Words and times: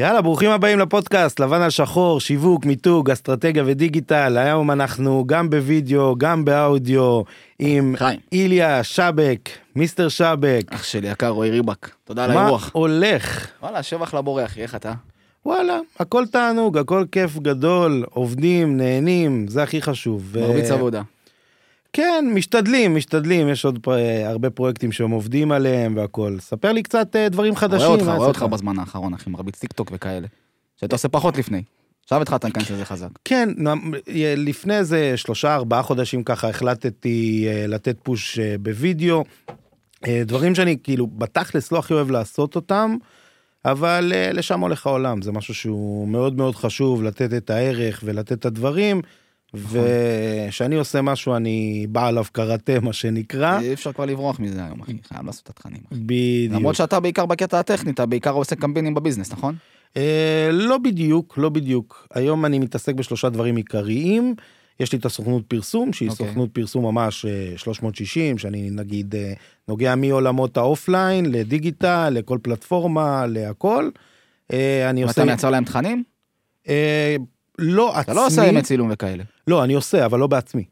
יאללה, 0.00 0.22
ברוכים 0.22 0.50
הבאים 0.50 0.78
לפודקאסט, 0.78 1.40
לבן 1.40 1.62
על 1.62 1.70
שחור, 1.70 2.20
שיווק, 2.20 2.64
מיתוג, 2.64 3.10
אסטרטגיה 3.10 3.62
ודיגיטל. 3.66 4.38
היום 4.38 4.70
אנחנו 4.70 5.24
גם 5.26 5.50
בווידאו, 5.50 6.14
גם 6.18 6.44
באודיו, 6.44 7.22
עם 7.58 7.94
חיים. 7.98 8.20
איליה 8.32 8.84
שבק, 8.84 9.48
מיסטר 9.76 10.08
שבק. 10.08 10.62
אח 10.70 10.82
שלי 10.84 11.08
יקר 11.10 11.28
רועי 11.28 11.50
ריבק, 11.50 11.90
תודה 12.04 12.24
על 12.24 12.32
מה 12.34 12.40
האירוח. 12.42 12.70
הולך? 12.72 13.46
וואלה, 13.62 13.82
שבח 13.82 14.14
לבורא 14.14 14.44
אחי, 14.44 14.62
איך 14.62 14.74
אתה? 14.74 14.92
וואלה, 15.46 15.78
הכל 16.00 16.26
תענוג, 16.26 16.78
הכל 16.78 17.04
כיף 17.12 17.38
גדול, 17.38 18.04
עובדים, 18.10 18.76
נהנים, 18.76 19.48
זה 19.48 19.62
הכי 19.62 19.82
חשוב. 19.82 20.22
ו- 20.24 20.40
מרביץ 20.40 20.70
עבודה. 20.70 21.02
כן, 21.98 22.24
משתדלים, 22.34 22.94
משתדלים, 22.96 23.48
יש 23.48 23.64
עוד 23.64 23.78
פ- 23.82 23.88
הרבה 24.24 24.50
פרויקטים 24.50 24.92
שהם 24.92 25.10
עובדים 25.10 25.52
עליהם 25.52 25.96
והכל. 25.96 26.36
ספר 26.40 26.72
לי 26.72 26.82
קצת 26.82 27.16
אה, 27.16 27.28
דברים 27.28 27.56
חדשים. 27.56 27.86
רואה 27.86 27.98
אותך, 28.00 28.06
רואה? 28.16 28.28
אותך 28.28 28.42
בזמן 28.42 28.78
האחרון 28.78 29.14
אחי, 29.14 29.30
מרביץ 29.30 29.58
טיק 29.58 29.72
טוק 29.72 29.90
וכאלה. 29.94 30.26
שאתה 30.80 30.94
עושה 30.94 31.08
פחות 31.08 31.38
לפני. 31.38 31.62
עכשיו 32.04 32.22
התחלת 32.22 32.44
להיכנס 32.44 32.70
לזה 32.70 32.84
חזק. 32.84 33.08
כן, 33.24 33.48
נ- 33.58 33.90
לפני 34.36 34.76
איזה 34.78 35.12
שלושה 35.16 35.54
ארבעה 35.54 35.82
חודשים 35.82 36.22
ככה 36.24 36.48
החלטתי 36.48 37.46
אה, 37.48 37.66
לתת 37.66 37.96
פוש 38.02 38.38
אה, 38.38 38.54
בווידאו. 38.60 39.24
אה, 40.06 40.22
דברים 40.26 40.54
שאני 40.54 40.76
כאילו 40.82 41.06
בתכלס 41.06 41.72
לא 41.72 41.78
הכי 41.78 41.94
אוהב 41.94 42.10
לעשות 42.10 42.56
אותם, 42.56 42.96
אבל 43.64 44.12
לשם 44.32 44.60
הולך 44.60 44.86
העולם, 44.86 45.22
זה 45.22 45.32
משהו 45.32 45.54
שהוא 45.54 46.08
מאוד 46.08 46.36
מאוד 46.36 46.54
חשוב 46.56 47.02
לתת 47.02 47.34
את 47.34 47.50
הערך 47.50 48.00
ולתת 48.04 48.32
את 48.32 48.46
הדברים. 48.46 49.02
נכון. 49.54 49.80
וכשאני 50.48 50.76
עושה 50.76 51.02
משהו 51.02 51.36
אני 51.36 51.86
בא 51.88 52.06
עליו 52.06 52.24
קראטה 52.32 52.80
מה 52.80 52.92
שנקרא. 52.92 53.60
אי 53.60 53.72
אפשר 53.72 53.92
כבר 53.92 54.04
לברוח 54.04 54.40
מזה 54.40 54.64
היום 54.64 54.80
אחי, 54.80 54.92
חייב 55.08 55.26
לעשות 55.26 55.44
את 55.44 55.48
התכנים. 55.48 55.80
בדיוק. 55.92 56.54
למרות 56.54 56.74
שאתה 56.74 57.00
בעיקר 57.00 57.26
בקטע 57.26 57.58
הטכני, 57.58 57.90
אתה 57.90 58.06
בעיקר 58.06 58.30
עושה 58.30 58.56
קמפיינים 58.56 58.94
בביזנס, 58.94 59.32
נכון? 59.32 59.54
אה, 59.96 60.48
לא 60.52 60.78
בדיוק, 60.78 61.38
לא 61.38 61.48
בדיוק. 61.48 62.06
היום 62.14 62.44
אני 62.44 62.58
מתעסק 62.58 62.94
בשלושה 62.94 63.28
דברים 63.28 63.56
עיקריים. 63.56 64.34
יש 64.80 64.92
לי 64.92 64.98
את 64.98 65.04
הסוכנות 65.04 65.46
פרסום, 65.46 65.92
שהיא 65.92 66.10
אוקיי. 66.10 66.26
סוכנות 66.26 66.50
פרסום 66.52 66.84
ממש 66.84 67.24
אה, 67.24 67.52
360, 67.56 68.38
שאני 68.38 68.70
נגיד 68.70 69.14
אה, 69.14 69.32
נוגע 69.68 69.94
מעולמות 69.94 70.56
ה 70.56 70.66
offline 70.66 71.32
לדיגיטל, 71.32 72.10
לכל 72.12 72.38
פלטפורמה, 72.42 73.26
להכל. 73.26 73.90
אה, 74.52 74.90
אני 74.90 75.02
עושה... 75.02 75.20
ואתה 75.20 75.24
מייצר 75.24 75.50
להם 75.50 75.64
תכנים? 75.64 76.02
לא 77.58 77.90
עצמי. 77.90 78.00
אתה 78.02 78.12
לא 78.12 78.26
עושה 78.26 78.46
ימי 78.46 78.62
צילום 78.62 78.88
וכאלה. 78.92 79.24
לא, 79.46 79.64
אני 79.64 79.74
עושה, 79.74 80.06
אבל 80.06 80.18
לא 80.18 80.26
בעצמי. 80.26 80.64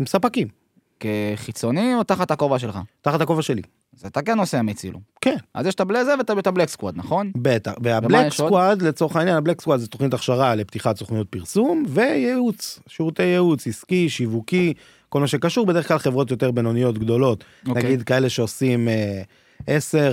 עם 0.00 0.06
ספקים, 0.06 0.48
כחיצוני 1.00 1.94
או 1.94 2.02
תחת 2.02 2.30
הכובע 2.30 2.58
שלך? 2.58 2.78
תחת 3.00 3.20
הכובע 3.20 3.42
שלי. 3.42 3.62
אז 3.98 4.06
אתה 4.06 4.22
כן 4.22 4.38
עושה 4.38 4.58
ימי 4.58 4.74
צילום. 4.74 5.00
כן. 5.20 5.36
אז 5.54 5.66
יש 5.66 5.74
את 5.74 5.80
הבלזה 5.80 6.14
ואת 6.18 6.30
את 6.38 6.46
ה 6.46 6.50
Black 6.50 6.68
Squad, 6.68 6.96
נכון? 6.96 7.32
בטח, 7.36 7.72
וה 7.82 7.95
Black? 7.95 8.32
Squad, 8.32 8.82
לצורך 8.82 9.16
העניין, 9.16 9.36
ה 9.36 9.40
Black 9.40 9.60
Squad 9.60 9.80
זה 9.80 9.86
תוכנית 9.86 10.14
הכשרה 10.14 10.54
לפתיחת 10.54 10.96
סוכניות 10.96 11.28
פרסום 11.28 11.84
וייעוץ, 11.88 12.80
שירותי 12.86 13.22
ייעוץ 13.22 13.66
עסקי, 13.66 14.08
שיווקי, 14.08 14.74
כל 15.12 15.20
מה 15.20 15.26
שקשור, 15.26 15.66
בדרך 15.66 15.88
כלל 15.88 15.98
חברות 15.98 16.30
יותר 16.30 16.50
בינוניות 16.50 16.98
גדולות, 16.98 17.44
אוקיי. 17.68 17.82
נגיד 17.82 18.02
כאלה 18.02 18.28
שעושים 18.28 18.88
אה, 18.88 19.22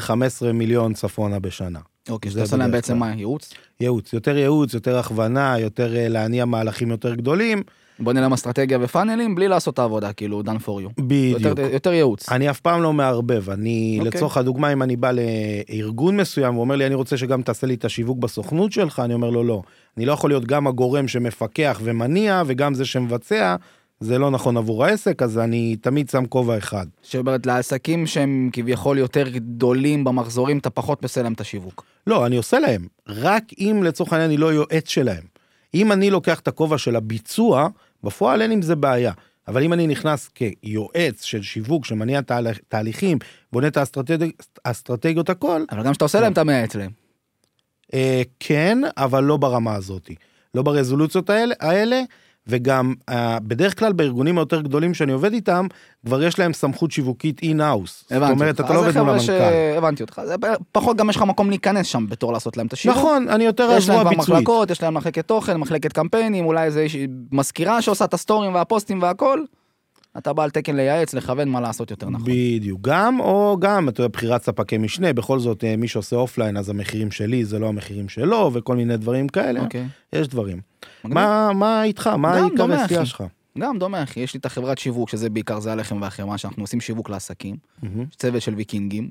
10-15 0.07 0.11
מיליון 0.53 0.93
צפונה 0.93 1.39
בשנה. 1.39 1.79
אוקיי, 2.09 2.31
שאתה 2.31 2.41
עושה 2.43 2.57
להם 2.57 2.71
בעצם. 2.71 2.97
מה, 2.97 3.13
ייעוץ? 3.13 3.53
ייעוץ, 3.81 4.13
יותר 4.13 4.37
ייעוץ, 4.37 4.73
יותר 4.73 4.97
הכוונה, 4.97 5.55
יותר 5.59 5.95
אה, 5.97 6.07
להניע 6.07 6.45
מהלכים 6.45 6.91
יותר 6.91 7.15
גדולים, 7.15 7.63
בונה 7.99 8.21
להם 8.21 8.33
אסטרטגיה 8.33 8.77
ופאנלים 8.81 9.35
בלי 9.35 9.47
לעשות 9.47 9.73
את 9.73 9.79
העבודה, 9.79 10.13
כאילו, 10.13 10.41
done 10.45 10.65
for 10.65 10.69
you. 10.69 11.01
בדיוק. 11.01 11.41
יותר- 11.41 11.69
יותר 11.73 11.93
ייעוץ. 11.93 12.29
אני 12.31 12.49
אף 12.49 12.59
פעם 12.59 12.81
לא 12.81 12.93
מערבב, 12.93 13.49
אני 13.49 13.95
אוקיי. 13.99 14.11
לצורך 14.11 14.37
הדוגמה 14.37 14.73
אם 14.73 14.83
אני 14.83 14.95
בא 14.95 15.11
לארגון 15.11 16.17
מסוים 16.17 16.57
ואומר 16.57 16.75
לי 16.75 16.85
אני 16.85 16.95
רוצה 16.95 17.17
שגם 17.17 17.41
תעשה 17.41 17.67
לי 17.67 17.73
את 17.73 17.85
השיווק 17.85 18.17
בסוכנות 18.17 18.71
שלך, 18.71 18.99
אני 18.99 19.13
אומר 19.13 19.29
לו 19.29 19.43
לא. 19.43 19.61
אני 19.97 20.05
לא 20.05 20.13
יכול 20.13 20.29
להיות 20.29 20.45
גם 20.45 20.67
הגורם 20.67 21.07
שמפקח 21.07 21.79
ומניע 21.83 22.43
וגם 22.45 22.73
זה 22.73 22.85
שמבצע, 22.85 23.55
זה 23.99 24.17
לא 24.17 24.31
נכון 24.31 24.57
עבור 24.57 24.85
העסק, 24.85 25.21
אז 25.21 25.37
אני 25.37 25.75
תמיד 25.81 26.09
שם 26.09 26.25
כובע 26.25 26.57
אחד. 26.57 26.85
שאומרת 27.03 27.45
לעסקים 27.45 28.07
שהם 28.07 28.49
כביכול 28.53 28.97
יותר 28.97 29.29
גדולים 29.29 30.03
במחזורים, 30.03 30.57
אתה 30.57 30.69
פחות 30.69 31.03
עושה 31.03 31.21
להם 31.21 31.33
את 31.33 31.41
השיווק. 31.41 31.85
לא, 32.07 32.25
אני 32.25 32.37
עושה 32.37 32.59
להם, 32.59 32.87
רק 33.07 33.43
אם 33.59 33.81
לצורך 33.83 34.13
העניין 34.13 34.29
אני 34.29 34.37
לא 34.37 34.53
יועץ 34.53 34.89
שלהם. 34.89 35.23
אם 35.73 35.91
אני 35.91 36.09
לוקח 36.09 36.39
את 36.39 36.47
הכובע 36.47 36.77
של 36.77 36.95
הביצוע, 36.95 37.67
בפועל 38.03 38.41
אין 38.41 38.51
עם 38.51 38.61
זה 38.61 38.75
בעיה. 38.75 39.11
אבל 39.47 39.63
אם 39.63 39.73
אני 39.73 39.87
נכנס 39.87 40.29
כיועץ 40.35 41.23
של 41.23 41.41
שיווק 41.41 41.85
שמניע 41.85 42.21
תהליך, 42.21 42.59
תהליכים, 42.67 43.17
בונה 43.51 43.67
את 43.67 43.77
האסטרטג... 43.77 44.29
האסטרטגיות 44.65 45.29
הכל, 45.29 45.63
אבל 45.71 45.83
גם 45.83 45.91
כשאתה 45.91 46.05
עושה 46.05 46.19
להם, 46.19 46.33
אתה 46.33 46.43
מייעץ 46.43 46.75
להם. 46.75 46.91
אה, 47.93 48.21
כן, 48.39 48.77
אבל 48.97 49.23
לא 49.23 49.37
ברמה 49.37 49.75
הזאת. 49.75 50.11
לא 50.55 50.61
ברזולוציות 50.61 51.29
האלה, 51.29 51.55
האלה 51.59 52.01
וגם 52.49 52.93
אה, 53.09 53.37
בדרך 53.39 53.79
כלל 53.79 53.93
בארגונים 53.93 54.37
היותר 54.37 54.61
גדולים 54.61 54.93
שאני 54.93 55.11
עובד 55.11 55.33
איתם, 55.33 55.67
כבר 56.05 56.23
יש 56.23 56.39
להם 56.39 56.53
סמכות 56.53 56.91
שיווקית 56.91 57.39
in-house. 57.43 58.03
זאת 58.09 58.29
אומרת. 58.29 58.59
אתה 58.59 58.73
לא 58.73 58.79
עובד 58.79 58.97
מול 58.97 59.09
המנכ"ל. 59.09 59.23
ש- 59.25 59.29
הבנתי 59.77 60.03
אותך. 60.03 60.21
זה 60.25 60.35
פחות 60.71 60.97
גם 60.97 61.09
יש 61.09 61.15
לך 61.15 61.21
מקום 61.21 61.49
להיכנס 61.49 61.87
שם 61.87 62.05
בתור 62.09 62.33
לעשות 62.33 62.57
להם 62.57 62.67
את 62.67 62.73
השיווק. 62.73 62.97
נכון, 62.97 63.29
אני 63.29 63.43
יותר 63.43 63.63
יש 63.63 63.89
להם 63.89 63.97
הזרוע 63.97 64.01
כבר 64.01 64.09
ביצועית. 64.09 64.29
מחלקות, 64.43 64.71
יש 64.71 64.83
להם 64.83 64.93
מחלקת 64.93 65.27
תוכן, 65.27 65.57
מחלקת 65.57 65.93
קמפיינים, 65.93 66.45
אולי 66.45 66.63
איזה 66.65 66.85
מזכירה 67.31 67.81
שעושה 67.81 68.05
את 68.05 68.13
הסטורים 68.13 68.53
והפוסטים 68.55 69.01
והכל. 69.01 69.39
אתה 70.17 70.33
בא 70.33 70.43
על 70.43 70.49
תקן 70.49 70.75
לייעץ, 70.75 71.13
לכוון 71.13 71.49
מה 71.49 71.61
לעשות 71.61 71.91
יותר 71.91 72.09
נכון. 72.09 72.27
בדיוק. 72.31 72.79
גם, 72.81 73.19
או 73.19 73.57
גם, 73.59 73.89
אתה 73.89 74.01
יודע, 74.01 74.11
בחירת 74.13 74.43
ספקי 74.43 74.77
משנה, 74.77 75.13
בכל 75.13 75.39
זאת, 75.39 75.63
אה, 75.63 75.75
מי 75.75 75.87
שעושה 75.87 76.15
offline, 76.15 76.57
אז 76.57 76.69
המחירים 76.69 77.11
שלי 77.11 77.45
זה 77.45 77.59
לא 77.59 77.67
המחירים 77.67 78.09
שלו, 78.09 78.51
וכל 78.53 78.75
מיני 78.75 78.97
דברים 78.97 79.27
כאלה. 79.27 79.59
אוקיי. 79.59 79.87
יש 80.13 80.27
דברים. 80.27 80.61
מגניב. 81.03 81.13
מה 81.13 81.53
מה 81.53 81.83
איתך? 81.83 82.07
מה 82.07 82.33
העיקר 82.33 82.85
אחי. 82.85 83.05
שלך? 83.05 83.23
גם 83.57 83.79
דומה 83.79 84.03
אחי, 84.03 84.19
יש 84.19 84.33
לי 84.33 84.39
את 84.39 84.45
החברת 84.45 84.77
שיווק 84.77 85.09
שזה 85.09 85.29
בעיקר 85.29 85.59
זה 85.59 85.71
הלחם 85.71 86.01
והחמאה 86.01 86.37
שאנחנו 86.37 86.63
עושים 86.63 86.81
שיווק 86.81 87.09
לעסקים. 87.09 87.55
יש 87.83 88.15
צוות 88.15 88.41
של 88.41 88.55
ויקינגים. 88.55 89.09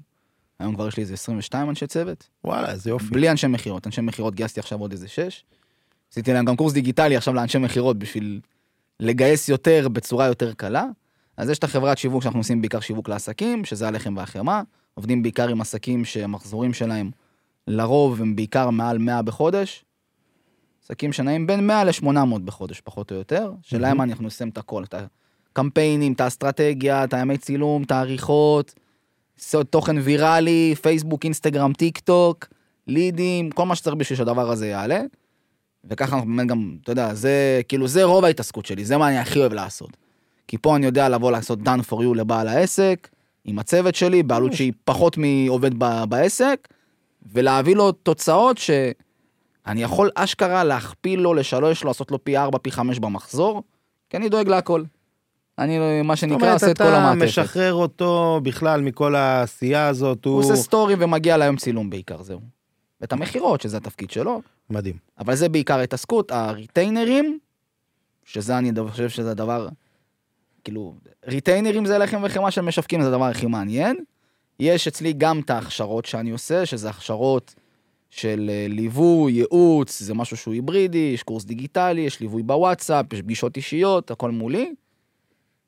היום 0.59 0.75
כבר 0.75 0.89
יש 0.89 0.97
לי 0.97 1.03
איזה 1.03 1.15
22 1.15 1.71
אנשי 1.71 1.87
צוות. 1.87 2.29
וואלה, 2.45 2.73
איזה 2.73 2.91
יופי. 2.91 3.07
בלי 3.11 3.31
אנשי 3.31 3.47
מכירות, 3.47 3.87
אנשי 3.87 4.01
מכירות 4.01 4.35
גייסתי 4.35 4.61
עכשיו 4.61 4.79
עוד 4.79 4.93
איזה 4.93 5.09
6. 5.09 5.45
עשיתי 6.13 6.33
להם 6.33 6.45
גם 6.45 6.57
קורס 6.57 6.73
דיגיטלי 6.73 7.17
עכשיו 7.17 7.35
לאנשי 7.35 7.59
מכירות 7.59 7.99
בשביל 7.99 8.41
לגייס 9.01 9.49
יותר 9.49 9.89
בצורה 9.93 10.27
יותר 10.27 10.53
קלה. 10.53 10.85
אז 11.37 11.51
יש 11.51 11.59
את 11.59 11.65
החברת 11.65 11.99
שיווק 11.99 12.23
שאנחנו 12.23 12.41
עושים 12.41 12.61
בעיקר 12.61 12.81
שיווק 12.81 13.09
לעסקים, 13.09 13.65
שזה 13.65 13.89
הלחם 13.89 14.17
והחמאה. 14.17 14.63
עובדים 14.95 15.23
בעיקר 15.23 15.49
עם 15.49 15.61
עסקים 15.61 16.05
שהמחזורים 16.05 16.75
שלהם 16.75 17.11
לרוב 17.67 18.21
הם 18.21 18.37
בעיקר 18.37 18.71
מעל 18.71 18.99
100 18.99 19.23
בחודש. 19.23 19.85
עסקים 20.85 21.13
שנעים 21.13 21.47
בין 21.47 21.67
100 21.67 21.85
ל-800 21.85 22.39
בחודש, 22.45 22.81
פחות 22.81 23.11
או 23.11 23.17
יותר, 23.17 23.53
שלהם 23.63 24.01
אנחנו 24.01 24.27
עושים 24.27 24.49
את 24.49 24.59
הכל, 24.59 24.85
את 24.85 24.95
הקמפיינים, 25.53 26.13
את 26.13 26.21
האסטרטגיה, 26.21 27.05
את 27.05 27.15
הימי 27.15 27.39
צילום, 27.39 27.83
את 27.83 27.91
העריכות, 27.91 28.75
תוכן 29.71 29.97
ויראלי, 29.99 30.75
פייסבוק, 30.83 31.25
אינסטגרם, 31.25 31.73
טיק 31.73 31.99
טוק, 31.99 32.47
לידים, 32.87 33.51
כל 33.51 33.67
מה 33.67 33.75
שצריך 33.75 33.97
בשביל 33.97 34.17
שהדבר 34.17 34.51
הזה 34.51 34.67
יעלה. 34.67 35.01
וככה 35.85 36.17
אנחנו 36.17 36.37
באמת 36.37 36.47
גם, 36.47 36.77
אתה 36.83 36.93
יודע, 36.93 37.15
זה 37.15 37.61
כאילו, 37.69 37.89
זה 37.89 38.05
רוב 38.05 38.25
ההתעסקות 38.25 38.67
שלי, 38.67 38.85
זה 38.85 38.97
מה 38.97 39.09
אני 39.09 39.19
הכי 39.19 39.39
אוהב 39.39 39.53
לעשות. 39.53 39.97
כי 40.49 40.59
פה 40.59 40.77
אני 40.77 40.87
יודע 40.87 41.09
לבוא 41.09 41.33
לעשות 41.33 41.59
done 41.59 41.91
for 41.91 41.95
you 41.95 42.15
לבעל 42.15 42.49
העסק, 42.49 43.09
עם 43.45 43.59
הצוות 43.59 43.95
שלי, 43.95 44.23
בעלות 44.23 44.53
שהיא 44.53 44.73
פחות 44.85 45.17
מעובד 45.19 45.71
ב- 45.79 46.05
בעסק, 46.09 46.69
ולהביא 47.33 47.77
לו 47.77 47.93
תוצאות 47.93 48.59
שאני 48.59 49.83
יכול 49.83 50.11
אשכרה 50.15 50.65
להכפיל 50.65 51.21
לו, 51.21 51.35
לשלוש 51.35 51.83
לו, 51.83 51.89
לעשות 51.89 52.11
לו 52.11 52.25
פי 52.25 52.37
ארבע, 52.37 52.59
פי 52.59 52.71
חמש 52.71 52.99
במחזור, 52.99 53.63
כי 54.11 54.17
אני 54.17 54.29
דואג 54.29 54.49
להכל. 54.49 54.83
אני, 55.59 56.03
מה 56.03 56.15
זאת 56.15 56.21
שנקרא, 56.21 56.37
אומרת, 56.37 56.53
עושה 56.53 56.71
את 56.71 56.79
כל 56.79 56.85
אתה 56.85 56.97
המעטפת. 56.97 57.25
משחרר 57.25 57.75
אותו 57.75 58.41
בכלל 58.43 58.81
מכל 58.81 59.15
העשייה 59.15 59.89
הזאת, 59.89 60.25
הוא 60.25 60.35
הוא... 60.35 60.43
עושה 60.43 60.57
סטורי 60.57 60.95
ומגיע 60.99 61.37
ליום 61.37 61.57
צילום 61.57 61.91
בעיקר, 61.91 62.23
זהו. 62.23 62.41
ואת 63.01 63.13
המכירות, 63.13 63.61
שזה 63.61 63.77
התפקיד 63.77 64.11
שלו, 64.11 64.43
מדהים. 64.71 64.97
אבל 65.19 65.35
זה 65.35 65.49
בעיקר 65.49 65.79
ההתעסקות, 65.79 66.31
הריטיינרים, 66.31 67.39
שזה 68.25 68.59
אני 68.59 68.73
חושב 68.91 69.09
שזה 69.09 69.31
הדבר, 69.31 69.69
כאילו, 70.65 70.95
ריטיינרים 71.27 71.87
זה 71.87 71.99
לחם 71.99 72.21
וחמאה 72.25 72.51
של 72.51 72.61
משווקים, 72.61 73.03
זה 73.03 73.09
הדבר 73.09 73.25
הכי 73.25 73.47
מעניין. 73.47 73.97
יש 74.61 74.89
אצלי 74.89 75.13
גם 75.13 75.41
את 75.41 75.51
ההכשרות 75.51 76.05
שאני 76.05 76.31
עושה, 76.31 76.67
שזה 76.67 76.91
הכשרות 76.91 77.55
של 78.11 78.51
אה, 78.53 78.67
ליווי, 78.69 79.33
ייעוץ, 79.33 80.01
זה 80.03 80.15
משהו 80.15 80.37
שהוא 80.37 80.55
היברידי, 80.55 81.11
יש 81.15 81.23
קורס 81.23 81.45
דיגיטלי, 81.45 82.01
יש 82.01 82.21
ליווי 82.21 82.43
בוואטסאפ, 82.43 83.13
יש 83.13 83.23
פגישות 83.23 83.57
אישיות, 83.57 84.11
הכל 84.11 84.31
מולי. 84.31 84.75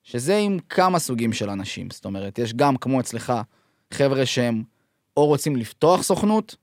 שזה 0.02 0.36
עם 0.36 0.58
כמה 0.68 0.98
סוגים 0.98 1.32
של 1.32 1.50
אנשים, 1.50 1.90
זאת 1.90 2.04
אומרת, 2.04 2.38
יש 2.38 2.54
גם, 2.54 2.76
כמו 2.76 3.00
אצלך, 3.00 3.32
חבר'ה 3.94 4.26
שהם 4.26 4.62
או 5.16 5.26
רוצים 5.26 5.56
לפתוח 5.56 6.02
סוכנות, 6.02 6.56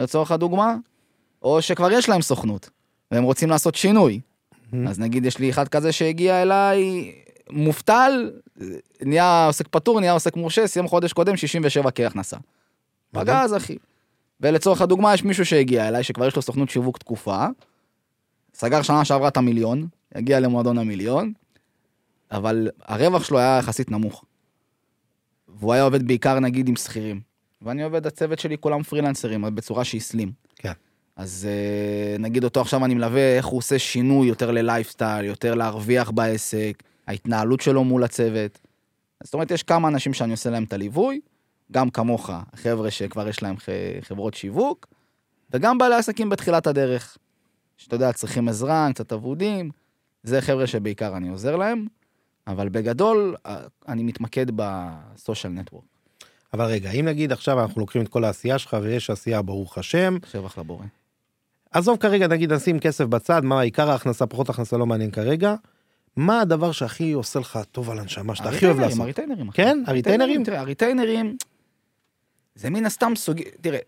לצורך 0.00 0.30
הדוגמה, 0.30 0.76
או 1.42 1.62
שכבר 1.62 1.92
יש 1.92 2.08
להם 2.08 2.22
סוכנות, 2.22 2.70
והם 3.10 3.24
רוצים 3.24 3.50
לעשות 3.50 3.74
שינוי. 3.74 4.20
אז 4.88 4.98
נגיד 5.00 5.24
יש 5.24 5.38
לי 5.38 5.50
אחד 5.50 5.68
כזה 5.68 5.92
שהגיע 5.92 6.42
אליי 6.42 7.12
מובטל, 7.50 8.30
נהיה 9.02 9.46
עוסק 9.46 9.68
פטור, 9.68 10.00
נהיה 10.00 10.12
עוסק 10.12 10.36
מורשה, 10.36 10.66
סיים 10.66 10.88
חודש 10.88 11.12
קודם 11.12 11.36
67 11.36 11.90
כהכנסה. 11.90 12.36
פגז 13.10 13.56
אחי. 13.56 13.76
ולצורך 14.40 14.80
הדוגמה, 14.80 15.14
יש 15.14 15.24
מישהו 15.24 15.46
שהגיע 15.46 15.88
אליי, 15.88 16.02
שכבר 16.02 16.26
יש 16.26 16.36
לו 16.36 16.42
סוכנות 16.42 16.70
שיווק 16.70 16.98
תקופה, 16.98 17.46
סגר 18.54 18.82
שנה 18.82 19.04
שעברה 19.04 19.28
את 19.28 19.36
המיליון, 19.36 19.86
הגיע 20.14 20.40
למועדון 20.40 20.78
המיליון, 20.78 21.32
אבל 22.30 22.68
הרווח 22.84 23.24
שלו 23.24 23.38
היה 23.38 23.58
יחסית 23.58 23.90
נמוך. 23.90 24.24
והוא 25.48 25.72
היה 25.72 25.82
עובד 25.82 26.06
בעיקר 26.06 26.40
נגיד 26.40 26.68
עם 26.68 26.76
שכירים. 26.76 27.29
ואני 27.62 27.82
עובד, 27.82 28.06
הצוות 28.06 28.38
שלי 28.38 28.58
כולם 28.58 28.82
פרילנסרים, 28.82 29.54
בצורה 29.54 29.84
שהיא 29.84 30.00
סלים. 30.00 30.32
כן. 30.56 30.72
אז 31.16 31.48
אה, 31.50 32.18
נגיד 32.18 32.44
אותו 32.44 32.60
עכשיו 32.60 32.84
אני 32.84 32.94
מלווה 32.94 33.36
איך 33.36 33.46
הוא 33.46 33.58
עושה 33.58 33.78
שינוי 33.78 34.28
יותר 34.28 34.50
ללייפסטייל, 34.50 35.24
יותר 35.24 35.54
להרוויח 35.54 36.10
בעסק, 36.10 36.82
ההתנהלות 37.06 37.60
שלו 37.60 37.84
מול 37.84 38.04
הצוות. 38.04 38.58
זאת 39.22 39.34
אומרת, 39.34 39.50
יש 39.50 39.62
כמה 39.62 39.88
אנשים 39.88 40.14
שאני 40.14 40.32
עושה 40.32 40.50
להם 40.50 40.64
את 40.64 40.72
הליווי, 40.72 41.20
גם 41.72 41.90
כמוך, 41.90 42.30
חבר'ה 42.54 42.90
שכבר 42.90 43.28
יש 43.28 43.42
להם 43.42 43.56
חברות 44.00 44.34
שיווק, 44.34 44.86
וגם 45.50 45.78
בעלי 45.78 45.94
עסקים 45.94 46.28
בתחילת 46.28 46.66
הדרך, 46.66 47.18
שאתה 47.76 47.94
יודע, 47.94 48.12
צריכים 48.12 48.48
עזרה, 48.48 48.88
קצת 48.94 49.12
אבודים, 49.12 49.70
זה 50.22 50.40
חבר'ה 50.40 50.66
שבעיקר 50.66 51.16
אני 51.16 51.28
עוזר 51.28 51.56
להם, 51.56 51.86
אבל 52.46 52.68
בגדול, 52.68 53.36
אה, 53.46 53.60
אני 53.88 54.02
מתמקד 54.02 54.46
בסושיאל 54.56 55.52
נטוורק, 55.52 55.84
אבל 56.52 56.64
רגע, 56.64 56.90
אם 56.90 57.04
נגיד 57.04 57.32
עכשיו 57.32 57.60
אנחנו 57.60 57.80
לוקחים 57.80 58.02
את 58.02 58.08
כל 58.08 58.24
העשייה 58.24 58.58
שלך 58.58 58.76
ויש 58.82 59.10
עשייה 59.10 59.42
ברוך 59.42 59.78
השם, 59.78 60.18
שבח 60.30 60.58
לבורא. 60.58 60.84
עזוב 61.70 61.96
כרגע 61.96 62.26
נגיד 62.26 62.52
נשים 62.52 62.78
כסף 62.78 63.04
בצד, 63.04 63.44
מה 63.44 63.60
עיקר 63.60 63.90
ההכנסה, 63.90 64.26
פחות 64.26 64.48
הכנסה 64.48 64.76
לא 64.76 64.86
מעניין 64.86 65.10
כרגע. 65.10 65.54
מה 66.16 66.40
הדבר 66.40 66.72
שהכי 66.72 67.12
עושה 67.12 67.38
לך 67.38 67.58
טוב 67.72 67.90
על 67.90 67.98
הנשמה, 67.98 68.34
שאתה 68.34 68.48
הכי 68.48 68.66
אוהב 68.66 68.80
לעשות? 68.80 69.00
הריטיינרים. 69.00 69.50
כן? 69.50 69.82
הריטיינרים? 69.86 70.44
תראה, 70.44 70.60
הריטיינרים, 70.60 71.36
זה 72.54 72.70
מן 72.70 72.86
הסתם 72.86 73.12
סוג... 73.16 73.40
תראה, 73.60 73.78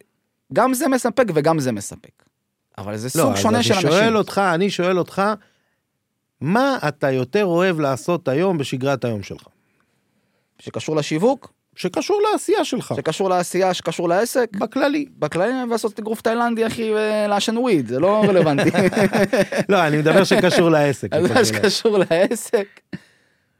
גם 0.53 0.75
זה 0.75 0.89
מספק 0.89 1.25
וגם 1.35 1.61
זה 1.61 1.73
מספק. 1.73 2.23
אבל 2.79 2.97
זה 2.97 3.09
לא, 3.19 3.25
סוג 3.25 3.33
אז 3.33 3.39
שונה 3.39 3.57
אני 3.57 3.65
של 3.65 3.75
אנשים. 3.75 3.91
שואל 3.91 4.17
אותך, 4.17 4.41
אני 4.55 4.71
שואל 4.71 4.99
אותך, 4.99 5.23
מה 6.41 6.79
אתה 6.89 7.11
יותר 7.11 7.45
אוהב 7.45 7.81
לעשות 7.81 8.29
היום 8.29 8.59
בשגרת 8.59 9.05
היום 9.05 9.23
שלך? 9.23 9.47
שקשור 10.59 10.97
לשיווק, 10.97 11.53
שקשור 11.77 12.23
לעשייה 12.33 12.65
שלך, 12.65 12.95
שקשור 12.97 13.29
לעשייה, 13.29 13.75
שקשור 13.75 14.09
לעסק. 14.09 14.57
בכללי. 14.57 15.07
בכללי 15.19 15.53
לעשות 15.71 15.99
אגרוף 15.99 16.21
תאילנדי, 16.21 16.67
אחי, 16.67 16.91
ולעשן 16.93 17.57
וויד, 17.59 17.87
זה 17.87 18.01
לא 18.01 18.25
רלוונטי. 18.29 18.71
לא, 19.69 19.87
אני 19.87 19.99
מדבר 19.99 20.25
שקשור 20.25 20.69
לעסק. 20.69 21.13
אז 21.13 21.31
מה. 21.31 21.45
שקשור 21.45 21.99
לעסק, 21.99 22.81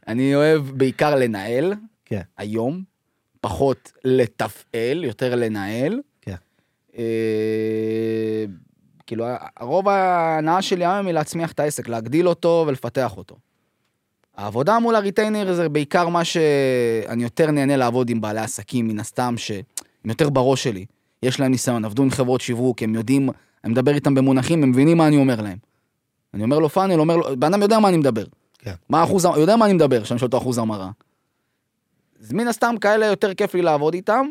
אני 0.09 0.35
אוהב 0.35 0.63
בעיקר 0.63 1.15
לנהל, 1.15 1.75
כן. 2.05 2.21
היום, 2.39 2.83
פחות 3.41 3.93
לתפעל, 4.05 5.05
יותר 5.05 5.35
לנהל. 5.35 6.01
כן. 6.21 6.35
אה, 6.99 8.45
כאילו, 9.07 9.27
הרוב 9.57 9.89
ההנאה 9.89 10.63
שלי 10.63 10.87
היום 10.87 11.07
היא 11.07 11.15
להצמיח 11.15 11.53
את 11.53 11.61
העסק, 11.61 11.89
להגדיל 11.89 12.29
אותו 12.29 12.65
ולפתח 12.69 13.17
אותו. 13.17 13.37
העבודה 14.37 14.79
מול 14.79 14.95
הריטיינר 14.95 15.53
זה 15.53 15.69
בעיקר 15.69 16.09
מה 16.09 16.25
שאני 16.25 17.23
יותר 17.23 17.51
נהנה 17.51 17.77
לעבוד 17.77 18.11
עם 18.11 18.21
בעלי 18.21 18.41
עסקים, 18.41 18.89
מן 18.89 19.01
הסתם, 19.01 19.35
שהם 19.37 19.63
יותר 20.05 20.31
בראש 20.31 20.63
שלי. 20.63 20.87
יש 21.23 21.41
להם 21.41 21.51
ניסיון, 21.51 21.85
עבדו 21.85 22.03
עם 22.03 22.11
חברות 22.11 22.41
שיווק, 22.41 22.83
הם 22.83 22.95
יודעים, 22.95 23.29
אני 23.65 23.73
מדבר 23.73 23.95
איתם 23.95 24.15
במונחים, 24.15 24.63
הם 24.63 24.71
מבינים 24.71 24.97
מה 24.97 25.07
אני 25.07 25.17
אומר 25.17 25.41
להם. 25.41 25.59
אני 26.35 26.43
אומר 26.43 26.59
לו 26.59 26.69
פאנל, 26.69 27.01
אומר 27.01 27.17
לו, 27.17 27.37
בן 27.39 27.55
אדם 27.55 27.63
יודע 27.63 27.79
מה 27.79 27.89
אני 27.89 27.97
מדבר. 27.97 28.25
כן. 28.59 28.75
מה 28.89 29.01
האחוז, 29.01 29.25
הוא 29.25 29.37
יודע 29.37 29.57
מה 29.57 29.65
אני 29.65 29.75
מדבר, 29.75 30.05
שאני 30.05 30.19
שואל 30.19 30.27
אותו 30.27 30.39
אחוז 30.39 30.59
המרה. 30.59 30.91
אז 32.21 32.33
מן 32.33 32.49
הסתם 32.49 32.75
כאלה 32.81 33.07
יותר 33.07 33.35
כיף 33.35 33.55
לי 33.55 33.63
לעבוד 33.63 33.95
איתם, 33.95 34.27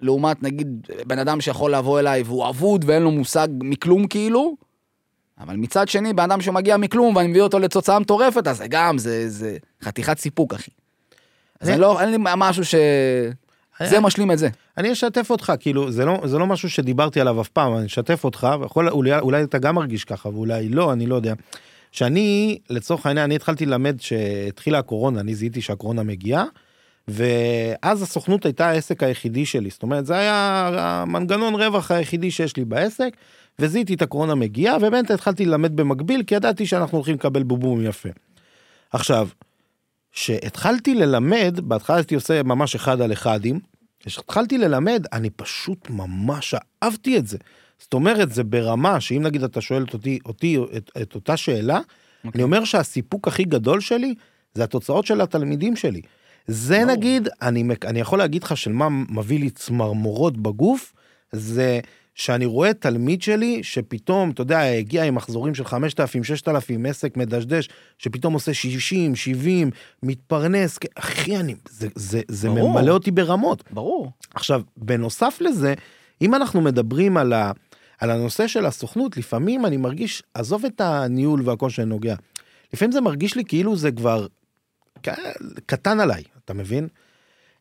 לעומת 0.00 0.42
נגיד 0.42 0.86
בן 1.06 1.18
אדם 1.18 1.40
שיכול 1.40 1.74
לבוא 1.74 2.00
אליי 2.00 2.22
והוא 2.22 2.48
אבוד 2.48 2.84
ואין 2.88 3.02
לו 3.02 3.10
מושג 3.10 3.48
מכלום 3.60 4.06
כאילו, 4.06 4.56
אבל 5.42 5.56
מצד 5.56 5.88
שני, 5.88 6.12
בן 6.12 6.22
אדם 6.22 6.40
שמגיע 6.40 6.76
מכלום 6.76 7.16
ואני 7.16 7.28
מביא 7.28 7.42
אותו 7.42 7.58
לתוצאה 7.58 7.98
מטורפת, 7.98 8.46
אז 8.48 8.58
זה 8.58 8.66
גם, 8.68 8.98
זה, 8.98 9.28
זה 9.28 9.56
חתיכת 9.82 10.18
סיפוק, 10.18 10.54
אחי. 10.54 10.70
אז 11.60 11.68
אני- 11.68 11.74
אני 11.74 11.80
לא, 11.82 12.00
אין 12.00 12.10
לי 12.10 12.16
משהו 12.20 12.64
ש... 12.64 12.74
זה 13.84 14.00
משלים 14.00 14.30
את 14.30 14.38
זה. 14.38 14.48
אני 14.78 14.92
אשתף 14.92 15.30
אותך, 15.30 15.52
כאילו, 15.60 15.90
זה 15.90 16.04
לא, 16.04 16.20
זה 16.24 16.38
לא 16.38 16.46
משהו 16.46 16.70
שדיברתי 16.70 17.20
עליו 17.20 17.40
אף 17.40 17.48
פעם, 17.48 17.76
אני 17.76 17.86
אשתף 17.86 18.24
אותך, 18.24 18.48
ויכול, 18.60 18.88
אולי, 18.88 19.18
אולי 19.18 19.42
אתה 19.42 19.58
גם 19.58 19.74
מרגיש 19.74 20.04
ככה, 20.04 20.28
ואולי 20.28 20.68
לא, 20.68 20.92
אני 20.92 21.06
לא 21.06 21.14
יודע. 21.14 21.34
שאני, 21.92 22.58
לצורך 22.70 23.06
העניין, 23.06 23.24
אני 23.24 23.34
התחלתי 23.36 23.66
ללמד 23.66 24.00
שהתחילה 24.00 24.78
הקורונה, 24.78 25.20
אני 25.20 25.34
זיהיתי 25.34 25.60
שהקורונה 25.60 26.02
מגיעה, 26.02 26.44
ואז 27.08 28.02
הסוכנות 28.02 28.44
הייתה 28.46 28.68
העסק 28.68 29.02
היחידי 29.02 29.46
שלי, 29.46 29.70
זאת 29.70 29.82
אומרת, 29.82 30.06
זה 30.06 30.14
היה 30.18 30.68
המנגנון 30.74 31.54
רווח 31.54 31.90
היחידי 31.90 32.30
שיש 32.30 32.56
לי 32.56 32.64
בעסק, 32.64 33.10
וזיהיתי 33.62 33.94
את 33.94 34.02
הקורונה 34.02 34.34
מגיעה, 34.34 34.76
ובאמת 34.76 35.10
התחלתי 35.10 35.44
ללמד 35.44 35.76
במקביל, 35.76 36.22
כי 36.22 36.34
ידעתי 36.34 36.66
שאנחנו 36.66 36.98
הולכים 36.98 37.14
לקבל 37.14 37.42
בובום 37.42 37.84
יפה. 37.84 38.08
עכשיו, 38.92 39.28
כשהתחלתי 40.12 40.94
ללמד, 40.94 41.60
בהתחלה 41.62 41.96
הייתי 41.96 42.14
עושה 42.14 42.42
ממש 42.42 42.74
אחד 42.74 43.00
על 43.00 43.12
אחדים, 43.12 43.60
כשהתחלתי 44.00 44.58
ללמד, 44.58 45.06
אני 45.12 45.30
פשוט 45.30 45.90
ממש 45.90 46.54
אהבתי 46.82 47.18
את 47.18 47.26
זה. 47.26 47.38
זאת 47.78 47.94
אומרת, 47.94 48.32
זה 48.32 48.44
ברמה 48.44 49.00
שאם 49.00 49.22
נגיד 49.22 49.42
אתה 49.42 49.60
שואל 49.60 49.84
אותי, 49.92 50.18
אותי 50.26 50.58
את, 50.76 50.90
את 51.02 51.14
אותה 51.14 51.36
שאלה, 51.36 51.78
okay. 51.78 52.30
אני 52.34 52.42
אומר 52.42 52.64
שהסיפוק 52.64 53.28
הכי 53.28 53.44
גדול 53.44 53.80
שלי 53.80 54.14
זה 54.54 54.64
התוצאות 54.64 55.06
של 55.06 55.20
התלמידים 55.20 55.76
שלי. 55.76 56.00
זה 56.46 56.78
ברור. 56.78 56.90
נגיד, 56.90 57.28
אני, 57.42 57.64
אני 57.84 58.00
יכול 58.00 58.18
להגיד 58.18 58.42
לך 58.42 58.56
של 58.56 58.72
מה 58.72 58.88
מביא 58.88 59.40
לי 59.40 59.50
צמרמורות 59.50 60.36
בגוף, 60.36 60.92
זה 61.32 61.80
שאני 62.14 62.46
רואה 62.46 62.74
תלמיד 62.74 63.22
שלי 63.22 63.62
שפתאום, 63.62 64.30
אתה 64.30 64.42
יודע, 64.42 64.60
הגיע 64.60 65.04
עם 65.04 65.14
מחזורים 65.14 65.54
של 65.54 65.64
5,000, 65.64 66.24
6,000, 66.24 66.86
עסק 66.86 67.16
מדשדש, 67.16 67.68
שפתאום 67.98 68.34
עושה 68.34 68.54
60, 68.54 69.16
70, 69.16 69.70
מתפרנס, 70.02 70.78
אחי, 70.94 71.36
אני, 71.36 71.54
זה, 71.70 71.88
זה, 71.94 72.20
זה 72.28 72.48
ברור. 72.48 72.70
ממלא 72.70 72.92
אותי 72.92 73.10
ברמות. 73.10 73.64
ברור. 73.70 74.10
עכשיו, 74.34 74.62
בנוסף 74.76 75.38
לזה, 75.40 75.74
אם 76.22 76.34
אנחנו 76.34 76.60
מדברים 76.60 77.16
על, 77.16 77.32
ה, 77.32 77.52
על 77.98 78.10
הנושא 78.10 78.46
של 78.46 78.66
הסוכנות, 78.66 79.16
לפעמים 79.16 79.66
אני 79.66 79.76
מרגיש, 79.76 80.22
עזוב 80.34 80.64
את 80.64 80.80
הניהול 80.80 81.48
והכל 81.48 81.70
שנוגע, 81.70 82.14
לפעמים 82.72 82.92
זה 82.92 83.00
מרגיש 83.00 83.36
לי 83.36 83.44
כאילו 83.44 83.76
זה 83.76 83.92
כבר 83.92 84.26
קטן 85.66 86.00
עליי, 86.00 86.22
אתה 86.44 86.54
מבין? 86.54 86.88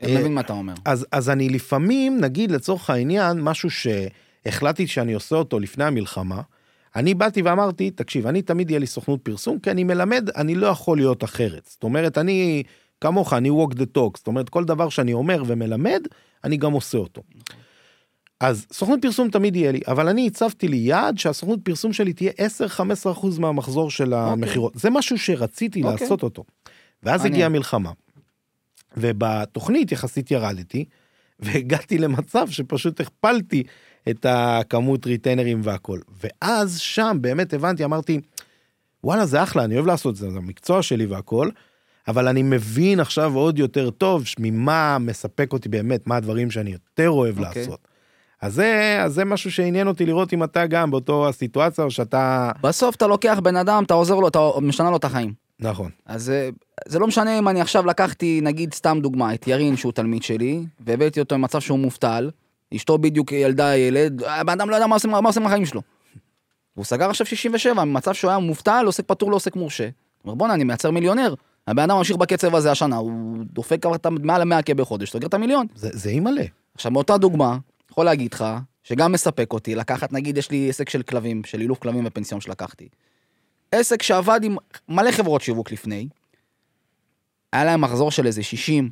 אני 0.03 0.15
אה, 0.15 0.19
מבין 0.19 0.33
מה 0.33 0.42
אתה 0.42 0.53
אומר. 0.53 0.74
אז, 0.86 1.06
אז 1.12 1.30
אני 1.30 1.50
לפעמים, 1.50 2.21
נגיד 2.21 2.51
לצורך 2.51 2.89
העניין, 2.89 3.42
משהו 3.42 3.69
שהחלטתי 4.43 4.88
שאני 4.88 5.13
עושה 5.13 5.35
אותו 5.35 5.59
לפני 5.59 5.83
המלחמה, 5.83 6.41
אני 6.95 7.13
באתי 7.13 7.41
ואמרתי, 7.41 7.91
תקשיב, 7.91 8.27
אני 8.27 8.41
תמיד 8.41 8.69
יהיה 8.69 8.79
לי 8.79 8.88
סוכנות 8.88 9.19
פרסום, 9.24 9.60
כי 9.60 9.71
אני 9.71 9.83
מלמד, 9.83 10.29
אני 10.36 10.55
לא 10.55 10.67
יכול 10.67 10.98
להיות 10.98 11.24
אחרת. 11.24 11.67
זאת 11.71 11.83
אומרת, 11.83 12.17
אני 12.17 12.63
כמוך, 13.01 13.33
אני 13.33 13.50
walk 13.50 13.74
the 13.74 13.98
talk, 13.98 14.17
זאת 14.17 14.27
אומרת, 14.27 14.50
כל 14.50 14.63
דבר 14.63 14.89
שאני 14.89 15.13
אומר 15.13 15.43
ומלמד, 15.48 16.07
אני 16.43 16.57
גם 16.57 16.71
עושה 16.71 16.98
אותו. 16.98 17.21
אז 18.39 18.65
סוכנות 18.71 19.00
פרסום 19.01 19.29
תמיד 19.29 19.55
יהיה 19.55 19.71
לי, 19.71 19.79
אבל 19.88 20.07
אני 20.07 20.27
הצבתי 20.27 20.67
לי 20.67 20.77
יעד 20.77 21.17
שהסוכנות 21.17 21.60
פרסום 21.63 21.93
שלי 21.93 22.13
תהיה 22.13 22.31
10-15% 22.77 23.39
מהמחזור 23.39 23.91
של 23.91 24.13
המכירות. 24.13 24.74
זה 24.75 24.89
משהו 24.89 25.17
שרציתי 25.17 25.83
אוקיי. 25.83 26.01
לעשות 26.01 26.24
אותו. 26.24 26.43
ואז 27.03 27.21
מעניין. 27.21 27.33
הגיעה 27.33 27.45
המלחמה. 27.45 27.91
ובתוכנית 28.98 29.91
יחסית 29.91 30.31
ירדתי, 30.31 30.86
והגעתי 31.39 31.98
למצב 31.98 32.50
שפשוט 32.50 33.00
הכפלתי 33.01 33.63
את 34.10 34.25
הכמות 34.29 35.05
ריטיינרים 35.05 35.62
והכל. 35.63 36.00
ואז 36.24 36.79
שם 36.79 37.17
באמת 37.22 37.53
הבנתי, 37.53 37.84
אמרתי, 37.84 38.20
וואלה 39.03 39.25
זה 39.25 39.43
אחלה, 39.43 39.63
אני 39.63 39.75
אוהב 39.75 39.86
לעשות 39.86 40.13
את 40.13 40.20
זה, 40.20 40.31
זה 40.31 40.38
המקצוע 40.38 40.81
שלי 40.81 41.05
והכל, 41.05 41.50
אבל 42.08 42.27
אני 42.27 42.43
מבין 42.43 43.00
עכשיו 43.00 43.36
עוד 43.36 43.60
יותר 43.60 43.89
טוב 43.89 44.24
ממה 44.39 44.98
מספק 45.00 45.53
אותי 45.53 45.70
באמת, 45.70 46.08
מה 46.08 46.15
הדברים 46.15 46.51
שאני 46.51 46.72
יותר 46.72 47.10
אוהב 47.10 47.39
אוקיי. 47.39 47.62
לעשות. 47.62 47.88
אז 48.41 48.53
זה, 48.53 48.98
אז 49.01 49.13
זה 49.13 49.25
משהו 49.25 49.51
שעניין 49.51 49.88
אותי 49.88 50.05
לראות 50.05 50.34
אם 50.34 50.43
אתה 50.43 50.67
גם 50.67 50.91
באותו 50.91 51.29
הסיטואציה 51.29 51.84
או 51.84 51.91
שאתה... 51.91 52.51
בסוף 52.62 52.96
אתה 52.96 53.08
לוקח 53.08 53.39
בן 53.43 53.55
אדם, 53.55 53.84
אתה 53.84 53.93
עוזר 53.93 54.15
לו, 54.15 54.27
אתה 54.27 54.39
משנה 54.62 54.89
לו 54.89 54.98
את 54.98 55.03
החיים. 55.03 55.34
נכון. 55.60 55.91
אז 56.05 56.29
אה, 56.29 56.50
זה 56.88 57.00
לא 57.00 57.08
משנה 57.08 57.39
אם 57.39 57.48
אני 57.48 57.62
עכשיו 57.62 57.86
לקחתי, 57.86 58.39
נגיד 58.43 58.74
סתם 58.74 59.00
דוגמה, 59.01 59.34
את 59.34 59.48
ירין 59.48 59.77
שהוא 59.77 59.91
תלמיד 59.91 60.24
שלי, 60.24 60.63
והבאתי 60.79 61.20
אותו 61.20 61.36
במצב 61.36 61.60
שהוא 61.60 61.79
מובטל, 61.79 62.29
אשתו 62.75 62.97
בדיוק 62.97 63.31
ילדה 63.31 63.77
ילד, 63.77 64.23
הבן 64.23 64.53
אדם 64.53 64.69
לא 64.69 64.75
יודע 64.75 64.87
מה 64.87 64.95
עושים, 64.95 65.11
מה 65.11 65.29
עושים 65.29 65.43
בחיים 65.43 65.65
שלו. 65.65 65.81
והוא 66.75 66.85
סגר 66.85 67.09
עכשיו 67.09 67.25
67, 67.25 67.83
ממצב 67.83 68.13
שהוא 68.13 68.31
היה 68.31 68.39
מובטל, 68.39 68.83
עוסק 68.85 69.05
פטור 69.05 69.31
לעוסק 69.31 69.55
מורשה. 69.55 69.83
הוא 69.83 69.91
אומר 70.23 70.35
בואנה, 70.35 70.53
אני 70.53 70.63
מייצר 70.63 70.91
מיליונר. 70.91 71.33
הבן 71.67 71.83
אדם 71.83 71.97
ממשיך 71.97 72.17
בקצב 72.17 72.55
הזה 72.55 72.71
השנה, 72.71 72.95
הוא 72.95 73.43
דופק 73.53 73.81
כבר 73.81 73.95
מעל 74.09 74.53
ה-100 74.53 74.73
בחודש, 74.75 75.11
סוגר 75.11 75.27
את 75.27 75.33
המיליון. 75.33 75.67
זה, 75.75 75.89
זה 75.93 76.09
אימא'לה. 76.09 76.43
עכשיו, 76.75 76.91
מאותה 76.91 77.17
דוגמה, 77.17 77.57
יכול 77.91 78.05
להגיד 78.05 78.33
לך, 78.33 78.45
שגם 78.83 79.11
מספק 79.11 79.53
אותי, 79.53 79.75
לקחת, 79.75 80.13
נגיד, 80.13 80.37
יש 80.37 80.51
לי 80.51 80.69
עסק 80.69 80.89
של 80.89 81.01
כלבים, 81.01 81.43
של 81.43 81.61
אילוף 81.61 81.79
כלבים 81.79 82.03
ופנסיון 82.05 82.41
שלקחתי. 82.41 82.87
עסק 83.71 84.01
שעבד 84.01 84.39
עם 84.43 84.55
מלא 84.89 85.11
חברות 85.11 85.41
שיווק 85.41 85.71
לפני, 85.71 86.07
היה 87.53 87.65
להם 87.65 87.81
מחזור 87.81 88.11
של 88.11 88.25
איזה 88.25 88.43
60, 88.43 88.89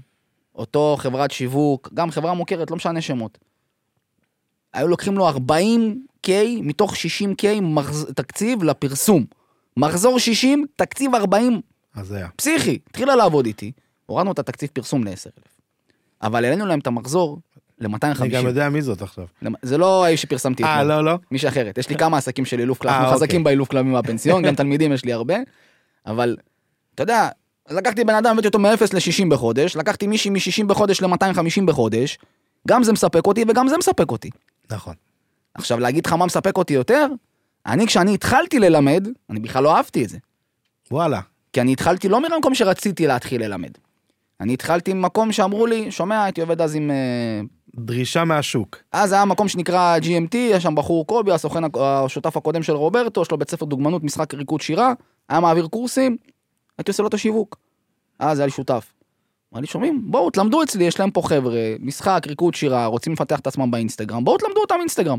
אותו 0.56 0.96
חברת 1.00 1.32
שיווק, 1.32 1.90
גם 1.94 2.12
חברה 2.12 2.34
מוכרת, 2.34 2.72
לא 2.72 2.78
משנה 2.78 3.02
שמות. 3.02 3.38
היו 4.74 4.88
לוקחים 4.88 5.18
לו 5.18 5.30
40K 5.30 6.30
מתוך 6.62 6.94
60K 6.94 7.62
מחז... 7.62 8.06
תקציב 8.16 8.64
לפרסום. 8.64 9.26
מחזור 9.78 10.20
60, 10.20 10.66
תקציב 10.76 11.16
40, 11.16 11.62
אז 11.96 12.12
היה. 12.12 12.28
פסיכי. 12.36 12.80
התחילה 12.90 13.16
לעבוד 13.16 13.46
איתי, 13.46 13.72
הורדנו 14.06 14.32
את 14.32 14.40
התקציב 14.40 14.70
פרסום 14.74 15.04
ל-10,000. 15.04 15.42
אבל 16.22 16.46
העלינו 16.46 16.66
להם 16.66 16.80
את 16.80 16.88
המחזור 16.88 17.40
אני 17.82 17.88
גם 17.88 17.94
ל-250. 17.94 18.48
יודע 18.48 18.70
מי 18.70 18.82
זאת 18.82 19.02
עכשיו. 19.02 19.26
זה 19.62 19.78
לא 19.78 20.06
האיש 20.06 20.22
שפרסמתי 20.22 20.64
אה. 20.64 20.84
לא, 20.84 21.06
לא. 21.06 21.20
מישהי 21.32 21.50
אחרת. 21.50 21.78
יש 21.78 21.90
לי 21.90 21.96
כמה 22.02 22.18
עסקים 22.18 22.46
של 22.46 22.60
אילוף 22.60 22.78
אה, 22.78 22.82
כלבים, 22.82 23.02
אוקיי. 23.02 23.16
חזקים 23.16 23.44
באילוף 23.44 23.70
כלבים 23.70 23.92
מהפנסיון, 23.92 24.44
גם 24.44 24.56
תלמידים 24.56 24.92
יש 24.92 25.06
לי 25.06 25.14
הרבה. 25.14 25.36
אבל, 26.06 26.38
אתה 26.96 27.04
יודע, 27.04 27.30
לקחתי 27.70 28.04
בן 28.04 28.16
אדם, 28.16 28.32
הבאתי 28.32 28.48
אותו 28.48 28.60
מ-0 28.60 28.68
ל-60 28.94 29.30
בחודש, 29.30 29.76
לקחתי 29.76 30.08
מישהי 30.08 30.32
מ-60 30.32 30.66
בחודש 30.68 31.02
ל-250 31.02 31.66
בחודש, 31.66 32.18
גם 32.68 32.84
זה 32.84 32.94
מספק 32.94 33.28
אותי 33.28 33.46
וגם 33.48 33.68
זה 33.68 33.78
מספק 33.78 34.12
אותי. 34.12 34.30
נכון. 34.72 34.96
עכשיו, 35.54 35.80
להגיד 35.80 36.06
לך 36.06 36.14
מה 36.14 36.26
מספק 36.26 36.58
אותי 36.58 36.74
יותר? 36.74 37.08
אני, 37.66 37.88
כשאני 37.88 38.14
התחלתי 38.14 38.60
ללמד, 38.60 39.08
אני 39.30 39.40
בכלל 39.40 39.64
לא 39.64 39.76
אהבתי 39.76 40.04
את 40.04 40.10
זה. 40.10 40.18
וואלה. 40.92 41.22
כי 41.54 41.62
אני 41.62 41.74
התחלתי 41.74 42.10
לא 42.10 42.22
ממקום 42.22 42.56
שרציתי 42.56 43.08
להתחיל 43.08 43.44
ללמד. 43.44 43.72
אני 44.42 44.54
התחלתי 44.54 44.94
ממקום 44.94 45.32
שאמרו 45.32 45.66
לי, 45.66 45.92
שומע, 45.92 46.24
הייתי 46.24 46.42
עובד 46.42 46.62
אז 46.62 46.76
עם... 46.76 46.92
אה, 46.92 47.42
דרישה 47.76 48.24
מהשוק. 48.24 48.78
אז 48.92 49.12
היה 49.12 49.26
מקום 49.26 49.48
שנקרא 49.48 49.98
GMT, 50.00 50.36
יש 50.36 50.64
שם 50.64 50.76
בחור 50.76 51.08
קובי, 51.08 51.32
הסוכן, 51.32 51.64
השותף 51.80 52.38
הקודם 52.38 52.64
של 52.64 52.74
רוברטו, 52.74 53.22
יש 53.22 53.32
לו 53.32 53.38
בית 53.38 53.50
ספר 53.50 53.66
דוגמנות, 53.66 54.04
משחק 54.04 54.34
ריקוד 54.34 54.62
שירה, 54.62 54.94
היה 55.30 55.40
מעביר 55.40 55.68
קורסים, 55.68 56.18
הייתי 56.78 56.92
עושה 56.92 57.04
לו 57.04 57.10
את 57.10 57.14
השיווק. 57.14 57.58
אז 58.20 58.40
היה 58.40 58.46
לי 58.46 58.52
שותף. 58.52 58.94
אמר 59.54 59.62
לי, 59.62 59.68
שומעים? 59.68 60.12
בואו, 60.12 60.30
תלמדו 60.30 60.64
אצלי, 60.64 60.84
יש 60.84 61.00
להם 61.00 61.12
פה 61.12 61.22
חבר'ה, 61.26 61.76
משחק, 61.80 62.22
ריקוד 62.28 62.56
שירה, 62.56 62.86
רוצים 62.86 63.14
לפתח 63.14 63.40
את 63.40 63.48
עצמם 63.48 63.72
באינסטגרם, 63.72 64.26
בואו 64.26 64.38
תלמדו 64.38 64.62
אותם 64.62 64.76
אינסטגרם. 64.80 65.18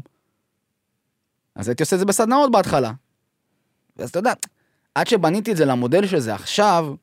אז 1.54 1.68
הייתי 1.68 1.82
עושה 1.82 1.96
את 1.96 2.00
זה 2.00 2.06
בסדנאות 2.06 2.52
בהתחלה. 2.52 2.92
ואז 3.96 4.10
אתה 4.10 4.18
יודע, 4.18 4.32
עד 4.94 5.06
שבניתי 5.06 5.52
את 5.52 5.56
זה 5.56 5.64
למודל 5.64 6.06
של 6.06 6.20
זה 6.20 6.34
עכשיו, 6.34 6.94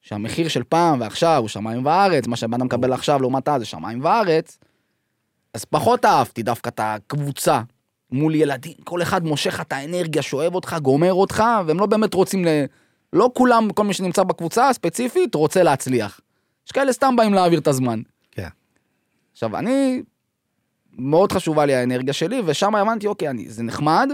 שהמחיר 0.00 0.48
של 0.48 0.62
פעם 0.64 1.00
ועכשיו 1.00 1.36
הוא 1.40 1.48
שמיים 1.48 1.86
וארץ, 1.86 2.26
מה 2.26 2.36
שבן 2.36 2.54
אדם 2.54 2.66
מקבל 2.66 2.92
עכשיו 2.92 3.20
לעומת 3.20 3.48
אז 3.48 3.60
זה 3.60 3.66
שמיים 3.66 4.04
וארץ, 4.04 4.58
אז 5.54 5.64
פחות 5.64 6.04
אהבתי 6.04 6.42
דווקא 6.42 6.68
את 6.68 6.80
הקבוצה 6.82 7.60
מול 8.10 8.34
ילדים, 8.34 8.74
כל 8.84 9.02
אחד 9.02 9.24
מושך 9.24 9.60
את 9.60 9.72
האנרגיה, 9.72 10.22
שואב 10.22 10.54
אותך, 10.54 10.76
גומר 10.82 11.12
אותך, 11.12 11.44
והם 11.66 11.78
לא 11.78 11.86
באמת 11.86 12.14
רוצים 12.14 12.44
ל... 12.44 12.48
לא 13.12 13.30
כולם, 13.34 13.72
כל 13.72 13.84
מי 13.84 13.94
שנמצא 13.94 14.22
בקבוצה 14.22 14.68
הספציפית, 14.68 15.34
רוצה 15.34 15.62
להצליח. 15.62 16.20
יש 16.66 16.72
כאלה 16.72 16.92
סתם 16.92 17.16
באים 17.16 17.34
להעביר 17.34 17.58
את 17.58 17.66
הזמן. 17.66 18.02
כן. 18.30 18.48
עכשיו, 19.32 19.56
אני, 19.56 20.02
מאוד 20.98 21.32
חשובה 21.32 21.66
לי 21.66 21.74
האנרגיה 21.74 22.12
שלי, 22.12 22.42
ושם 22.44 22.74
הבנתי, 22.74 23.06
אוקיי, 23.06 23.28
אני, 23.28 23.48
זה 23.48 23.62
נחמד, 23.62 24.10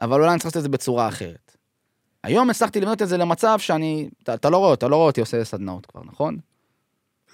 אבל 0.00 0.20
אולי 0.20 0.30
אני 0.30 0.38
צריך 0.38 0.46
לעשות 0.46 0.56
את 0.56 0.62
זה 0.62 0.68
בצורה 0.68 1.08
אחרת. 1.08 1.56
היום 2.22 2.50
הצלחתי 2.50 2.80
לבנות 2.80 3.02
את 3.02 3.08
זה 3.08 3.16
למצב 3.16 3.58
שאני, 3.58 4.08
אתה, 4.22 4.34
אתה 4.34 4.50
לא 4.50 4.56
רואה, 4.56 4.74
אתה 4.74 4.88
לא 4.88 4.96
רואה 4.96 5.06
אותי 5.06 5.20
עושה 5.20 5.44
סדנאות 5.44 5.86
כבר, 5.86 6.02
נכון? 6.04 6.36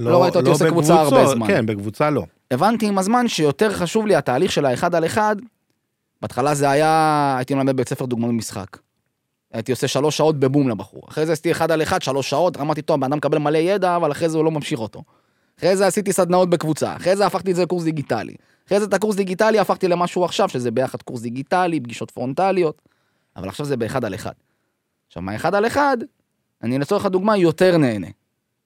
לא 0.01 0.23
ראית 0.23 0.37
אותי 0.37 0.49
עושה 0.49 0.71
קבוצה 0.71 1.01
הרבה 1.01 1.27
זמן. 1.27 1.47
כן, 1.47 1.67
בקבוצה 1.67 2.11
לא. 2.11 2.25
הבנתי 2.51 2.87
עם 2.87 2.99
הזמן 2.99 3.29
שיותר 3.29 3.73
חשוב 3.73 4.07
לי 4.07 4.15
התהליך 4.15 4.53
של 4.53 4.67
האחד 4.67 4.95
על 4.95 5.07
אחד. 5.07 5.37
בהתחלה 6.23 6.55
זה 6.55 6.71
היה, 6.71 7.35
הייתי 7.37 7.55
מלמד 7.55 7.73
בבית 7.73 7.89
ספר 7.89 8.05
דוגמנות 8.05 8.35
משחק. 8.35 8.77
הייתי 9.53 9.73
עושה 9.73 9.89
שלוש 9.89 10.17
שעות 10.17 10.41
בבום 10.41 10.69
לבחור. 10.69 11.03
אחרי 11.09 11.27
זה 11.27 11.33
עשיתי 11.33 11.51
אחד 11.51 11.71
על 11.71 11.83
אחד, 11.83 12.03
שלוש 12.03 12.31
שעות, 12.31 12.57
אמרתי, 12.57 12.83
טוב, 12.83 13.01
בן 13.01 13.15
מקבל 13.15 13.39
מלא 13.39 13.59
ידע, 13.59 13.97
אבל 13.97 14.13
אחרי 14.13 14.29
זה 14.29 14.37
הוא 14.37 14.45
לא 14.45 14.51
ממשיך 14.51 14.81
אותו. 14.81 15.03
אחרי 15.59 15.77
זה 15.77 15.87
עשיתי 15.87 16.13
סדנאות 16.13 16.51
בקבוצה, 16.51 16.97
אחרי 16.97 17.17
זה 17.17 17.27
הפכתי 17.27 17.51
את 17.51 17.57
זה 17.57 17.63
לקורס 17.63 17.85
דיגיטלי. 17.85 18.35
אחרי 18.67 18.81
זה 18.81 18.87
את 18.87 18.95
הקורס 18.95 19.17
דיגיטלי 19.17 19.59
הפכתי 19.59 19.89
למשהו 19.89 20.25
עכשיו, 20.25 20.49
שזה 20.49 20.71
ביחד 20.71 21.03
קורס 21.03 21.21
דיגיטלי, 21.21 21.81
פגישות 21.81 22.11
פרונטליות, 22.11 22.83
אבל 23.37 23.49
עכשיו 23.49 23.67
זה 23.67 23.77
באחד 23.77 24.05
על 24.05 24.15
אחד. 24.15 24.33
עכשיו, 25.07 25.23
מהאחד 25.23 25.55
על 25.55 25.67
אחד, 25.67 25.97
אני 26.63 26.79
לצורך 26.79 27.05
הדוגמה 27.05 27.37
יותר 27.37 27.77
נהנה. 27.77 28.07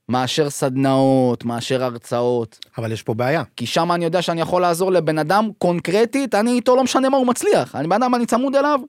מאשר 0.08 0.50
סדנאות, 0.50 1.44
מאשר 1.44 1.84
הרצאות. 1.84 2.58
אבל 2.78 2.92
יש 2.92 3.02
פה 3.02 3.14
בעיה. 3.14 3.42
כי 3.56 3.66
שם 3.66 3.92
אני 3.92 4.04
יודע 4.04 4.22
שאני 4.22 4.40
יכול 4.40 4.62
לעזור 4.62 4.92
לבן 4.92 5.18
אדם 5.18 5.50
קונקרטית, 5.58 6.34
אני 6.34 6.52
איתו 6.52 6.76
לא 6.76 6.84
משנה 6.84 7.08
מה 7.08 7.16
הוא 7.16 7.26
מצליח. 7.26 7.74
אני 7.74 7.88
בן 7.88 8.02
אדם, 8.02 8.14
אני 8.14 8.26
צמוד 8.26 8.56
אליו, 8.56 8.80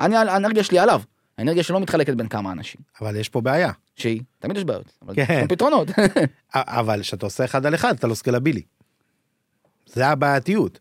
אני, 0.00 0.16
האנרגיה 0.16 0.64
שלי 0.64 0.78
עליו. 0.78 1.00
האנרגיה 1.38 1.62
שלו 1.62 1.80
מתחלקת 1.80 2.14
בין 2.14 2.28
כמה 2.28 2.52
אנשים. 2.52 2.80
אבל 3.00 3.16
יש 3.16 3.28
פה 3.28 3.40
בעיה. 3.40 3.72
שהיא, 3.96 4.22
תמיד 4.38 4.56
יש 4.56 4.64
בעיות, 4.64 4.92
אבל 5.02 5.14
כן. 5.14 5.40
יש 5.44 5.48
פתרונות. 5.48 5.88
אבל 6.54 7.00
כשאתה 7.02 7.26
עושה 7.26 7.44
אחד 7.44 7.66
על 7.66 7.74
אחד, 7.74 7.94
אתה 7.94 8.06
לא 8.06 8.14
סקלבילי. 8.14 8.62
זה 9.86 10.06
הבעייתיות. 10.06 10.78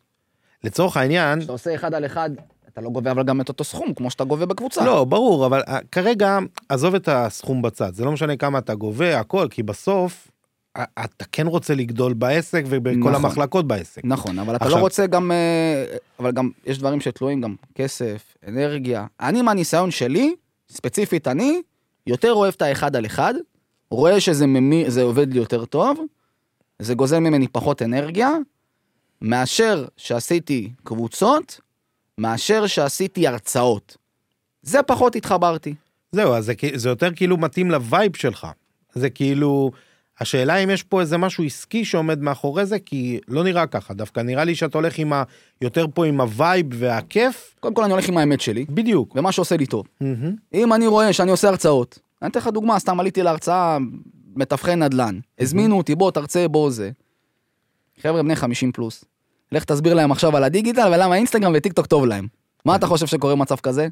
לצורך 0.63 0.97
העניין, 0.97 1.39
כשאתה 1.39 1.51
עושה 1.51 1.75
אחד 1.75 1.93
על 1.93 2.05
אחד, 2.05 2.29
אתה 2.67 2.81
לא 2.81 2.89
גובה 2.89 3.11
אבל 3.11 3.23
גם 3.23 3.41
את 3.41 3.49
אותו 3.49 3.63
סכום, 3.63 3.93
כמו 3.93 4.11
שאתה 4.11 4.23
גובה 4.23 4.45
בקבוצה. 4.45 4.85
לא, 4.85 5.03
ברור, 5.03 5.45
אבל 5.45 5.61
אה, 5.67 5.79
כרגע, 5.91 6.37
עזוב 6.69 6.95
את 6.95 7.07
הסכום 7.11 7.61
בצד, 7.61 7.93
זה 7.93 8.05
לא 8.05 8.11
משנה 8.11 8.35
כמה 8.35 8.57
אתה 8.57 8.75
גובה, 8.75 9.19
הכל, 9.19 9.47
כי 9.49 9.63
בסוף, 9.63 10.31
אתה 10.77 11.25
כן 11.31 11.47
רוצה 11.47 11.75
לגדול 11.75 12.13
בעסק 12.13 12.63
ובכל 12.67 12.97
נכון. 12.99 13.15
המחלקות 13.15 13.67
בעסק. 13.67 14.01
נכון, 14.03 14.39
אבל 14.39 14.55
אתה 14.55 14.65
עכשיו- 14.65 14.77
לא 14.77 14.83
רוצה 14.83 15.07
גם, 15.07 15.31
אה, 15.31 15.85
אבל 16.19 16.31
גם 16.31 16.49
יש 16.65 16.79
דברים 16.79 17.01
שתלויים 17.01 17.41
גם 17.41 17.55
כסף, 17.75 18.37
אנרגיה. 18.47 19.05
אני 19.19 19.41
מהניסיון 19.41 19.91
שלי, 19.91 20.35
ספציפית 20.73 21.27
אני, 21.27 21.61
יותר 22.07 22.33
אוהב 22.33 22.53
את 22.57 22.61
האחד 22.61 22.95
על 22.95 23.05
אחד, 23.05 23.33
רואה 23.91 24.19
שזה 24.19 24.47
ממי, 24.47 24.85
עובד 25.01 25.33
לי 25.33 25.39
יותר 25.39 25.65
טוב, 25.65 25.99
זה 26.79 26.93
גוזל 26.93 27.19
ממני 27.19 27.47
פחות 27.47 27.81
אנרגיה, 27.81 28.31
מאשר 29.21 29.85
שעשיתי 29.97 30.71
קבוצות, 30.83 31.59
מאשר 32.17 32.67
שעשיתי 32.67 33.27
הרצאות. 33.27 33.97
זה 34.61 34.83
פחות 34.83 35.15
התחברתי. 35.15 35.75
זהו, 36.11 36.33
אז 36.33 36.45
זה, 36.45 36.53
זה 36.75 36.89
יותר 36.89 37.09
כאילו 37.15 37.37
מתאים 37.37 37.71
לווייב 37.71 38.15
שלך. 38.15 38.47
זה 38.93 39.09
כאילו, 39.09 39.71
השאלה 40.19 40.55
אם 40.55 40.69
יש 40.69 40.83
פה 40.83 41.01
איזה 41.01 41.17
משהו 41.17 41.43
עסקי 41.43 41.85
שעומד 41.85 42.21
מאחורי 42.21 42.65
זה, 42.65 42.79
כי 42.79 43.19
לא 43.27 43.43
נראה 43.43 43.67
ככה, 43.67 43.93
דווקא 43.93 44.19
נראה 44.19 44.43
לי 44.43 44.55
שאתה 44.55 44.77
הולך 44.77 44.97
עם 44.97 45.13
ה... 45.13 45.23
יותר 45.61 45.85
פה 45.93 46.05
עם 46.05 46.21
ה 46.21 46.30
vibe 46.30 46.65
והכיף, 46.73 47.55
קודם 47.59 47.73
כל 47.73 47.83
אני 47.83 47.93
הולך 47.93 48.09
עם 48.09 48.17
האמת 48.17 48.41
שלי, 48.41 48.65
בדיוק. 48.69 49.15
ומה 49.15 49.31
שעושה 49.31 49.57
לי 49.57 49.65
טוב. 49.65 49.85
מהמם. 50.01 50.35
אם 50.53 50.73
אני 50.73 50.87
רואה 50.87 51.13
שאני 51.13 51.31
עושה 51.31 51.49
הרצאות, 51.49 51.99
אני 52.21 52.29
אתן 52.29 52.39
לך 52.39 52.47
דוגמה, 52.47 52.79
סתם 52.79 52.99
עליתי 52.99 53.23
להרצאה 53.23 53.77
מתווכי 54.35 54.75
נדל"ן, 54.75 55.19
הזמינו 55.39 55.77
אותי, 55.77 55.95
בוא 55.95 56.11
תרצה, 56.11 56.47
בוא 56.47 56.69
זה. 56.69 56.91
חבר'ה 58.01 58.23
בני 58.23 58.35
50 58.35 58.71
פלוס, 58.71 59.05
לך 59.51 59.63
תסביר 59.63 59.93
להם 59.93 60.11
עכשיו 60.11 60.37
על 60.37 60.43
הדיגיטל 60.43 60.91
ולמה 60.93 61.15
אינסטגרם 61.15 61.53
וטיק 61.55 61.73
טוק 61.73 61.85
טוב 61.85 62.05
להם. 62.05 62.27
מה 62.65 62.75
אתה 62.75 62.87
חושב 62.87 63.05
שקורה 63.05 63.35
במצב 63.35 63.55
כזה? 63.55 63.87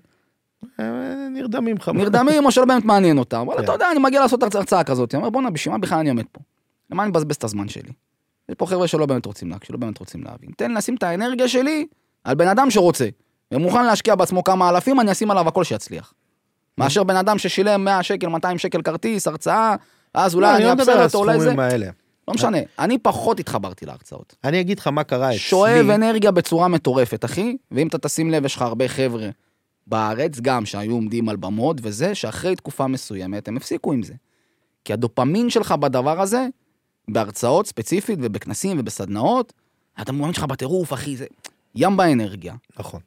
אה, 0.80 0.86
נרדמים 1.32 1.75
לך. 1.77 1.89
נרדמים 1.94 2.46
או 2.46 2.51
שלא 2.51 2.65
באמת 2.65 2.86
מעניין 2.86 3.18
אותם, 3.18 3.39
אבל 3.48 3.58
כן. 3.58 3.63
אתה 3.63 3.72
יודע, 3.72 3.91
אני 3.91 4.00
מגיע 4.00 4.22
לעשות 4.22 4.44
הרצ- 4.44 4.56
הרצאה 4.56 4.84
כזאת, 4.84 5.13
אני 5.15 5.20
אומר 5.20 5.30
בואנה, 5.30 5.50
בשביל 5.50 5.72
מה 5.72 5.77
בכלל 5.80 6.00
אני 6.00 6.10
עומד 6.10 6.24
פה? 6.32 6.41
למה 6.91 7.03
אני 7.03 7.10
מבזבז 7.10 7.36
את 7.36 7.44
הזמן 7.44 7.68
שלי? 7.68 7.91
יש 8.50 8.56
פה 8.58 8.65
חבר'ה 8.65 8.88
שלא 8.88 9.06
באמת 9.06 9.25
רוצים 9.25 9.50
להקשיב, 9.50 9.68
שלא 9.68 9.77
באמת 9.77 9.98
רוצים 9.98 10.24
להבין. 10.24 10.50
תן 10.58 10.72
לשים 10.72 10.96
את 10.96 11.03
האנרגיה 11.03 11.48
שלי 11.48 11.86
על 12.24 12.36
בן 12.36 12.48
אדם 12.48 12.72
שרוצה, 12.72 13.10
ומוכן 13.51 13.86
להשקיע 13.86 14.15
בעצמו 14.15 14.44
כמה 14.44 14.70
אלפים, 14.70 15.00
אני 15.00 15.12
אשים 15.12 15.32
עליו 15.32 15.48
הכל 15.48 15.63
שיצליח. 15.63 16.13
מאשר 16.77 17.03
בן 17.03 17.15
אדם 17.15 17.38
ששילם 17.38 17.86
100 17.86 18.03
שקל, 18.03 18.27
200 18.27 18.58
שקל 18.58 18.82
כרטיס, 18.82 19.27
הרצאה, 19.27 19.75
אז 20.13 20.36
אולי 20.36 20.46
לא, 20.48 20.56
אני 20.56 20.63
אני 20.63 20.70
לא 20.70 20.75
מדבר 20.75 20.91
על 20.91 21.03
אותו, 21.06 21.18
אולי 21.18 21.32
זה... 21.34 21.38
הסכומים 21.38 21.60
האלה. 21.60 21.88
לא 22.27 22.34
משנה, 22.34 22.58
אני 22.80 22.98
פחות 22.98 23.39
התחברתי 23.39 23.86
להרצאות. 23.86 24.36
אני 24.44 24.62
אגיד 24.62 24.80
לך 24.80 24.88
מה 24.88 25.03
קרה 25.03 25.27
אצלי. 25.30 25.39
שואב 25.39 25.89
אנרגיה 25.89 26.32
בצורה 26.32 26.68
מטורפת, 26.68 27.25
אחי, 27.25 27.58
ואם 27.72 27.88
אתה 27.88 27.98
תשים 27.98 28.32
לב, 28.32 28.46
יש 28.46 28.56
לך 28.56 28.62
הרבה 28.62 28.88
חבר'ה 28.88 29.30
בארץ 29.88 30.40
גם 30.40 30.66
שהיו 30.66 30.92
עומדים 30.92 31.30
על 31.30 31.36
במות, 31.36 31.78
וזה 31.82 32.16
שאחרי 32.16 32.56
תקופה 32.56 32.88
מסוימת 32.88 33.48
הם 33.48 33.58
הפסיקו 33.58 33.94
עם 33.94 34.04
זה. 34.04 34.14
כי 34.86 34.94
הדופמין 34.94 35.50
שלך 35.50 35.72
בדבר 35.72 36.22
הזה, 36.22 36.48
בהרצאות 37.08 37.68
ספציפית 37.68 38.20
ובכנסים 38.22 38.80
ובסדנאות, 38.80 39.54
אתה 40.02 40.12
מומנט 40.12 40.36
שלך 40.36 40.44
בטירוף, 40.44 40.94
אחי, 40.94 41.18
זה 41.18 41.26
ים 41.76 41.98
באנרגיה. 41.98 42.56
נכון. 42.80 43.00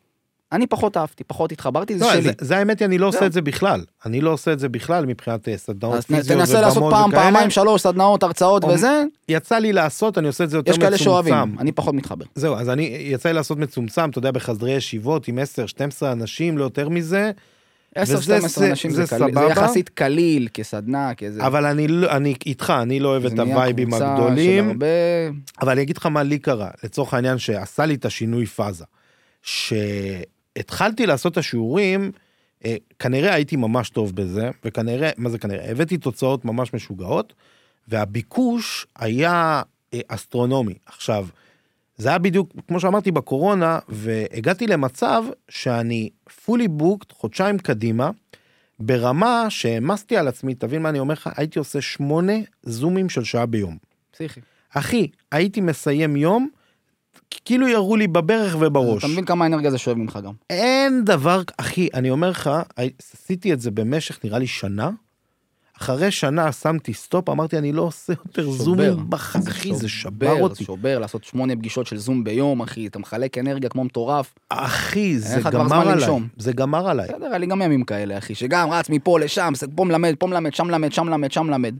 אני 0.54 0.66
פחות 0.66 0.96
אהבתי, 0.96 1.24
פחות 1.24 1.52
התחברתי, 1.52 1.98
זה 1.98 2.04
לא, 2.04 2.12
שלי. 2.12 2.22
זה, 2.22 2.32
זה 2.40 2.56
האמת 2.56 2.78
היא, 2.80 2.86
אני 2.86 2.98
לא 2.98 3.06
עושה 3.06 3.18
זהו. 3.18 3.26
את 3.26 3.32
זה 3.32 3.42
בכלל. 3.42 3.84
אני 4.06 4.20
לא 4.20 4.30
עושה 4.30 4.52
את 4.52 4.58
זה 4.58 4.68
בכלל 4.68 5.06
מבחינת 5.06 5.48
אה, 5.48 5.56
סדנאות 5.56 6.04
פיזיות 6.04 6.38
תנסה 6.40 6.60
לעשות 6.60 6.76
ובמות 6.76 6.92
פעם, 6.94 7.08
וכאלה. 7.10 7.22
פעמיים, 7.22 7.50
שלוש 7.50 7.82
סדנאות, 7.82 8.22
הרצאות 8.22 8.64
אומ- 8.64 8.70
וזה, 8.74 9.02
יצא 9.28 9.58
לי 9.58 9.72
לעשות, 9.72 10.18
אני 10.18 10.26
עושה 10.26 10.44
את 10.44 10.50
זה 10.50 10.56
יותר 10.56 10.70
יש 10.70 10.76
כאלה 10.78 10.88
מצומצם. 10.90 11.04
שאוהבים, 11.04 11.56
אני 11.58 11.72
פחות 11.72 11.94
מתחבר. 11.94 12.24
זהו, 12.34 12.56
אז 12.56 12.68
אני, 12.70 12.82
יצא 13.00 13.28
לי 13.28 13.34
לעשות 13.34 13.58
מצומצם, 13.58 14.10
אתה 14.10 14.18
יודע, 14.18 14.30
בחדרי 14.30 14.72
ישיבות 14.72 15.28
עם 15.28 15.38
10-12 15.38 15.42
אנשים, 16.12 16.58
לא 16.58 16.64
יותר 16.64 16.88
מזה, 16.88 17.30
10-12 17.98 17.98
וזה- 18.14 18.70
אנשים 18.70 18.90
זה 18.90 19.04
זה 19.04 19.16
קליל, 19.18 19.34
זה. 19.34 19.40
יחסית 19.50 19.88
קליל 19.88 20.48
כסדנה, 20.54 21.14
כאיזה... 21.14 21.46
אבל 21.46 21.66
אני, 21.66 21.88
לא- 21.88 22.10
אני 22.10 22.34
איתך, 22.46 22.72
אני 22.82 23.00
לא 23.00 23.08
אוהב 23.08 23.24
את 23.24 23.36
זה 23.36 23.42
הווייבים 23.42 23.94
הגדולים. 23.94 24.68
הרבה... 24.68 24.86
אבל 25.62 25.72
אני 25.72 25.82
אגיד 25.82 25.96
לך 25.96 26.06
מה 26.06 26.22
לי 26.22 26.38
קרה, 26.38 26.68
לצורך 26.84 27.14
העניין 27.14 27.38
שעשה 27.38 27.86
לי 27.86 27.94
את 27.94 28.04
השינוי 28.04 28.46
פאזה. 28.46 28.84
שהתחלתי 30.58 31.06
לעשות 31.06 31.32
את 31.32 31.38
השיעורים, 31.38 32.12
אה, 32.64 32.76
כנראה 32.98 33.34
הייתי 33.34 33.56
ממש 33.56 33.90
טוב 33.90 34.16
בזה, 34.16 34.50
וכנראה, 34.64 35.10
מה 35.16 35.30
זה 35.30 35.38
כנראה? 35.38 35.70
הבאתי 35.70 35.98
תוצאות 35.98 36.44
ממש 36.44 36.74
משוגעות, 36.74 37.32
והביקוש 37.88 38.86
היה 38.96 39.62
אה, 39.94 40.00
אסטרונומי. 40.08 40.74
עכשיו, 40.86 41.26
זה 41.96 42.08
היה 42.08 42.18
בדיוק, 42.18 42.52
כמו 42.68 42.80
שאמרתי, 42.80 43.10
בקורונה, 43.10 43.78
והגעתי 43.88 44.66
למצב 44.66 45.24
שאני 45.48 46.10
fully 46.28 46.68
booked 46.80 47.12
חודשיים 47.12 47.58
קדימה, 47.58 48.10
ברמה 48.78 49.46
שהעמסתי 49.48 50.16
על 50.16 50.28
עצמי, 50.28 50.54
תבין 50.54 50.82
מה 50.82 50.88
אני 50.88 50.98
אומר 50.98 51.12
לך, 51.12 51.30
הייתי 51.36 51.58
עושה 51.58 51.80
שמונה 51.80 52.32
זומים 52.62 53.08
של 53.08 53.24
שעה 53.24 53.46
ביום. 53.46 53.76
פסיכי. 54.10 54.40
אחי, 54.70 55.08
הייתי 55.32 55.60
מסיים 55.60 56.16
יום, 56.16 56.48
כאילו 57.44 57.68
ירו 57.68 57.96
לי 57.96 58.06
בברך 58.06 58.56
ובראש. 58.60 59.04
אתה 59.04 59.12
מבין 59.12 59.24
כמה 59.24 59.46
אנרגיה 59.46 59.70
זה 59.70 59.78
שואב 59.78 59.96
ממך 59.96 60.18
גם. 60.24 60.32
אין 60.50 61.04
דבר, 61.04 61.42
אחי, 61.56 61.88
אני 61.94 62.10
אומר 62.10 62.30
לך, 62.30 62.50
עשיתי 62.76 63.52
את 63.52 63.60
זה 63.60 63.70
במשך 63.70 64.18
נראה 64.24 64.38
לי 64.38 64.46
שנה. 64.46 64.90
אחרי 65.80 66.10
שנה 66.10 66.52
שמתי 66.52 66.94
stop, 66.94 67.28
אמרתי, 67.28 67.58
אני 67.58 67.72
לא 67.72 67.82
עושה 67.82 68.12
יותר. 68.12 68.50
זומים 68.50 68.96
בחג, 69.08 69.48
אחי, 69.48 69.74
זה 69.74 69.88
שבר 69.88 70.40
אותי. 70.40 70.64
שובר, 70.64 70.98
לעשות 70.98 71.24
שמונה 71.24 71.56
פגישות 71.56 71.86
של 71.86 71.96
זום 71.96 72.24
ביום, 72.24 72.60
אחי, 72.62 72.86
אתה 72.86 72.98
מחלק 72.98 73.38
אנרגיה 73.38 73.70
כמו 73.70 73.84
מטורף. 73.84 74.34
אחי, 74.48 75.18
זה 75.18 75.40
גמר 75.50 75.88
עליי. 75.88 76.08
זה 76.36 76.52
גמר 76.52 76.88
עליי. 76.88 77.08
בסדר, 77.08 77.26
היה 77.26 77.38
לי 77.38 77.46
גם 77.46 77.62
ימים 77.62 77.84
כאלה, 77.84 78.18
אחי, 78.18 78.34
שגם 78.34 78.70
רץ 78.70 78.90
מפה 78.90 79.18
לשם, 79.18 79.52
פה 79.74 79.84
מלמד, 79.84 80.14
פה 80.18 80.26
מלמד, 80.26 80.54
שם 80.54 80.66
מלמד, 80.66 80.92
שם 80.92 81.06
מלמד, 81.06 81.32
שם 81.32 81.46
מלמד. 81.46 81.74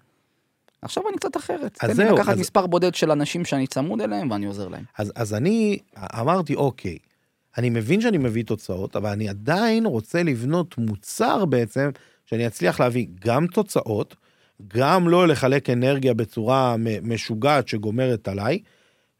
עכשיו 0.84 1.02
אני 1.08 1.16
קצת 1.16 1.36
אחרת. 1.36 1.78
אז 1.80 1.90
תן 1.90 2.02
לי 2.02 2.08
זהו, 2.08 2.16
לקחת 2.16 2.32
אז- 2.32 2.38
מספר 2.40 2.66
בודד 2.66 2.94
של 2.94 3.10
אנשים 3.10 3.44
שאני 3.44 3.66
צמוד 3.66 4.00
אליהם 4.00 4.30
ואני 4.30 4.46
עוזר 4.46 4.68
להם. 4.68 4.84
אז, 4.98 5.12
אז 5.16 5.34
אני 5.34 5.78
אמרתי, 6.20 6.54
אוקיי, 6.54 6.98
אני 7.58 7.70
מבין 7.70 8.00
שאני 8.00 8.18
מביא 8.18 8.44
תוצאות, 8.44 8.96
אבל 8.96 9.10
אני 9.10 9.28
עדיין 9.28 9.86
רוצה 9.86 10.22
לבנות 10.22 10.78
מוצר 10.78 11.44
בעצם, 11.44 11.90
שאני 12.26 12.46
אצליח 12.46 12.80
להביא 12.80 13.06
גם 13.24 13.46
תוצאות, 13.46 14.16
גם 14.68 15.08
לא 15.08 15.28
לחלק 15.28 15.70
אנרגיה 15.70 16.14
בצורה 16.14 16.76
משוגעת 17.02 17.68
שגומרת 17.68 18.28
עליי, 18.28 18.58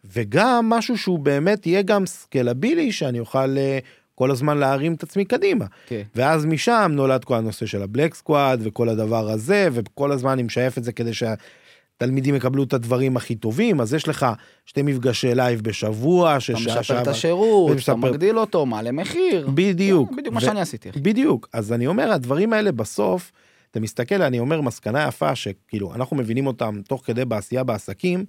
וגם 0.05 0.67
משהו 0.69 0.99
שהוא 0.99 1.19
באמת 1.19 1.67
יהיה 1.67 1.83
גם 1.83 2.07
סקלבילי, 2.07 2.93
שאני 2.93 3.21
אוכל 3.21 3.59
אה, 3.59 3.79
כל 4.15 4.31
הזמן 4.31 4.59
להרים 4.59 4.95
את 4.95 5.03
עצמי 5.03 5.25
קדימה. 5.25 5.65
כן. 5.87 6.03
ואז 6.15 6.47
משם 6.47 6.93
נולד 6.95 7.25
כל 7.25 7.35
הנושא 7.35 7.67
של 7.67 7.83
ה 7.83 7.88
Black 7.88 8.15
Squad 8.15 8.61
וכל 8.63 8.89
הדבר 8.89 9.31
הזה, 9.31 9.69
וכל 9.73 10.13
הזמן 10.13 10.31
אני 10.31 10.43
משייף 10.43 10.79
את 10.79 10.85
זה 10.85 10.93
כדי 10.93 11.11
שהתלמידים 11.15 12.35
יקבלו 12.35 12.63
את 12.65 12.73
הדברים 12.73 13.17
הכי 13.17 13.35
טובים, 13.35 13.81
אז 13.81 13.95
יש 13.95 14.09
לך 14.09 14.27
שתי 14.67 14.83
מפגשי 14.83 15.35
live 15.35 15.61
בשבוע, 15.61 16.33
אתה 16.33 16.41
ששעה 16.41 16.57
משפר 16.61 16.83
שעה... 16.83 17.03
את 17.03 17.07
השירות, 17.09 17.67
אתה 17.71 17.75
ומשפר- 17.75 17.97
מגדיל 17.97 18.39
אותו, 18.39 18.67
מעלה 18.67 18.93
מחיר. 18.93 19.51
בדיוק. 19.55 20.11
כן, 20.11 20.17
בדיוק 20.17 20.35
מה 20.35 20.39
ו- 20.39 20.45
שאני 20.45 20.61
עשיתי. 20.61 20.91
בדיוק. 20.97 21.49
אז 21.53 21.73
אני 21.73 21.87
אומר, 21.87 22.13
הדברים 22.13 22.53
האלה 22.53 22.73
בסוף, 22.73 23.33
אתה 23.71 23.81
מסתכל, 23.81 24.23
אני 24.23 24.39
אומר, 24.39 24.61
מסקנה 24.61 25.05
יפה, 25.09 25.35
שכאילו, 25.35 25.95
אנחנו 25.95 26.17
מבינים 26.17 26.47
אותם 26.47 26.81
תוך 26.89 27.03
כדי 27.07 27.25
בעשייה 27.25 27.65
בעסקים, 27.65 28.25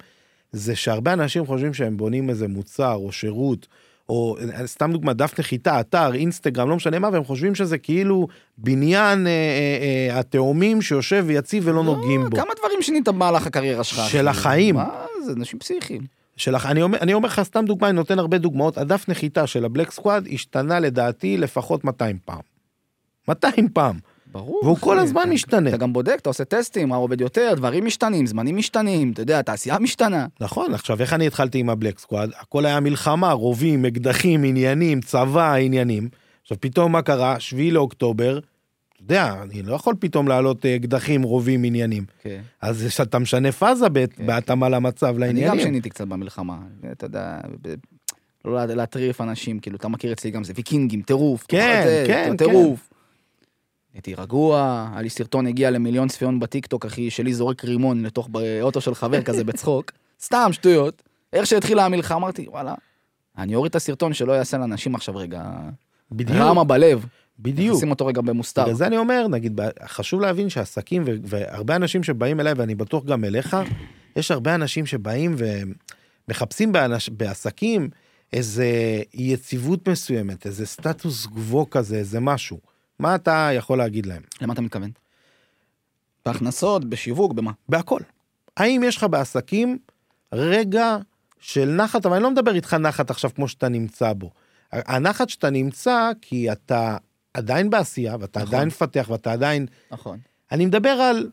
זה 0.51 0.75
שהרבה 0.75 1.13
אנשים 1.13 1.45
חושבים 1.45 1.73
שהם 1.73 1.97
בונים 1.97 2.29
איזה 2.29 2.47
מוצר 2.47 2.93
או 2.93 3.11
שירות, 3.11 3.67
או 4.09 4.37
סתם 4.65 4.91
דוגמא, 4.91 5.13
דף 5.13 5.39
נחיתה, 5.39 5.79
אתר, 5.79 6.13
אינסטגרם, 6.13 6.69
לא 6.69 6.75
משנה 6.75 6.99
מה, 6.99 7.09
והם 7.13 7.23
חושבים 7.23 7.55
שזה 7.55 7.77
כאילו 7.77 8.27
בניין 8.57 9.27
אה, 9.27 9.31
אה, 9.31 10.13
אה, 10.13 10.19
התאומים 10.19 10.81
שיושב 10.81 11.23
ויציב 11.27 11.63
ולא 11.67 11.83
נוגעים 11.83 12.29
בו. 12.29 12.37
כמה 12.37 12.53
דברים 12.59 12.81
שינית 12.81 13.07
במהלך 13.07 13.47
הקריירה 13.47 13.83
שלך. 13.83 14.09
של 14.09 14.29
אחי. 14.29 14.39
החיים. 14.39 14.75
מה 14.75 15.05
זה, 15.25 15.31
אנשים 15.31 15.59
פסיכיים. 15.59 16.01
שלך, 16.37 16.65
אני 16.65 16.81
אומר, 16.81 16.97
אני 17.01 17.13
אומר 17.13 17.27
לך 17.27 17.41
סתם 17.43 17.65
דוגמא, 17.65 17.85
אני 17.85 17.95
נותן 17.95 18.19
הרבה 18.19 18.37
דוגמאות, 18.37 18.77
הדף 18.77 19.09
נחיתה 19.09 19.47
של 19.47 19.65
הבלק 19.65 19.91
סקוואד 19.91 20.27
השתנה 20.33 20.79
לדעתי 20.79 21.37
לפחות 21.37 21.83
200 21.83 22.17
פעם. 22.25 22.39
200 23.27 23.69
פעם. 23.69 23.99
ברור. 24.35 24.59
והוא. 24.63 24.77
כל 24.77 24.99
הזמן 24.99 25.21
אתה- 25.21 25.29
משתנה. 25.29 25.69
אתה 25.69 25.77
גם 25.77 25.93
בודק, 25.93 26.17
אתה 26.21 26.29
עושה 26.29 26.45
טסטים, 26.45 26.89
מה 26.89 26.95
עובד 26.95 27.21
יותר, 27.21 27.53
דברים 27.57 27.85
משתנים, 27.85 28.25
זמנים 28.27 28.57
משתנים, 28.57 29.11
אתה 29.11 29.21
יודע, 29.21 29.39
התעשייה 29.39 29.79
משתנה. 29.79 30.25
נכון, 30.39 30.73
עכשיו 30.73 31.01
איך 31.01 31.13
אני 31.13 31.27
התחלתי 31.27 31.57
עם 31.59 31.69
הבלק 31.69 31.99
סקוואד? 31.99 32.29
הכל 32.39 32.65
היה 32.65 32.79
מלחמה, 32.79 33.31
רובים, 33.31 33.85
אקדחים, 33.85 34.43
עניינים, 34.43 35.01
צבא, 35.01 35.53
עניינים. 35.53 36.09
עכשיו 36.41 36.57
פתאום 36.61 36.91
מה 36.91 37.01
קרה? 37.01 37.39
7 37.39 37.61
לאוקטובר, 37.71 38.37
אתה 38.39 39.03
יודע, 39.03 39.35
אני 39.41 39.61
לא 39.61 39.75
יכול 39.75 39.95
פתאום 39.99 40.27
להעלות 40.27 40.65
אה, 40.65 40.75
אקדחים, 40.75 41.23
רובים, 41.23 41.63
עניינים. 41.63 42.03
כן. 42.23 42.41
אז 42.61 42.87
אתה 43.01 43.19
משנה 43.19 43.51
פאזה 43.51 43.85
כן. 43.93 44.25
בהתאמה 44.25 44.69
למצב, 44.69 45.05
אני 45.07 45.13
גם 45.15 45.19
לעניינים. 45.21 45.59
שיניתי 45.59 45.89
קצת 45.89 46.07
במלחמה, 46.07 46.57
אתה 46.91 47.05
יודע, 47.05 47.37
לא 48.45 48.55
לה- 48.55 48.65
להטריף 48.65 49.21
אנשים, 49.21 49.59
כאילו, 49.59 49.77
אתה 49.77 49.87
מכיר 49.87 50.11
אצלי 50.13 50.31
גם 50.31 50.43
זה 50.43 50.53
ויקינגים, 50.55 51.01
טירוף. 51.01 51.45
כן, 51.47 51.81
זה, 51.85 52.03
כן, 52.07 52.35
טירוף. 52.37 52.89
הייתי 53.95 54.13
רגוע, 54.15 54.87
היה 54.93 55.01
לי 55.01 55.09
סרטון 55.09 55.47
הגיע 55.47 55.71
למיליון 55.71 56.07
צפיון 56.07 56.39
בטיקטוק, 56.39 56.85
אחי, 56.85 57.09
שלי 57.09 57.33
זורק 57.33 57.65
רימון 57.65 58.05
לתוך 58.05 58.29
אוטו 58.61 58.81
של 58.81 58.95
חבר 58.95 59.21
כזה 59.21 59.43
בצחוק. 59.43 59.91
סתם 60.25 60.49
שטויות. 60.51 61.03
איך 61.33 61.45
שהתחילה 61.45 61.85
המלחמה, 61.85 62.17
אמרתי, 62.17 62.47
וואלה, 62.49 62.73
אני 63.37 63.55
אוריד 63.55 63.69
את 63.69 63.75
הסרטון 63.75 64.13
שלא 64.13 64.33
יעשה 64.33 64.57
לאנשים 64.57 64.95
עכשיו 64.95 65.15
רגע 65.15 65.43
בדיוק, 66.11 66.39
רמה 66.39 66.63
בלב. 66.63 67.05
בדיוק. 67.39 67.79
שים 67.79 67.89
אותו 67.89 68.05
רגע 68.05 68.21
במוסתר. 68.21 68.63
בגלל 68.63 68.75
זה 68.75 68.87
אני 68.87 68.97
אומר, 68.97 69.27
נגיד, 69.27 69.59
חשוב 69.85 70.21
להבין 70.21 70.49
שעסקים, 70.49 71.03
ו- 71.05 71.15
והרבה 71.23 71.75
אנשים 71.75 72.03
שבאים 72.03 72.39
אליי, 72.39 72.53
ואני 72.57 72.75
בטוח 72.75 73.03
גם 73.03 73.23
אליך, 73.23 73.57
יש 74.15 74.31
הרבה 74.31 74.55
אנשים 74.55 74.85
שבאים 74.85 75.35
ומחפשים 76.27 76.71
באנש, 76.71 77.09
בעסקים 77.09 77.89
איזה 78.33 78.67
יציבות 79.13 79.87
מסוימת, 79.87 80.45
איזה 80.45 80.65
סטטוס 80.65 81.25
גבוה 81.25 81.65
כזה, 81.71 81.95
איזה 81.95 82.19
משהו. 82.19 82.74
מה 82.99 83.15
אתה 83.15 83.49
יכול 83.53 83.77
להגיד 83.77 84.05
להם? 84.05 84.21
למה 84.41 84.53
אתה 84.53 84.61
מתכוון? 84.61 84.91
בהכנסות, 86.25 86.85
בשיווק, 86.85 87.33
במה? 87.33 87.51
בהכל. 87.69 87.99
האם 88.57 88.81
יש 88.85 88.97
לך 88.97 89.03
בעסקים 89.03 89.77
רגע 90.33 90.97
של 91.39 91.65
נחת, 91.65 92.05
אבל 92.05 92.15
אני 92.15 92.23
לא 92.23 92.31
מדבר 92.31 92.55
איתך 92.55 92.73
נחת 92.73 93.09
עכשיו 93.09 93.31
כמו 93.35 93.47
שאתה 93.47 93.69
נמצא 93.69 94.13
בו. 94.13 94.31
הנחת 94.71 95.29
שאתה 95.29 95.49
נמצא 95.49 96.11
כי 96.21 96.51
אתה 96.51 96.97
עדיין 97.33 97.69
בעשייה, 97.69 98.15
ואתה 98.19 98.39
נכון. 98.39 98.53
עדיין 98.53 98.67
מפתח, 98.67 99.07
ואתה 99.09 99.33
עדיין... 99.33 99.65
נכון. 99.91 100.19
אני 100.51 100.65
מדבר 100.65 100.89
על 100.89 101.29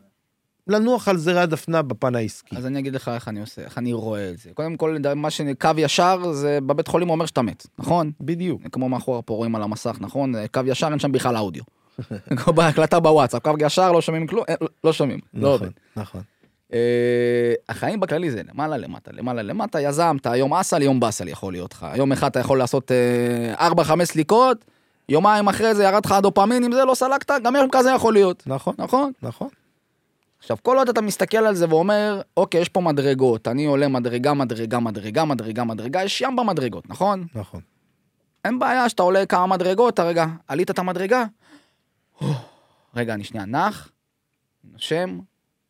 לנוח 0.67 1.07
על 1.07 1.17
זרי 1.17 1.39
הדפנה 1.39 1.81
בפן 1.81 2.15
העסקי. 2.15 2.57
אז 2.57 2.65
אני 2.65 2.79
אגיד 2.79 2.95
לך 2.95 3.07
איך 3.07 3.27
אני 3.27 3.41
עושה, 3.41 3.61
איך 3.61 3.77
אני 3.77 3.93
רואה 3.93 4.29
את 4.29 4.37
זה. 4.37 4.49
קודם 4.53 4.77
כל, 4.77 4.97
מה 5.15 5.29
שקו 5.29 5.69
ישר, 5.77 6.31
זה 6.31 6.59
בבית 6.61 6.87
חולים 6.87 7.09
אומר 7.09 7.25
שאתה 7.25 7.41
מת, 7.41 7.67
נכון? 7.79 8.11
בדיוק. 8.21 8.61
כמו 8.71 8.89
מאחורה 8.89 9.21
פה 9.21 9.33
רואים 9.33 9.55
על 9.55 9.63
המסך, 9.63 9.97
נכון? 9.99 10.33
קו 10.53 10.61
ישר, 10.65 10.87
אין 10.87 10.99
שם 10.99 11.11
בכלל 11.11 11.37
אודיו. 11.37 11.63
כמו 12.37 12.53
בהקלטה 12.53 12.99
בוואטסאפ, 12.99 13.41
קו 13.43 13.51
ישר, 13.59 13.91
לא 13.91 14.01
שומעים 14.01 14.27
כלום, 14.27 14.43
אה, 14.49 14.55
לא 14.83 14.93
שומעים, 14.93 15.19
לא 15.33 15.53
עובד. 15.53 15.69
נכון, 15.95 16.03
נכון. 16.03 16.21
אה, 16.73 17.53
החיים 17.69 17.99
בכללי 17.99 18.31
זה 18.31 18.41
למעלה 18.53 18.77
למטה, 18.77 19.11
למעלה 19.13 19.41
למטה, 19.41 19.81
יזמת, 19.81 20.25
היום 20.25 20.53
אסל, 20.53 20.81
יום 20.81 20.99
באסל 20.99 21.27
יכול 21.27 21.53
להיות 21.53 21.73
לך. 21.73 21.87
יום 21.95 22.11
אחד 22.11 22.27
אתה 22.27 22.39
יכול 22.39 22.57
לעשות 22.57 22.91
4-5 23.55 24.03
סליקות, 24.03 24.65
יומיים 25.09 25.47
אחרי 25.47 25.75
זה 25.75 25.83
ירד 25.83 26.05
לך 26.05 26.11
הדופמין, 26.11 26.63
אם 26.63 26.71
זה 26.71 26.85
לא 26.85 26.95
סלקת, 26.95 27.31
גם 27.43 27.55
יום 27.55 27.69
כזה 27.71 27.91
יכול 27.95 28.13
להיות, 28.13 28.43
נכון, 28.47 28.73
נכון? 28.77 29.11
נכון. 29.21 29.47
עכשיו, 30.43 30.57
כל 30.61 30.77
עוד 30.77 30.89
אתה 30.89 31.01
מסתכל 31.01 31.37
על 31.37 31.55
זה 31.55 31.69
ואומר, 31.69 32.21
אוקיי, 32.37 32.61
יש 32.61 32.69
פה 32.69 32.81
מדרגות, 32.81 33.47
אני 33.47 33.65
עולה 33.65 33.87
מדרגה, 33.87 34.33
מדרגה, 34.33 34.79
מדרגה, 34.79 35.25
מדרגה, 35.25 35.63
מדרגה, 35.63 36.03
יש 36.03 36.21
ים 36.21 36.35
במדרגות, 36.35 36.89
נכון? 36.89 37.25
נכון. 37.35 37.61
אין 38.45 38.59
בעיה 38.59 38.89
שאתה 38.89 39.03
עולה 39.03 39.25
כמה 39.25 39.47
מדרגות, 39.47 39.93
אתה 39.93 40.03
רגע, 40.03 40.25
עלית 40.47 40.71
את 40.71 40.79
המדרגה? 40.79 41.25
רגע, 42.95 43.13
אני 43.13 43.23
שנייה 43.23 43.45
נח, 43.45 43.91
נושם, 44.63 45.19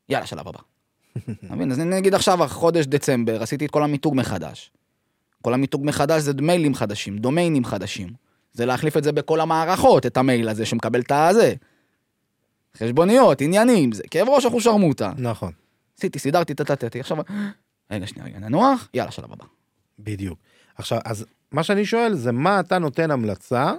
יאללה, 0.09 0.25
שלב 0.25 0.47
הבא. 0.47 0.59
אתה 1.45 1.55
מבין? 1.55 1.71
אז 1.71 1.79
נגיד 1.79 2.13
עכשיו, 2.13 2.47
חודש 2.47 2.85
דצמבר, 2.85 3.43
עשיתי 3.43 3.65
את 3.65 3.71
כל 3.71 3.83
המיתוג 3.83 4.15
מחדש. 4.15 4.71
כל 5.41 5.53
המיתוג 5.53 5.85
מחדש 5.85 6.21
זה 6.21 6.33
מיילים 6.33 6.75
חדשים, 6.75 7.17
דומיינים 7.17 7.65
חדשים. 7.65 8.09
זה 8.53 8.65
להחליף 8.65 8.97
את 8.97 9.03
זה 9.03 9.11
בכל 9.11 9.39
המערכות, 9.39 10.05
את 10.05 10.17
המייל 10.17 10.49
הזה 10.49 10.65
שמקבל 10.65 10.99
את 10.99 11.11
הזה. 11.11 11.53
חשבוניות, 12.77 13.41
עניינים, 13.41 13.91
זה 13.91 14.03
כאב 14.11 14.29
ראש 14.29 14.45
אחוז 14.45 14.63
שרמוטה. 14.63 15.11
נכון, 15.17 15.51
עשיתי, 15.97 16.19
סידרתי, 16.19 16.53
טטטטי, 16.53 16.99
עכשיו, 16.99 17.17
רגע, 17.91 18.07
שנייה, 18.07 18.27
רגע, 18.27 18.39
ננוח, 18.39 18.89
יאללה, 18.93 19.11
שלב 19.11 19.33
הבא. 19.33 19.45
בדיוק. 19.99 20.39
עכשיו, 20.75 20.99
אז 21.05 21.25
מה 21.51 21.63
שאני 21.63 21.85
שואל 21.85 22.13
זה 22.13 22.31
מה 22.31 22.59
אתה 22.59 22.79
נותן 22.79 23.11
המלצה 23.11 23.73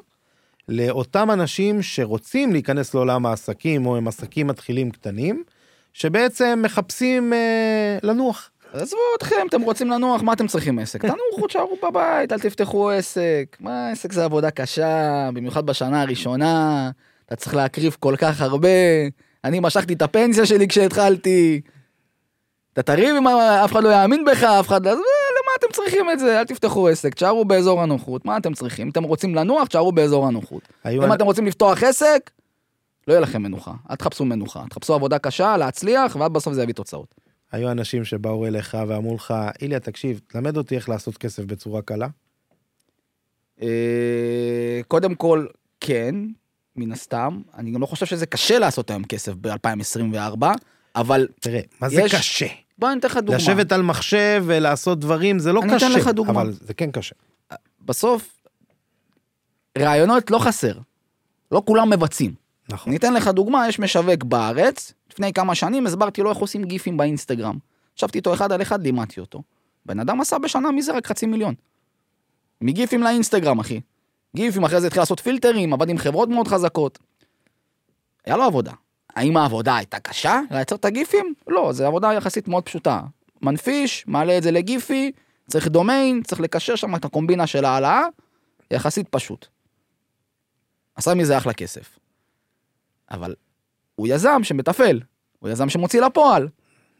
לאותם 0.68 1.30
אנשים 1.30 1.82
שרוצים 1.82 2.52
להיכנס 2.52 2.94
לעולם 2.94 3.26
העסקים, 3.26 3.86
או 3.86 3.96
הם 3.96 4.08
עסקים 4.08 4.46
מתחילים 4.46 4.90
קטנים, 4.90 5.44
שבעצם 5.92 6.60
מחפשים 6.62 7.32
אה, 7.32 7.98
לנוח. 8.02 8.50
עזבו 8.72 8.98
אתכם, 9.18 9.46
אתם 9.48 9.62
רוצים 9.62 9.90
לנוח, 9.90 10.22
מה 10.22 10.32
אתם 10.32 10.46
צריכים 10.46 10.78
עסק? 10.78 11.00
תנוחו, 11.04 11.46
תשארו 11.46 11.76
בבית, 11.82 12.32
אל 12.32 12.40
תפתחו 12.40 12.90
עסק. 12.90 13.56
מה, 13.60 13.90
עסק 13.90 14.12
זה 14.12 14.24
עבודה 14.24 14.50
קשה, 14.50 15.30
במיוחד 15.34 15.66
בשנה 15.66 16.02
הראשונה, 16.02 16.90
אתה 17.26 17.36
צריך 17.36 17.54
להקריב 17.54 17.96
כל 18.00 18.14
כך 18.18 18.40
הרבה. 18.40 18.68
אני 19.44 19.60
משכתי 19.60 19.92
את 19.92 20.02
הפנסיה 20.02 20.46
שלי 20.46 20.68
כשהתחלתי. 20.68 21.60
אתה 22.72 22.82
תריב 22.82 23.16
עם 23.16 23.26
אף 23.26 23.72
אחד 23.72 23.84
לא 23.84 23.88
יאמין 23.88 24.24
בך, 24.24 24.42
אף 24.42 24.66
אחד. 24.66 24.86
אז, 24.86 24.98
אה, 24.98 25.02
למה 25.38 25.52
אתם 25.58 25.66
צריכים 25.72 26.10
את 26.10 26.18
זה? 26.18 26.40
אל 26.40 26.44
תפתחו 26.44 26.88
עסק, 26.88 27.14
תשארו 27.14 27.44
באזור 27.44 27.82
הנוחות. 27.82 28.24
מה 28.24 28.36
אתם 28.36 28.54
צריכים? 28.54 28.86
אם 28.86 28.90
אתם 28.90 29.02
רוצים 29.02 29.34
לנוח, 29.34 29.68
תשארו 29.68 29.92
באזור 29.92 30.26
הנוחות. 30.26 30.62
אם 30.86 31.12
אתם 31.12 31.24
רוצים 31.24 31.46
לפתוח 31.46 31.82
עסק, 31.82 32.30
לא 33.08 33.12
יהיה 33.12 33.20
לכם 33.20 33.42
מנוחה. 33.42 33.72
אל 33.90 33.96
תחפשו 33.96 34.24
מנוחה. 34.24 34.64
תחפשו 34.70 34.94
עבודה 34.94 35.18
קשה, 35.18 35.56
להצליח, 35.56 36.16
ואז 36.16 36.30
בסוף 36.30 36.54
זה 36.54 36.62
יביא 36.62 36.74
תוצאות. 36.74 37.14
היו 37.52 37.70
אנשים 37.70 38.04
שבאו 38.04 38.46
אליך 38.46 38.76
ואמרו 38.88 39.14
לך, 39.14 39.34
איליה, 39.62 39.80
תקשיב, 39.80 40.20
תלמד 40.28 40.56
אותי 40.56 40.76
איך 40.76 40.88
לעשות 40.88 41.16
כסף 41.16 41.44
בצורה 41.44 41.82
קלה. 41.82 42.08
אה, 43.62 44.80
קודם 44.88 45.14
כל, 45.14 45.46
כן, 45.80 46.14
מן 46.76 46.92
הסתם. 46.92 47.40
אני 47.58 47.70
גם 47.70 47.80
לא 47.80 47.86
חושב 47.86 48.06
שזה 48.06 48.26
קשה 48.26 48.58
לעשות 48.58 48.90
היום 48.90 49.04
כסף 49.04 49.32
ב-2024, 49.40 50.44
אבל 50.96 51.28
תראה, 51.40 51.60
מה 51.80 51.88
זה 51.88 52.02
יש- 52.02 52.14
קשה? 52.14 52.46
בוא 52.78 52.90
אני 52.90 52.98
אתן 52.98 53.08
לך 53.08 53.16
דוגמה. 53.16 53.36
לשבת 53.36 53.72
על 53.72 53.82
מחשב 53.82 54.44
ולעשות 54.46 55.00
דברים, 55.00 55.38
זה 55.38 55.52
לא 55.52 55.62
אני 55.62 55.74
קשה. 55.74 55.86
אתן 55.86 55.94
לך 55.98 56.08
דוגמה. 56.08 56.40
אבל 56.42 56.52
זה 56.52 56.74
כן 56.74 56.90
קשה. 56.90 57.14
בסוף, 57.84 58.42
רעיונות 59.78 60.30
לא 60.30 60.38
חסר. 60.38 60.78
לא 61.52 61.62
כולם 61.66 61.90
מבצעים. 61.90 62.34
נכון. 62.68 62.90
אני 62.90 62.96
אתן 62.98 63.14
לך 63.14 63.28
דוגמה, 63.28 63.68
יש 63.68 63.78
משווק 63.78 64.22
בארץ, 64.24 64.92
לפני 65.12 65.32
כמה 65.32 65.54
שנים 65.54 65.86
הסברתי 65.86 66.22
לו 66.22 66.30
איך 66.30 66.38
עושים 66.38 66.64
גיפים 66.64 66.96
באינסטגרם. 66.96 67.58
ישבתי 67.96 68.18
איתו 68.18 68.34
אחד 68.34 68.52
על 68.52 68.62
אחד, 68.62 68.82
לימדתי 68.82 69.20
אותו. 69.20 69.42
בן 69.86 70.00
אדם 70.00 70.20
עשה 70.20 70.38
בשנה 70.38 70.70
מזה 70.70 70.92
רק 70.92 71.06
חצי 71.06 71.26
מיליון. 71.26 71.54
מגיפים 72.60 73.02
לאינסטגרם, 73.02 73.58
אחי. 73.58 73.80
גיפים, 74.36 74.64
אחרי 74.64 74.80
זה 74.80 74.86
התחיל 74.86 75.02
לעשות 75.02 75.20
פילטרים, 75.20 75.72
עבד 75.72 75.88
עם 75.88 75.98
חברות 75.98 76.28
מאוד 76.28 76.48
חזקות. 76.48 76.98
היה 78.26 78.36
לו 78.36 78.42
עבודה. 78.42 78.72
האם 79.16 79.36
העבודה 79.36 79.76
הייתה 79.76 80.00
קשה? 80.00 80.40
לייצר 80.50 80.74
את 80.74 80.84
הגיפים? 80.84 81.34
לא, 81.46 81.72
זו 81.72 81.86
עבודה 81.86 82.12
יחסית 82.12 82.48
מאוד 82.48 82.62
פשוטה. 82.62 83.00
מנפיש, 83.42 84.04
מעלה 84.06 84.38
את 84.38 84.42
זה 84.42 84.50
לגיפי, 84.50 85.12
צריך 85.48 85.68
דומיין, 85.68 86.22
צריך 86.22 86.40
לקשר 86.40 86.76
שם 86.76 86.96
את 86.96 87.04
הקומבינה 87.04 87.46
של 87.46 87.64
העלאה, 87.64 88.02
יחסית 88.70 89.08
פשוט. 89.08 89.46
עשה 90.96 91.14
מזה 91.14 91.38
אחלה 91.38 91.52
כסף. 91.52 91.98
אבל 93.10 93.34
הוא 93.94 94.06
יזם 94.10 94.40
שמתפעל, 94.44 95.00
הוא 95.38 95.50
יזם 95.50 95.68
שמוציא 95.68 96.00
לפועל. 96.00 96.48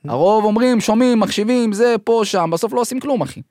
הרוב 0.04 0.44
אומרים, 0.44 0.80
שומעים, 0.80 1.20
מקשיבים, 1.20 1.72
זה, 1.72 1.94
פה, 2.04 2.20
שם, 2.24 2.50
בסוף 2.52 2.72
לא 2.72 2.80
עושים 2.80 3.00
כלום, 3.00 3.22
אחי. 3.22 3.42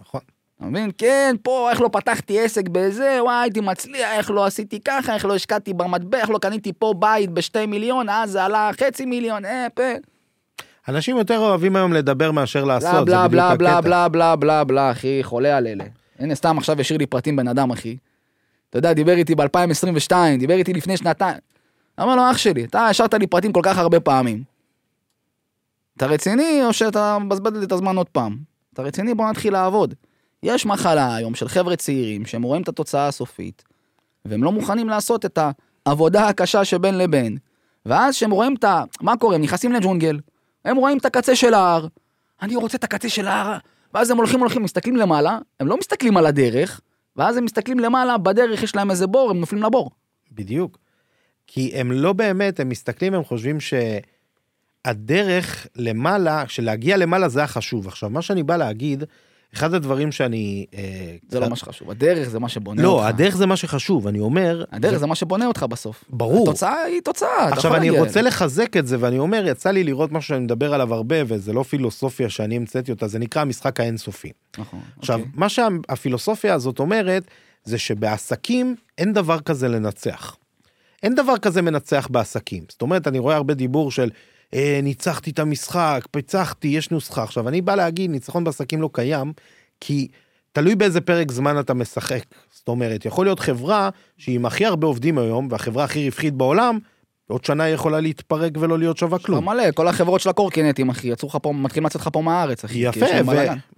נכון. 0.00 0.20
אתה 0.60 0.68
מבין? 0.68 0.90
כן, 0.98 1.36
פה, 1.42 1.70
איך 1.70 1.80
לא 1.80 1.88
פתחתי 1.92 2.40
עסק 2.40 2.68
בזה, 2.68 3.18
וואי, 3.22 3.34
הייתי 3.34 3.60
מצליח, 3.60 4.08
איך 4.12 4.30
לא 4.30 4.44
עשיתי 4.44 4.80
ככה, 4.80 5.14
איך 5.14 5.24
לא 5.24 5.34
השקעתי 5.34 5.72
במטבע, 5.72 6.18
איך 6.18 6.30
לא 6.30 6.38
קניתי 6.38 6.72
פה 6.72 6.94
בית 6.98 7.30
בשתי 7.30 7.66
מיליון, 7.66 8.08
אז 8.08 8.30
זה 8.30 8.44
עלה 8.44 8.70
חצי 8.80 9.04
מיליון, 9.04 9.44
אה, 9.44 9.66
פה. 9.74 9.82
אנשים 10.88 11.16
יותר 11.16 11.38
אוהבים 11.38 11.76
היום 11.76 11.92
לדבר 11.92 12.30
מאשר 12.30 12.64
לעשות, 12.64 13.06
בלה 13.06 13.22
זה 13.22 13.28
בלה 13.28 13.48
בדיוק 13.48 13.60
בלה 13.60 13.78
הקטע. 13.78 13.80
בלה 13.80 14.08
בלה 14.08 14.36
בלה 14.36 14.64
בלה, 14.64 14.90
אחי, 14.90 15.20
חולה 15.22 15.56
על 15.56 15.66
אלה. 15.66 15.84
הנה, 16.18 16.34
סתם 16.34 16.58
עכשיו 16.58 16.80
השאיר 16.80 16.98
לי 16.98 17.06
פרטים 17.06 17.36
בן 17.36 17.48
אדם, 17.48 17.70
אחי. 17.70 17.96
אתה 18.70 18.78
יודע, 18.78 18.92
דיבר 18.92 19.12
איתי 19.12 19.34
ב-2022, 19.34 20.12
דיבר 20.38 20.54
איתי 20.54 20.72
לפני 20.72 20.96
שנתיים. 20.96 21.38
אמר 22.00 22.16
לו, 22.16 22.30
אח 22.30 22.36
שלי, 22.36 22.64
אתה 22.64 22.86
השארת 22.86 23.14
לי 23.14 23.26
פרטים 23.26 23.52
כל 23.52 23.60
כך 23.64 23.78
הרבה 23.78 24.00
פעמים. 24.00 24.42
אתה 25.96 26.06
רציני, 26.06 26.60
או 26.64 26.72
שאתה 26.72 27.18
מבזבז 27.18 27.52
לי 27.52 27.64
את 27.64 27.72
הזמן 27.72 27.96
עוד 27.96 28.08
פעם? 28.08 28.36
אתה 28.74 28.82
רציני, 28.82 29.14
בוא 29.14 29.30
נתחיל 29.30 29.52
לעבוד. 29.52 29.94
יש 30.42 30.66
מחלה 30.66 31.14
היום 31.14 31.34
של 31.34 31.48
חבר'ה 31.48 31.76
צעירים 31.76 32.26
שהם 32.26 32.42
רואים 32.42 32.62
את 32.62 32.68
התוצאה 32.68 33.08
הסופית, 33.08 33.64
והם 34.24 34.44
לא 34.44 34.52
מוכנים 34.52 34.88
לעשות 34.88 35.24
את 35.24 35.38
העבודה 35.86 36.28
הקשה 36.28 36.64
שבין 36.64 36.98
לבין. 36.98 37.38
ואז 37.86 38.14
כשהם 38.14 38.30
רואים 38.30 38.54
את 38.54 38.64
ה... 38.64 38.82
מה 39.00 39.16
קורה? 39.16 39.34
הם 39.34 39.42
נכנסים 39.42 39.72
לג'ונגל, 39.72 40.20
הם 40.64 40.76
רואים 40.76 40.98
את 40.98 41.04
הקצה 41.04 41.36
של 41.36 41.54
ההר, 41.54 41.86
אני 42.42 42.56
רוצה 42.56 42.76
את 42.76 42.84
הקצה 42.84 43.08
של 43.08 43.26
ההר, 43.26 43.58
ואז 43.94 44.10
הם 44.10 44.16
הולכים 44.16 44.40
הולכים, 44.40 44.62
מסתכלים 44.62 44.96
למעלה, 44.96 45.38
הם 45.60 45.66
לא 45.66 45.76
מסתכלים 45.76 46.16
על 46.16 46.26
הדרך, 46.26 46.80
ואז 47.16 47.36
הם 47.36 47.44
מסתכלים 47.44 47.78
למעלה, 47.78 48.18
בדרך 48.18 48.62
יש 48.62 48.76
להם 48.76 48.90
איזה 48.90 49.06
בור, 49.06 49.30
הם 49.30 49.40
נופלים 49.40 49.62
לבור. 49.62 49.90
בדיוק. 50.32 50.78
כי 51.46 51.72
הם 51.74 51.92
לא 51.92 52.12
באמת, 52.12 52.60
הם 52.60 52.68
מסתכלים, 52.68 53.14
הם 53.14 53.24
חושבים 53.24 53.58
שהדרך 54.86 55.66
למעלה, 55.76 56.44
שלהגיע 56.48 56.96
למעלה 56.96 57.28
זה 57.28 57.44
החשוב. 57.44 57.88
עכשיו, 57.88 58.10
מה 58.10 58.22
שאני 58.22 58.42
בא 58.42 58.56
להגיד, 58.56 59.04
אחד 59.54 59.74
הדברים 59.74 60.12
שאני... 60.12 60.66
אה, 60.74 60.80
זה 61.22 61.28
קצת- 61.28 61.40
לא 61.40 61.48
מה 61.50 61.56
שחשוב, 61.56 61.90
הדרך 61.90 62.28
זה 62.28 62.38
מה 62.38 62.48
שבונה 62.48 62.82
לא, 62.82 62.88
אותך. 62.88 63.06
הדרך 63.06 63.36
זה 63.36 63.46
מה 63.46 63.56
שחשוב, 63.56 64.06
אני 64.06 64.20
אומר... 64.20 64.64
הדרך 64.72 64.92
זה- 64.92 64.98
זה 64.98 65.06
מה 65.06 65.14
שבונה 65.14 65.46
אותך 65.46 65.62
בסוף. 65.70 66.04
ברור. 66.10 66.48
התוצאה 66.48 66.82
היא 66.82 67.00
תוצאה, 67.04 67.28
אתה 67.48 67.54
עכשיו 67.54 67.68
יכול 67.70 67.76
אני 67.80 67.86
להגיע 67.90 68.02
רוצה 68.04 68.20
אליה. 68.20 68.30
לחזק 68.30 68.76
את 68.76 68.86
זה 68.86 68.96
ואני 69.00 69.18
אומר 69.18 69.44
יצא 69.46 69.70
לי 69.70 69.84
לראות 69.84 70.12
משהו 70.12 70.28
שאני 70.28 70.40
מדבר 70.40 70.74
עליו 70.74 70.94
הרבה 70.94 71.16
וזה 71.26 71.52
לא 71.52 71.62
פילוסופיה 71.62 72.28
שאני 72.30 72.56
המצאתי 72.56 72.90
אותה 72.92 73.08
זה 73.08 73.18
נקרא 73.18 73.42
המשחק 73.42 73.80
האינסופי. 73.80 74.30
נכון, 74.58 74.80
עכשיו 74.98 75.18
אוקיי. 75.18 75.32
מה 75.34 75.48
שהפילוסופיה 75.48 76.54
הזאת 76.54 76.78
אומרת 76.78 77.22
זה 77.64 77.78
שבעסקים 77.78 78.74
אין 78.98 79.12
דבר 79.12 79.40
כזה 79.40 79.68
לנצח. 79.68 80.36
אין 81.02 81.14
דבר 81.14 81.38
כזה 81.38 81.62
מנצח 81.62 82.08
בעסקים 82.10 82.64
זאת 82.68 82.82
אומרת 82.82 83.08
אני 83.08 83.18
רואה 83.18 83.36
הרבה 83.36 83.54
דיבור 83.54 83.90
של 83.90 84.10
ניצחתי 84.82 85.30
את 85.30 85.38
המשחק 85.38 86.08
פיצחתי 86.10 86.68
יש 86.68 86.90
נוסחה. 86.90 87.22
עכשיו 87.22 87.48
אני 87.48 87.60
בא 87.60 87.74
להגיד 87.74 88.10
ניצחון 88.10 88.44
בעסקים 88.44 88.82
לא 88.82 88.90
קיים 88.92 89.32
כי 89.80 90.08
תלוי 90.52 90.74
באיזה 90.74 91.00
פרק 91.00 91.32
זמן 91.32 91.60
אתה 91.60 91.74
משחק. 91.74 92.22
זאת 92.52 92.68
אומרת 92.68 93.04
יכול 93.04 93.26
להיות 93.26 93.40
חברה 93.40 93.90
שהיא 94.18 94.34
עם 94.34 94.46
הכי 94.46 94.66
הרבה 94.66 94.86
עובדים 94.86 95.18
היום 95.18 95.48
והחברה 95.50 95.84
הכי 95.84 96.04
רווחית 96.04 96.34
בעולם 96.34 96.78
עוד 97.30 97.44
שנה 97.44 97.64
היא 97.64 97.74
יכולה 97.74 98.00
להתפרק 98.00 98.52
ולא 98.58 98.78
להיות 98.78 98.96
שווה 98.96 99.18
כלום. 99.18 99.44
מלא, 99.44 99.70
כל 99.70 99.88
החברות 99.88 100.20
של 100.20 100.30
הקורקינטים, 100.30 100.88
אחי, 100.88 101.08
יצאו 101.08 101.28
לך 101.28 101.38
פה, 101.42 101.52
מתחילים 101.52 101.86
לצאת 101.86 102.00
לך 102.00 102.08
פה 102.12 102.20
מהארץ, 102.20 102.64
אחי. 102.64 102.78
יפה. 102.78 103.06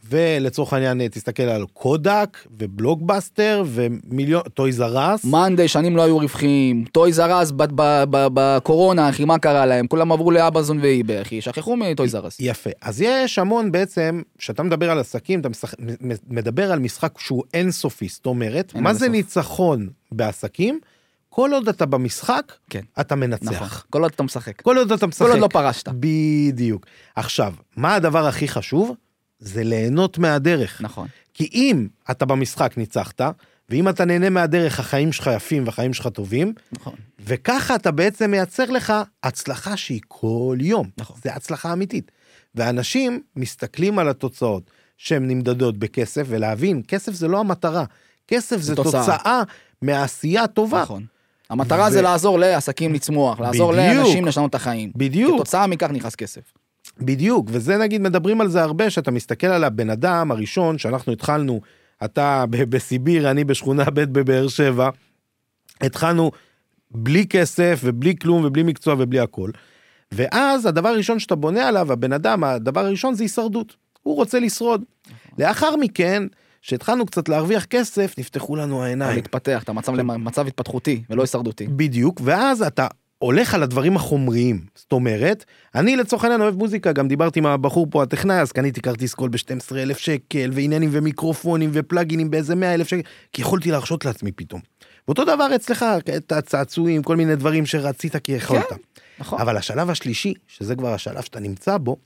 ולצורך 0.08 0.72
העניין 0.72 1.08
תסתכל 1.08 1.42
על 1.42 1.64
קודק 1.72 2.38
ובלוקבאסטר 2.58 3.64
ומיליון 3.66 4.42
Toys 4.54 4.80
R 4.80 4.91
Us. 4.91 5.24
מאנדיי, 5.24 5.68
שנים 5.68 5.96
לא 5.96 6.02
היו 6.02 6.18
רווחיים, 6.18 6.84
Toys 6.92 7.20
R 7.20 7.31
Us 7.31 7.52
בקורונה, 8.10 9.08
אחי, 9.08 9.24
מה 9.24 9.38
קרה 9.38 9.66
להם? 9.66 9.86
כולם 9.86 10.12
עברו 10.12 10.30
לאמזון 10.30 10.80
ו 10.80 10.87
eBay, 10.87 11.22
אחי, 11.22 11.40
שכחו 11.40 11.76
מ 11.76 11.84
Toys 11.84 12.14
R 12.14 12.20
Us. 12.20 12.36
יפה 12.40 12.70
אז 12.82 13.00
יש 13.00 13.38
המון 13.38 13.72
בעצם 13.72 14.22
כשאתה 14.38 14.62
מדבר 14.62 14.90
על 14.90 14.98
עסקים 14.98 15.40
אתה 15.40 15.48
מדבר 16.28 16.72
על 16.72 16.78
משחק 16.78 17.18
שהוא 17.18 17.42
אינסופי 17.54 18.08
זאת 18.08 18.26
אומרת 18.26 18.72
מה 18.74 18.94
זה. 18.94 19.08
ניצחון 19.08 19.88
בעסקים 20.12 20.80
כל 21.34 21.50
עוד 21.54 21.68
אתה 21.68 21.86
במשחק 21.86 22.52
כן. 22.70 22.80
אתה 23.00 23.14
נכון, 23.14 23.30
מנצח 23.30 23.86
כל 23.90 24.02
עוד 24.02 24.12
אתה 24.14 24.22
משחק. 24.22 24.62
כל 24.62 24.78
עוד 24.78 24.92
אתה 24.92 25.06
משחק 25.06 25.26
כל 25.26 25.30
עוד 25.30 25.40
לא 25.40 25.48
פרשת. 25.48 25.88
בדיוק 25.88 26.86
עכשיו 27.16 27.54
מה 27.76 27.94
הדבר 27.94 28.26
הכי 28.26 28.48
חשוב 28.48 28.94
זה 29.38 29.64
ליהנות 29.64 30.18
מהדרך 30.18 30.80
נכון. 30.80 31.08
כי 31.34 31.48
אם 31.52 31.88
אתה 32.10 32.24
במשחק 32.24 32.76
ניצחת 32.76 33.20
ואם 33.68 33.88
אתה 33.88 34.04
נהנה 34.04 34.30
מהדרך 34.30 34.80
החיים 34.80 35.12
שלך 35.12 35.30
יפים 35.36 35.66
והחיים 35.66 35.94
שלך 35.94 36.06
טובים 36.06 36.54
נכון. 36.72 36.94
וככה 37.20 37.74
אתה 37.74 37.90
בעצם 37.90 38.30
מייצר 38.30 38.70
לך 38.70 38.92
הצלחה 39.22 39.76
שהיא 39.76 40.00
כל 40.08 40.58
יום. 40.60 40.90
נכון. 40.98 41.16
זה 41.24 41.34
הצלחה 41.34 41.72
אמיתית. 41.72 42.10
ואנשים 42.54 43.22
מסתכלים 43.36 43.98
על 43.98 44.08
התוצאות 44.08 44.70
שהן 44.96 45.28
נמדדות 45.28 45.78
בכסף 45.78 46.22
ולהבין 46.26 46.82
כסף 46.88 47.12
זה 47.12 47.28
לא 47.28 47.40
המטרה 47.40 47.84
כסף 48.28 48.56
זה 48.56 48.76
תוצאה. 48.76 49.00
תוצאה 49.00 49.42
מהעשייה 49.82 50.42
הטובה. 50.42 50.82
נכון. 50.82 51.06
המטרה 51.52 51.86
ו- 51.88 51.90
זה 51.90 52.02
לעזור 52.02 52.38
לעסקים 52.38 52.94
לצמוח, 52.94 53.40
לעזור 53.40 53.72
בדיוק. 53.72 53.86
לאנשים 53.96 54.26
לשנות 54.26 54.50
את 54.50 54.54
החיים. 54.54 54.92
בדיוק. 54.96 55.34
כתוצאה 55.34 55.66
מכך 55.66 55.90
נכנס 55.90 56.14
כסף. 56.14 56.40
בדיוק 57.00 57.46
וזה 57.50 57.76
נגיד 57.78 58.00
מדברים 58.00 58.40
על 58.40 58.48
זה 58.48 58.62
הרבה 58.62 58.90
שאתה 58.90 59.10
מסתכל 59.10 59.46
על 59.46 59.64
הבן 59.64 59.90
אדם 59.90 60.30
הראשון 60.30 60.78
שאנחנו 60.78 61.12
התחלנו 61.12 61.60
אתה 62.04 62.44
בסיביר 62.50 63.30
אני 63.30 63.44
בשכונה 63.44 63.84
ב' 63.84 64.00
בבאר 64.00 64.48
שבע. 64.48 64.90
התחלנו 65.80 66.30
בלי 66.90 67.26
כסף 67.26 67.80
ובלי 67.84 68.14
כלום 68.16 68.44
ובלי 68.44 68.62
מקצוע 68.62 68.94
ובלי 68.98 69.20
הכל. 69.20 69.50
ואז 70.12 70.66
הדבר 70.66 70.88
הראשון 70.88 71.18
שאתה 71.18 71.34
בונה 71.34 71.68
עליו 71.68 71.92
הבן 71.92 72.12
אדם 72.12 72.44
הדבר 72.44 72.80
הראשון 72.80 73.14
זה 73.14 73.24
הישרדות 73.24 73.76
הוא 74.02 74.16
רוצה 74.16 74.40
לשרוד. 74.40 74.82
לאחר 75.38 75.76
מכן 75.76 76.22
שהתחלנו 76.62 77.06
קצת 77.06 77.28
להרוויח 77.28 77.64
כסף 77.64 78.14
נפתחו 78.18 78.56
לנו 78.56 78.84
העיניים. 78.84 79.16
להתפתח, 79.16 79.62
אתה 79.62 79.72
מצב 79.72 79.94
למצב 79.94 80.46
התפתחותי 80.46 81.02
ולא 81.10 81.22
הישרדותי. 81.22 81.66
בדיוק 81.66 82.20
ואז 82.24 82.62
אתה 82.62 82.86
הולך 83.18 83.54
על 83.54 83.62
הדברים 83.62 83.96
החומריים 83.96 84.60
זאת 84.74 84.92
אומרת 84.92 85.44
אני 85.74 85.96
לצורך 85.96 86.24
העניין 86.24 86.40
אוהב 86.40 86.56
מוזיקה 86.56 86.92
גם 86.92 87.08
דיברתי 87.08 87.38
עם 87.38 87.46
הבחור 87.46 87.86
פה 87.90 88.02
הטכנאי 88.02 88.40
אז 88.40 88.52
קניתי 88.52 88.80
כרטיס 88.80 89.14
קול 89.14 89.30
ב-12 89.30 89.76
אלף 89.76 89.98
שקל 89.98 90.50
ועניינים 90.52 90.88
ומיקרופונים 90.92 91.70
ופלאגינים 91.72 92.30
באיזה 92.30 92.54
100 92.54 92.74
אלף 92.74 92.88
שקל 92.88 93.02
כי 93.32 93.42
יכולתי 93.42 93.70
להרשות 93.70 94.04
לעצמי 94.04 94.32
פתאום. 94.32 94.60
ואותו 95.08 95.24
דבר 95.24 95.54
אצלך 95.54 95.84
את 96.16 96.32
הצעצועים 96.32 97.02
כל 97.02 97.16
מיני 97.16 97.36
דברים 97.36 97.66
שרצית 97.66 98.16
כי 98.16 98.32
יכולת. 98.32 98.72
נכון. 99.18 99.40
אבל 99.40 99.56
השלב 99.56 99.90
השלישי 99.90 100.34
שזה 100.48 100.76
כבר 100.76 100.94
השלב 100.94 101.22
שאתה 101.22 101.40
נמצא 101.40 101.76
בו 101.78 101.96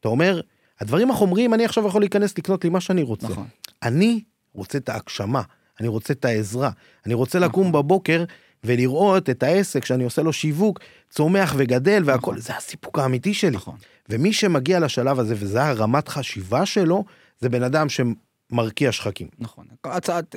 אתה 0.00 0.08
אומר 0.08 0.40
הדברים 0.80 1.10
החומריים 1.10 1.54
אני 1.54 1.64
עכשיו 1.64 1.86
יכול 1.86 2.02
להיכנס 2.02 2.38
לקנות 2.38 2.64
לי 2.64 2.70
מה 2.70 2.80
שאני 2.80 3.02
רוצה. 3.02 3.28
נכון. 3.28 3.46
אני 3.84 4.20
רוצה 4.54 4.78
את 4.78 4.88
ההגשמה, 4.88 5.42
אני 5.80 5.88
רוצה 5.88 6.12
את 6.12 6.24
העזרה, 6.24 6.70
אני 7.06 7.14
רוצה 7.14 7.38
נכון. 7.38 7.50
לקום 7.50 7.72
בבוקר 7.72 8.24
ולראות 8.64 9.30
את 9.30 9.42
העסק 9.42 9.84
שאני 9.84 10.04
עושה 10.04 10.22
לו 10.22 10.32
שיווק, 10.32 10.80
צומח 11.10 11.54
וגדל 11.56 12.02
והכל, 12.06 12.30
נכון. 12.30 12.42
זה 12.42 12.56
הסיפוק 12.56 12.98
האמיתי 12.98 13.34
שלי. 13.34 13.50
נכון. 13.50 13.76
ומי 14.08 14.32
שמגיע 14.32 14.80
לשלב 14.80 15.20
הזה 15.20 15.34
וזה 15.38 15.64
הרמת 15.64 16.08
חשיבה 16.08 16.66
שלו, 16.66 17.04
זה 17.40 17.48
בן 17.48 17.62
אדם 17.62 17.86
שמרקיע 17.88 18.92
שחקים. 18.92 19.28
נכון. 19.38 19.66
הצעת... 19.84 20.34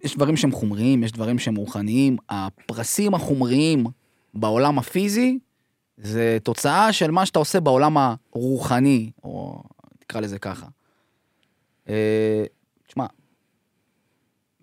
יש 0.00 0.16
דברים 0.16 0.36
שהם 0.36 0.52
חומריים, 0.52 1.02
יש 1.02 1.12
דברים 1.12 1.38
שהם 1.38 1.56
רוחניים. 1.56 2.16
הפרסים 2.28 3.14
החומריים 3.14 3.86
בעולם 4.34 4.78
הפיזי 4.78 5.38
זה 5.96 6.38
תוצאה 6.42 6.92
של 6.92 7.10
מה 7.10 7.26
שאתה 7.26 7.38
עושה 7.38 7.60
בעולם 7.60 7.96
הרוחני, 7.96 9.10
או 9.24 9.62
תקרא 9.98 10.20
לזה 10.20 10.38
ככה. 10.38 10.66
אה, 11.88 12.44
תשמע, 12.88 13.06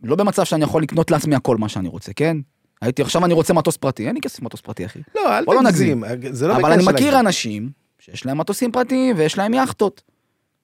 לא 0.04 0.16
במצב 0.16 0.44
שאני 0.44 0.64
יכול 0.64 0.84
לקנות 0.84 1.12
לעצמי 1.12 1.36
הכל 1.36 1.58
מה 1.58 1.70
שאני 1.70 1.88
רוצה, 1.88 2.14
כן? 2.14 2.38
הייתי, 2.82 3.02
עכשיו 3.02 3.26
אני 3.26 3.34
רוצה 3.34 3.54
מטוס 3.54 3.78
פרטי, 3.78 4.08
אין 4.08 4.16
לי 4.16 4.22
כסף 4.22 4.42
מטוס 4.42 4.62
פרטי, 4.62 4.86
אחי. 4.86 5.00
לא, 5.16 5.38
אל 5.38 5.44
לא 5.48 5.62
תגזים. 5.70 6.04
זה 6.32 6.48
לא 6.48 6.56
אבל 6.56 6.72
אני 6.72 6.84
מכיר 6.84 7.06
להגזים. 7.06 7.20
אנשים 7.20 7.70
שיש 8.00 8.26
להם 8.26 8.38
מטוסים 8.38 8.72
פרטיים 8.72 9.16
ויש 9.18 9.38
להם 9.38 9.54
יאכטות. 9.54 10.02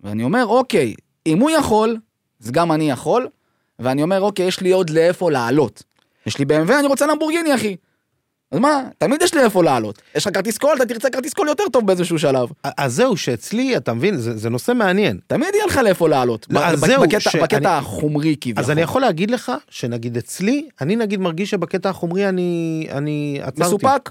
ואני 0.01 0.23
אומר, 0.23 0.45
אוקיי, 0.45 0.95
אם 1.25 1.39
הוא 1.39 1.49
יכול, 1.49 1.97
אז 2.43 2.51
גם 2.51 2.71
אני 2.71 2.89
יכול, 2.89 3.27
ואני 3.79 4.03
אומר, 4.03 4.21
אוקיי, 4.21 4.47
יש 4.47 4.61
לי 4.61 4.71
עוד 4.71 4.89
לאיפה 4.89 5.31
לעלות. 5.31 5.83
יש 6.25 6.39
לי 6.39 6.45
BMW, 6.45 6.73
אני 6.79 6.87
רוצה 6.87 7.07
למבורגיני, 7.07 7.55
אחי. 7.55 7.75
אז 8.51 8.59
מה, 8.59 8.83
תמיד 8.97 9.21
יש 9.21 9.33
לי 9.33 9.41
איפה 9.43 9.63
לעלות. 9.63 10.01
יש 10.15 10.27
לך 10.27 10.33
כרטיס 10.33 10.57
קול, 10.57 10.71
אתה 10.77 10.85
תרצה 10.85 11.09
כרטיס 11.09 11.33
קול 11.33 11.47
יותר 11.47 11.63
טוב 11.73 11.87
באיזשהו 11.87 12.19
שלב. 12.19 12.49
אז 12.77 12.93
זהו, 12.93 13.17
שאצלי, 13.17 13.77
אתה 13.77 13.93
מבין, 13.93 14.17
זה 14.17 14.37
זה 14.37 14.49
נושא 14.49 14.71
מעניין. 14.71 15.19
תמיד 15.27 15.47
יהיה 15.53 15.65
לך 15.65 15.77
לאיפה 15.77 16.09
לעלות. 16.09 16.47
לא, 16.49 16.65
אז 16.65 16.79
זהו, 16.79 17.03
בקטע- 17.03 17.19
שאני- 17.19 17.43
בקטע 17.43 17.77
החומרי 17.77 18.35
כביכול. 18.41 18.63
אז 18.63 18.71
אני 18.71 18.81
יכול 18.81 19.01
להגיד 19.01 19.31
לך, 19.31 19.51
שנגיד 19.69 20.17
אצלי, 20.17 20.67
אני 20.81 20.95
נגיד 20.95 21.19
מרגיש 21.19 21.49
שבקטע 21.49 21.89
החומרי 21.89 22.29
אני 22.29 22.87
אני 22.91 23.39
עצרתי. 23.41 23.61
מסופק? 23.61 24.09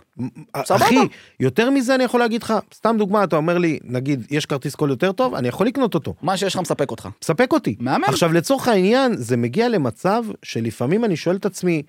סבבה. 0.64 0.84
אחי, 0.86 0.98
יותר 1.40 1.70
מזה 1.70 1.94
אני 1.94 2.04
יכול 2.04 2.20
להגיד 2.20 2.42
לך, 2.42 2.54
סתם 2.74 2.96
דוגמה, 2.98 3.24
אתה 3.24 3.36
אומר 3.36 3.58
לי, 3.58 3.78
נגיד, 3.84 4.26
יש 4.30 4.46
כרטיס 4.46 4.74
קול 4.74 4.90
יותר 4.90 5.12
טוב, 5.12 5.34
אני 5.34 5.48
יכול 5.48 5.66
לקנות 5.66 5.94
אותו. 5.94 6.14
מה 6.22 6.36
שיש 6.36 6.54
לך 6.54 6.60
מספק 6.60 6.90
אותך. 6.90 7.08
מספק 7.22 7.52
אותי. 7.52 7.76
מהמם. 7.80 8.04
עכשיו 8.04 8.32
לצורך 8.32 8.68
העניין 8.68 9.12
זה 9.16 9.36
מגיע 9.36 9.68
למצב 9.68 10.24
שלפעמים 10.42 11.04
אני 11.04 11.16
שואל 11.16 11.36
את 11.36 11.46
עצמי 11.46 11.82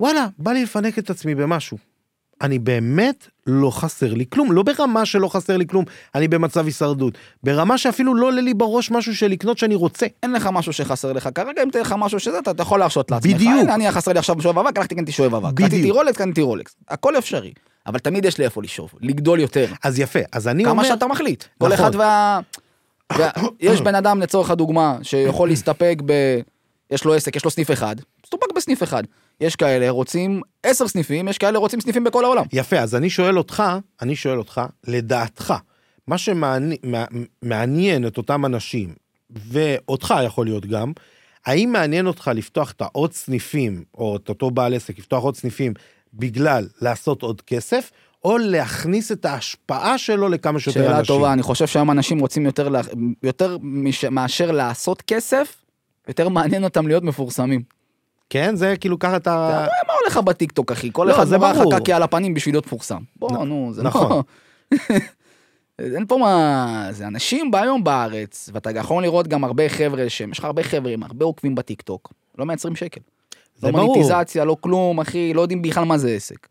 וואלה 0.00 0.26
בא 0.38 0.52
לי 0.52 0.62
לפנק 0.62 0.98
את 0.98 1.10
עצמי 1.10 1.34
במשהו. 1.34 1.89
אני 2.42 2.58
באמת 2.58 3.26
לא 3.46 3.70
חסר 3.70 4.14
לי 4.14 4.24
כלום 4.30 4.52
לא 4.52 4.62
ברמה 4.62 5.06
שלא 5.06 5.28
חסר 5.28 5.56
לי 5.56 5.66
כלום 5.66 5.84
אני 6.14 6.28
במצב 6.28 6.64
הישרדות 6.64 7.18
ברמה 7.42 7.78
שאפילו 7.78 8.14
לא 8.14 8.26
עולה 8.26 8.40
לי 8.40 8.54
בראש 8.54 8.90
משהו 8.90 9.16
של 9.16 9.26
לקנות 9.26 9.58
שאני 9.58 9.74
רוצה. 9.74 10.06
אין 10.22 10.32
לך 10.32 10.48
משהו 10.52 10.72
שחסר 10.72 11.12
לך 11.12 11.28
כרגע, 11.34 11.62
אם 11.62 11.70
תהיה 11.70 11.82
לך 11.82 11.94
משהו 11.98 12.20
שזה, 12.20 12.38
אתה 12.38 12.62
יכול 12.62 12.78
להרשות 12.78 13.10
לעצמך. 13.10 13.34
בדיוק. 13.34 13.52
הנה, 13.62 13.74
אני 13.74 13.90
חסר 13.92 14.12
לי 14.12 14.18
עכשיו 14.18 14.42
שואב 14.42 14.58
אבק, 14.58 14.76
הלכתי 14.78 14.94
קניתי 14.94 15.12
שואב 15.12 15.34
אבק. 15.34 15.52
בדיוק. 15.52 15.70
קניתי 15.70 15.90
רולקס, 15.90 16.16
קניתי 16.16 16.42
רולקס. 16.42 16.76
הכל 16.88 17.18
אפשרי. 17.18 17.52
אבל 17.86 17.98
תמיד 17.98 18.24
יש 18.24 18.38
לי 18.38 18.44
איפה 18.44 18.62
לשאוב, 18.62 18.90
לגדול 19.00 19.40
יותר. 19.40 19.66
אז 19.84 19.98
יפה 19.98 20.18
אז 20.32 20.48
אני 20.48 20.64
כמה 20.64 20.72
אומר 20.72 20.84
שאתה 20.84 21.06
מחליט. 21.06 21.44
כל 21.58 21.68
נכון. 21.68 21.74
אחד 21.74 21.94
וה... 21.94 22.40
וה- 23.12 23.30
יש 23.60 23.80
בן 23.80 23.94
אדם 23.94 24.20
לצורך 24.20 24.50
הדוגמה 24.50 24.98
שיכול 25.02 25.48
להסתפק 25.48 25.98
ב... 26.06 26.12
יש 26.90 27.04
לו 27.04 27.14
עסק, 27.14 27.36
יש 27.36 27.44
לו 27.44 27.50
סניף 27.50 27.70
אחד, 27.70 27.96
מסתפק 28.24 28.52
בסניף 28.56 28.82
אחד. 28.82 29.02
יש 29.40 29.56
כאלה 29.56 29.90
רוצים 29.90 30.40
עשר 30.62 30.88
סניפים, 30.88 31.28
יש 31.28 31.38
כאלה 31.38 31.58
רוצים 31.58 31.80
סניפים 31.80 32.04
בכל 32.04 32.24
העולם. 32.24 32.44
יפה 32.52 32.78
אז 32.78 32.94
אני 32.94 33.10
שואל 33.10 33.38
אותך 33.38 33.62
אני 34.02 34.16
שואל 34.16 34.38
אותך 34.38 34.60
לדעתך 34.86 35.54
מה 36.06 36.18
שמעניין 36.18 38.06
את 38.06 38.16
אותם 38.16 38.46
אנשים 38.46 38.94
ואותך 39.30 40.14
יכול 40.24 40.46
להיות 40.46 40.66
גם 40.66 40.92
האם 41.46 41.72
מעניין 41.72 42.06
אותך 42.06 42.30
לפתוח 42.34 42.70
את 42.70 42.80
העוד 42.80 43.12
סניפים 43.12 43.84
או 43.94 44.16
את 44.16 44.28
אותו 44.28 44.50
בעל 44.50 44.74
עסק 44.74 44.98
לפתוח 44.98 45.24
עוד 45.24 45.36
סניפים 45.36 45.74
בגלל 46.14 46.68
לעשות 46.82 47.22
עוד 47.22 47.40
כסף 47.40 47.90
או 48.24 48.38
להכניס 48.38 49.12
את 49.12 49.24
ההשפעה 49.24 49.98
שלו 49.98 50.28
לכמה 50.28 50.60
שיותר 50.60 50.80
שאלה 50.80 50.98
אנשים. 50.98 51.14
טובה, 51.14 51.32
אני 51.32 51.42
חושב 51.42 51.66
שהיום 51.66 51.90
אנשים 51.90 52.18
רוצים 52.18 52.46
יותר, 52.46 52.68
יותר 53.22 53.56
מאשר 54.10 54.50
לעשות 54.50 55.02
כסף, 55.02 55.56
יותר 56.08 56.28
מעניין 56.28 56.64
אותם 56.64 56.86
להיות 56.86 57.02
מפורסמים. 57.02 57.79
כן 58.30 58.56
זה 58.56 58.74
כאילו 58.80 58.98
ככה 58.98 59.16
אתה 59.16 59.66
מה 59.86 59.92
הולך 60.00 60.16
לך 60.16 60.22
בטיקטוק 60.24 60.72
אחי? 60.72 60.90
כל 60.92 61.04
לא, 61.04 61.14
אחד 61.14 61.38
מראה 61.38 61.52
לך. 61.52 61.80
קקי 61.80 61.92
על 61.92 62.02
הפנים 62.02 62.34
בשביל 62.34 62.54
להיות 62.54 62.66
מפורסם. 62.66 63.02
בוא 63.16 63.44
נו, 63.44 63.70
זה 63.72 63.82
נכון. 63.82 64.22
לא... 64.72 64.78
אין 65.94 66.06
פה 66.06 66.16
מה... 66.16 66.88
זה 66.90 67.06
אנשים 67.06 67.50
היום 67.54 67.84
בארץ, 67.84 68.50
ואתה 68.52 68.70
יכול 68.70 69.02
לראות 69.02 69.28
גם 69.28 69.44
הרבה 69.44 69.68
חבר'ה 69.68 70.08
שהם, 70.08 70.30
יש 70.30 70.38
לך 70.38 70.44
הרבה 70.44 70.62
חבר'ה 70.62 70.92
עם 70.92 71.02
הרבה 71.02 71.24
עוקבים 71.24 71.54
בטיקטוק, 71.54 72.12
לא 72.38 72.46
מייצרים 72.46 72.76
שקל. 72.76 73.00
זה 73.56 73.66
לא 73.66 73.72
ברור. 73.72 73.86
מוניטיזציה, 73.86 74.44
לא 74.44 74.56
כלום, 74.60 75.00
אחי, 75.00 75.34
לא 75.34 75.40
יודעים 75.40 75.62
בכלל 75.62 75.84
מה 75.84 75.98
זה 75.98 76.10
עסק. 76.10 76.48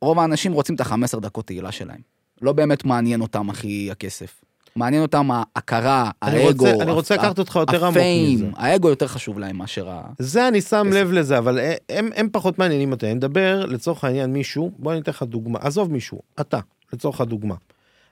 רוב 0.00 0.18
האנשים 0.18 0.52
רוצים 0.52 0.74
את 0.74 0.80
ה-15 0.80 1.20
דקות 1.20 1.46
תהילה 1.46 1.72
שלהם. 1.72 2.00
לא 2.42 2.52
באמת 2.52 2.84
מעניין 2.84 3.20
אותם, 3.20 3.48
אחי, 3.48 3.90
הכסף. 3.90 4.44
מעניין 4.76 5.02
אותם 5.02 5.28
ההכרה, 5.30 6.10
האגו, 6.22 6.64
רוצה- 6.64 6.82
אני 6.82 6.90
רוצה 6.92 7.14
לקחת 7.14 7.38
אותך 7.38 7.56
יותר 7.56 7.84
עמוק 7.84 7.96
הפיים. 7.96 8.34
מזה. 8.38 8.46
האגו 8.56 8.88
יותר 8.88 9.06
חשוב 9.06 9.38
להם 9.38 9.56
מאשר 9.58 9.90
ה... 9.90 10.02
זה 10.18 10.48
אני 10.48 10.60
שם. 10.60 10.86
לב 10.92 11.12
לזה 11.12 11.38
אבל 11.38 11.58
הם, 11.88 12.10
הם 12.16 12.28
פחות 12.32 12.58
מעניינים 12.58 12.92
אותי 12.92 13.06
אני 13.06 13.14
מדבר 13.14 13.66
לצורך 13.66 14.04
העניין 14.04 14.32
מישהו 14.32 14.70
בוא 14.78 14.92
אני 14.92 15.00
אתן 15.00 15.10
לך 15.10 15.22
דוגמה 15.22 15.58
עזוב 15.62 15.92
מישהו 15.92 16.20
אתה 16.40 16.58
לצורך 16.92 17.20
הדוגמה. 17.20 17.54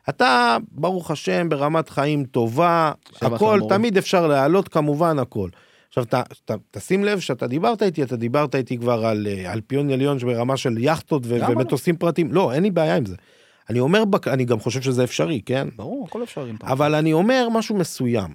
אתה 0.09 0.57
ברוך 0.73 1.11
השם 1.11 1.49
ברמת 1.49 1.89
חיים 1.89 2.25
טובה 2.25 2.93
הכל. 3.23 3.61
תמיד 3.69 3.97
אפשר 3.97 4.27
להעלות 4.27 4.69
כמובן 4.69 5.19
הכל. 5.19 5.49
עכשיו 5.89 6.05
אתה, 6.05 6.23
אתה 6.45 6.55
תשים 6.71 7.05
לב 7.05 7.19
שאתה 7.21 7.47
דיברת 7.47 7.83
איתי 7.83 8.03
אתה 8.03 8.17
דיברת 8.17 8.55
איתי 8.55 8.79
כבר 8.79 9.07
על 9.07 9.27
אה, 9.31 9.53
אלפיון 9.53 9.91
עליון 9.91 10.19
ברמה 10.19 10.57
של 10.57 10.79
ו- 11.27 11.39
למה 11.39 11.49
לא? 11.49 11.53
ומטוסים 11.53 11.97
פרטיים 11.97 12.33
לא 12.33 12.53
אין 12.53 12.63
לי 12.63 12.71
בעיה 12.71 12.97
עם 12.97 13.07
זה. 13.07 13.17
אני 13.71 13.81
אומר 13.81 14.03
אני 14.27 14.45
גם 14.45 14.61
חושב 14.61 14.83
שזה 14.83 15.05
אפשרי 15.05 15.41
כן 15.47 15.69
ברור, 15.77 16.07
הכל 16.09 16.23
אפשרי. 16.23 16.53
אבל 16.63 16.95
אני 16.95 17.13
אומר 17.13 17.49
משהו 17.53 17.77
מסוים. 17.77 18.35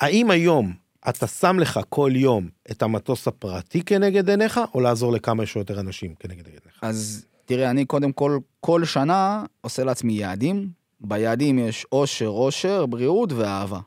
האם 0.00 0.30
היום 0.30 0.72
אתה 1.08 1.26
שם 1.26 1.58
לך 1.58 1.80
כל 1.88 2.10
יום 2.14 2.48
את 2.70 2.82
המטוס 2.82 3.28
הפרטי 3.28 3.82
כנגד 3.82 4.30
עיניך, 4.30 4.60
או 4.74 4.80
לעזור 4.80 5.12
לכמה 5.12 5.46
שיותר 5.46 5.80
אנשים 5.80 6.14
כנגד 6.14 6.46
עיניך? 6.46 6.78
אז 6.82 7.26
תראה, 7.44 7.70
אני 7.70 7.84
קודם 7.84 8.12
כל, 8.12 8.38
כל 8.60 8.84
שנה 8.84 9.44
עושה 9.60 9.84
לעצמי 9.84 10.12
יעדים. 10.12 10.68
ביעדים 11.00 11.58
יש 11.58 11.86
אושר, 11.92 12.28
אושר, 12.28 12.86
בריאות 12.86 13.32
ואהבה. 13.32 13.80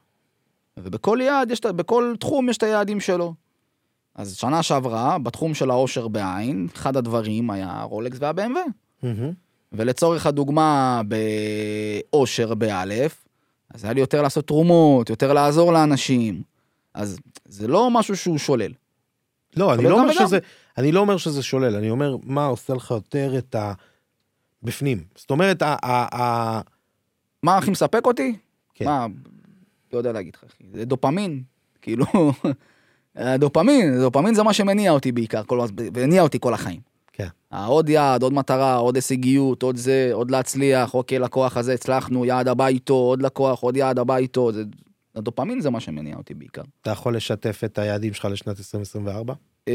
ובכל 0.78 1.20
יעד, 1.22 1.52
יש, 1.52 1.62
בכל 1.62 2.14
תחום 2.20 2.50
יש 2.50 2.58
את 2.58 2.64
היעדים 2.64 3.00
שלו. 3.00 3.34
אז 4.16 4.36
שנה 4.36 4.64
שעברה, 4.64 5.18
בתחום 5.18 5.54
של 5.54 5.72
האושר 5.72 6.08
בעין, 6.08 6.68
אחד 6.76 6.98
הדברים 6.98 7.50
היה 7.50 7.82
רולקס 7.82 8.18
וה-BMW. 8.20 8.60
מהמם. 9.04 9.47
ולצורך 9.72 10.26
הדוגמה 10.26 11.02
באושר 12.12 12.54
באלף, 12.54 13.28
אז 13.74 13.84
היה 13.84 13.94
לי 13.94 14.00
יותר 14.00 14.22
לעשות 14.22 14.48
תרומות, 14.48 15.10
יותר 15.10 15.34
לעזור 15.34 15.74
לאנשים. 15.74 16.42
אז 16.94 17.20
זה 17.46 17.68
לא 17.68 17.92
משהו 17.92 18.18
שהוא 18.18 18.38
שולל. 18.38 18.72
לא, 19.58 19.74
אני 19.74 19.84
לא 19.84 20.00
אומר 20.00 20.14
וגם. 20.16 20.28
שזה, 20.28 20.40
אני 20.78 20.92
לא 20.92 21.00
אומר 21.00 21.18
שזה 21.18 21.44
שולל, 21.44 21.76
אני 21.76 21.90
אומר 21.90 22.16
מה 22.24 22.46
עושה 22.46 22.74
לך 22.74 22.92
יותר 22.92 23.38
את 23.38 23.56
ה... 23.56 23.74
בפנים. 24.64 25.04
זאת 25.16 25.32
אומרת, 25.32 25.62
ה... 25.62 25.76
ה... 25.84 26.22
ה... 26.22 26.62
מה 27.44 27.58
הכי 27.58 27.72
מספק 27.72 28.06
אותי? 28.06 28.36
כן. 28.74 28.86
מה, 28.86 29.08
לא 29.94 29.98
יודע 29.98 30.12
להגיד 30.12 30.36
לך, 30.36 30.44
אחי. 30.44 30.64
זה 30.74 30.86
דופמין. 30.86 31.44
כאילו, 31.82 32.06
דופמין, 33.40 34.00
דופמין 34.02 34.34
זה 34.34 34.44
מה 34.44 34.54
שמניע 34.54 34.92
אותי 34.92 35.12
בעיקר, 35.12 35.44
כל, 35.44 35.60
והניע 35.94 36.22
אותי 36.22 36.38
כל 36.42 36.54
החיים. 36.54 36.80
כן. 37.18 37.28
עוד 37.66 37.90
יעד, 37.90 38.24
עוד 38.24 38.34
מטרה, 38.34 38.76
עוד 38.76 38.96
הישגיות, 38.96 39.64
עוד 39.64 39.76
זה, 39.76 40.10
עוד 40.14 40.32
להצליח, 40.32 40.94
אוקיי, 40.94 41.20
לקוח 41.20 41.58
הזה, 41.58 41.74
הצלחנו, 41.74 42.26
יעד 42.26 42.48
הבא 42.48 42.68
איתו, 42.68 42.94
עוד 42.94 43.22
לקוח, 43.22 43.60
עוד 43.60 43.78
יעד 43.78 44.00
הבא 44.00 44.18
איתו, 44.18 44.52
זה... 44.52 44.64
הדופמין 45.16 45.62
זה 45.62 45.70
מה 45.70 45.80
שמניע 45.80 46.16
אותי 46.18 46.34
בעיקר. 46.34 46.62
אתה 46.82 46.92
יכול 46.92 47.16
לשתף 47.16 47.62
את 47.66 47.78
היעדים 47.78 48.14
שלך 48.14 48.26
לשנת 48.26 48.58
2024? 48.60 49.34
אמ, 49.68 49.74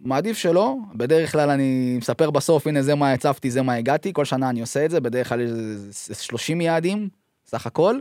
מעדיף 0.00 0.36
שלא, 0.36 0.76
בדרך 0.94 1.32
כלל 1.32 1.50
אני 1.50 1.96
מספר 1.98 2.30
בסוף, 2.30 2.66
הנה 2.66 2.82
זה 2.82 2.94
מה 2.94 3.12
הצבתי, 3.12 3.50
זה 3.50 3.62
מה 3.62 3.74
הגעתי, 3.74 4.12
כל 4.12 4.24
שנה 4.24 4.50
אני 4.50 4.60
עושה 4.60 4.84
את 4.84 4.90
זה, 4.90 5.00
בדרך 5.00 5.28
כלל 5.28 5.40
יש 5.40 6.26
30 6.26 6.60
יעדים, 6.60 7.08
סך 7.46 7.66
הכל, 7.66 7.98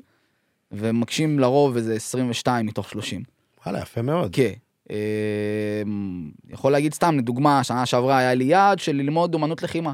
ומגשים 0.72 1.40
לרוב 1.40 1.76
איזה 1.76 1.94
22 1.94 2.66
מתוך 2.66 2.90
30. 2.90 3.24
וואלה, 3.66 3.82
יפה 3.82 4.02
מאוד. 4.02 4.36
כן. 4.36 4.54
אמ, 4.90 6.32
יכול 6.50 6.72
להגיד 6.72 6.94
סתם, 6.94 7.18
לדוגמה, 7.18 7.64
שנה 7.64 7.86
שעברה 7.86 8.18
היה 8.18 8.34
לי 8.34 8.44
יעד 8.44 8.80
של 8.80 8.96
ללמוד 8.96 9.34
אומנות 9.34 9.64
לחימה. 9.64 9.94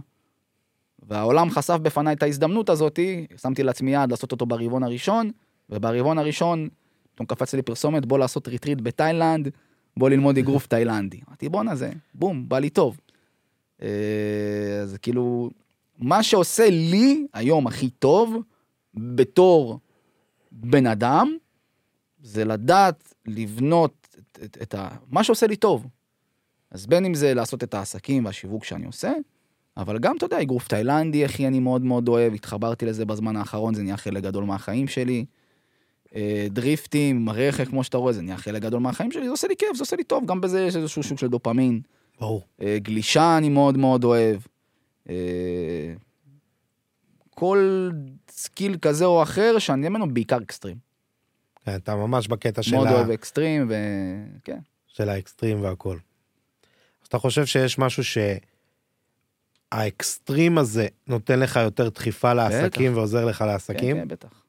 והעולם 1.09 1.49
חשף 1.49 1.77
בפניי 1.81 2.13
את 2.13 2.23
ההזדמנות 2.23 2.69
הזאתי, 2.69 3.27
שמתי 3.41 3.63
לעצמי 3.63 3.91
יעד 3.91 4.11
לעשות 4.11 4.31
אותו 4.31 4.45
ברבעון 4.45 4.83
הראשון, 4.83 5.31
וברבעון 5.69 6.17
הראשון, 6.17 6.69
פתאום 7.13 7.25
קפץ 7.25 7.53
לי 7.53 7.61
פרסומת, 7.61 8.05
בוא 8.05 8.19
לעשות 8.19 8.47
ריטריט 8.47 8.81
בתאילנד, 8.81 9.49
בוא 9.97 10.09
ללמוד 10.09 10.37
אגרוף 10.37 10.67
תאילנדי. 10.67 11.19
אמרתי, 11.27 11.49
בואנה 11.49 11.75
זה, 11.75 11.91
בום, 12.13 12.49
בא 12.49 12.59
לי 12.59 12.69
טוב. 12.69 12.99
אה, 13.81 13.87
אז 14.81 14.97
כאילו, 15.01 15.49
מה 15.97 16.23
שעושה 16.23 16.69
לי 16.69 17.27
היום 17.33 17.67
הכי 17.67 17.89
טוב, 17.89 18.37
בתור 18.93 19.79
בן 20.51 20.87
אדם, 20.87 21.37
זה 22.21 22.45
לדעת 22.45 23.13
לבנות 23.27 24.04
את, 24.35 24.43
את, 24.43 24.57
את 24.61 24.73
ה... 24.73 24.89
מה 25.07 25.23
שעושה 25.23 25.47
לי 25.47 25.55
טוב. 25.55 25.87
אז 26.71 26.87
בין 26.87 27.05
אם 27.05 27.13
זה 27.13 27.33
לעשות 27.33 27.63
את 27.63 27.73
העסקים 27.73 28.25
והשיווק 28.25 28.63
שאני 28.63 28.85
עושה, 28.85 29.13
אבל 29.77 29.99
גם, 29.99 30.17
אתה 30.17 30.25
יודע, 30.25 30.41
אגרוף 30.41 30.67
תאילנדי, 30.67 31.25
אחי, 31.25 31.47
אני 31.47 31.59
מאוד 31.59 31.85
מאוד 31.85 32.07
אוהב, 32.07 32.33
התחברתי 32.33 32.85
לזה 32.85 33.05
בזמן 33.05 33.35
האחרון, 33.35 33.73
זה 33.73 33.83
נהיה 33.83 33.97
חלק 33.97 34.23
גדול 34.23 34.43
מהחיים 34.43 34.87
שלי. 34.87 35.25
אה, 36.15 36.47
דריפטים, 36.49 37.29
רכב, 37.29 37.65
כמו 37.65 37.83
שאתה 37.83 37.97
רואה, 37.97 38.13
זה 38.13 38.21
נהיה 38.21 38.37
חלק 38.37 38.61
גדול 38.61 38.79
מהחיים 38.79 39.11
שלי, 39.11 39.25
זה 39.25 39.31
עושה 39.31 39.47
לי 39.47 39.55
כיף, 39.57 39.75
זה 39.75 39.83
עושה 39.83 39.95
לי 39.95 40.03
טוב, 40.03 40.25
גם 40.25 40.41
בזה 40.41 40.65
יש 40.65 40.75
איזשהו 40.75 41.03
שוק 41.03 41.19
של 41.19 41.27
דופמין. 41.27 41.81
ברור. 42.19 42.41
אה, 42.61 42.77
גלישה 42.79 43.37
אני 43.37 43.49
מאוד 43.49 43.77
מאוד 43.77 44.03
אוהב. 44.03 44.41
אה, 45.09 45.93
כל 47.29 47.89
skill 48.29 48.77
כזה 48.81 49.05
או 49.05 49.23
אחר 49.23 49.59
שאני 49.59 49.89
ממנו 49.89 50.13
בעיקר 50.13 50.37
אקסטרים. 50.37 50.84
כן, 51.65 51.75
אתה 51.75 51.95
ממש 51.95 52.27
בקטע 52.27 52.63
של, 52.63 52.75
ה... 52.75 52.91
אוהב 52.91 53.09
אקסטרים, 53.09 53.69
וכן. 53.69 54.59
של 54.87 55.09
האקסטרים 55.09 55.61
והכל. 55.61 55.97
אז 57.01 57.07
אתה 57.07 57.19
חושב 57.19 57.45
שיש 57.45 57.79
משהו 57.79 58.03
שהאקסטרים 59.73 60.57
הזה 60.57 60.87
נותן 61.07 61.39
לך 61.39 61.55
יותר 61.55 61.89
דחיפה 61.89 62.33
לעסקים 62.33 62.91
בטח. 62.91 62.97
ועוזר 62.97 63.25
לך 63.25 63.37
כן, 63.37 63.47
לעסקים? 63.47 63.97
כן, 63.97 64.07
בטח. 64.07 64.41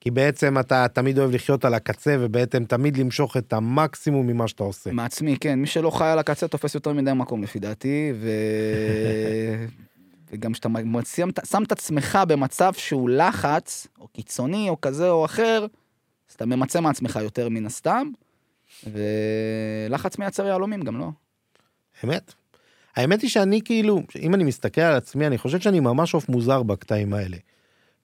כי 0.00 0.10
בעצם 0.10 0.58
אתה 0.58 0.86
תמיד 0.92 1.18
אוהב 1.18 1.30
לחיות 1.30 1.64
על 1.64 1.74
הקצה 1.74 2.16
ובעצם 2.20 2.64
תמיד 2.64 2.96
למשוך 2.96 3.36
את 3.36 3.52
המקסימום 3.52 4.26
ממה 4.26 4.48
שאתה 4.48 4.62
עושה. 4.62 4.92
מעצמי, 4.92 5.36
כן, 5.40 5.58
מי 5.58 5.66
שלא 5.66 5.90
חי 5.90 6.04
על 6.06 6.18
הקצה 6.18 6.48
תופס 6.48 6.74
יותר 6.74 6.92
מדי 6.92 7.12
מקום 7.12 7.42
לפי 7.42 7.58
דעתי, 7.58 8.12
ו... 8.14 8.30
וגם 10.30 10.52
כשאתה 10.52 10.68
שם 11.44 11.62
את 11.62 11.72
עצמך 11.72 12.18
במצב 12.28 12.72
שהוא 12.72 13.10
לחץ, 13.10 13.86
או 14.00 14.08
קיצוני, 14.08 14.68
או 14.68 14.80
כזה 14.80 15.10
או 15.10 15.24
אחר, 15.24 15.66
אז 16.32 16.34
אתה 16.34 16.46
ממצה 16.46 16.80
מעצמך 16.80 17.18
יותר 17.22 17.48
מן 17.48 17.66
הסתם, 17.66 18.08
ולחץ 18.86 20.18
מייצר 20.18 20.46
יהלומים 20.46 20.80
גם 20.80 20.98
לא. 20.98 21.08
אמת? 22.04 22.34
האמת 22.96 23.22
היא 23.22 23.30
שאני 23.30 23.60
כאילו, 23.64 24.02
אם 24.22 24.34
אני 24.34 24.44
מסתכל 24.44 24.80
על 24.80 24.96
עצמי, 24.96 25.26
אני 25.26 25.38
חושב 25.38 25.60
שאני 25.60 25.80
ממש 25.80 26.14
עוף 26.14 26.28
מוזר 26.28 26.62
בקטעים 26.62 27.12
האלה. 27.12 27.36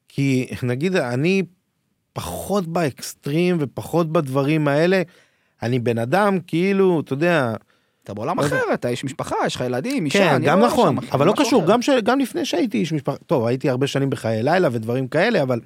כי 0.09 0.47
נגיד, 0.63 0.97
אני 0.97 1.43
פחות 2.13 2.67
באקסטרים 2.67 3.57
ופחות 3.61 4.13
בדברים 4.13 4.69
האלה, 4.69 5.03
אני 5.63 5.79
בן 5.79 5.99
אדם 5.99 6.39
כאילו, 6.47 7.01
אתה 7.01 7.13
יודע, 7.13 7.55
אתה 8.05 8.15
בעולם 8.15 8.41
לא. 8.41 8.47
אחר, 8.47 8.63
אתה 8.75 8.89
איש 8.89 9.05
משפחה, 9.05 9.37
יש 9.47 9.55
לך 9.57 9.61
ילדים, 9.61 10.05
אישה, 10.05 10.19
כן, 10.19 10.43
גם 10.45 10.61
לא 10.61 10.67
נכון, 10.67 10.97
אבל 11.13 11.27
לא 11.27 11.33
משהו 11.33 11.45
קשור. 11.45 11.65
גם 12.03 12.21
לפני 12.21 12.45
שהייתי 12.45 12.79
איש 12.79 12.93
משפחה, 12.93 13.17
טוב, 13.17 13.47
הייתי 13.47 13.69
הרבה 13.69 13.87
שנים 13.87 14.11
בחיי 14.11 14.43
לילה 14.43 14.69
ודברים 14.73 15.09
כאלה, 15.09 15.43
אבל 15.43 15.61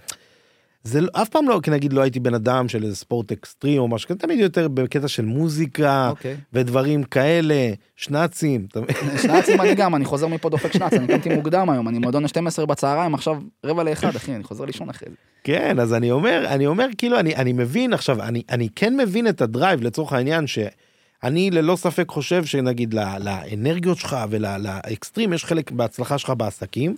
זה 0.84 1.00
לא- 1.00 1.08
אף 1.12 1.28
פעם 1.28 1.48
לא, 1.48 1.60
כי 1.62 1.70
נגיד 1.70 1.92
לא 1.92 2.00
הייתי 2.00 2.20
בן 2.20 2.34
אדם 2.34 2.68
של 2.68 2.84
איזה 2.84 2.96
ספורט 2.96 3.32
אקסטרים 3.32 3.78
או 3.78 3.88
משהו, 3.88 4.08
כזה, 4.08 4.18
תמיד 4.18 4.40
יותר 4.40 4.68
בקטע 4.68 5.08
של 5.08 5.24
מוזיקה 5.24 6.08
אוקיי. 6.10 6.36
ודברים 6.52 7.02
כאלה, 7.04 7.72
שנאצים? 7.96 8.66
שנ"צים 9.22 9.60
אני 9.60 9.74
גם, 9.74 9.94
אני 9.94 10.04
חוזר 10.04 10.26
מפה 10.26 10.48
דופק 10.50 10.72
שנ"צ, 10.72 10.92
אני 10.92 11.06
קמתי 11.06 11.34
מוקדם 11.34 11.70
היום, 11.70 11.88
אני 11.88 11.98
מועדון 11.98 12.24
ה-12 12.24 12.66
בצהריים, 12.66 13.14
עכשיו 13.14 13.36
רבע 13.66 13.82
לאחד, 13.82 14.16
אחי, 14.16 14.34
אני 14.34 14.44
חוזר 14.44 14.64
לישון 14.64 14.88
אחרי 14.90 15.08
זה. 15.10 15.16
כן, 15.44 15.78
אז 15.80 15.94
אני 15.94 16.10
אומר, 16.10 16.44
אני 16.48 16.66
אומר, 16.66 16.86
כאילו, 16.98 17.18
אני, 17.20 17.36
אני 17.36 17.52
מבין 17.52 17.92
עכשיו, 17.92 18.22
אני, 18.22 18.42
אני 18.50 18.68
כן 18.76 18.96
מבין 18.96 19.28
את 19.28 19.40
הדרייב 19.40 19.82
לצורך 19.82 20.12
העניין 20.12 20.46
שאני 20.46 21.50
ללא 21.50 21.76
ספק 21.76 22.08
חושב 22.08 22.44
שנגיד 22.44 22.94
ל- 22.94 23.18
לאנרגיות 23.18 23.98
שלך 23.98 24.16
ולאקסטרים 24.30 25.32
יש 25.32 25.44
חלק 25.44 25.70
בהצלחה 25.70 26.18
שלך 26.18 26.32
בעסקים, 26.36 26.96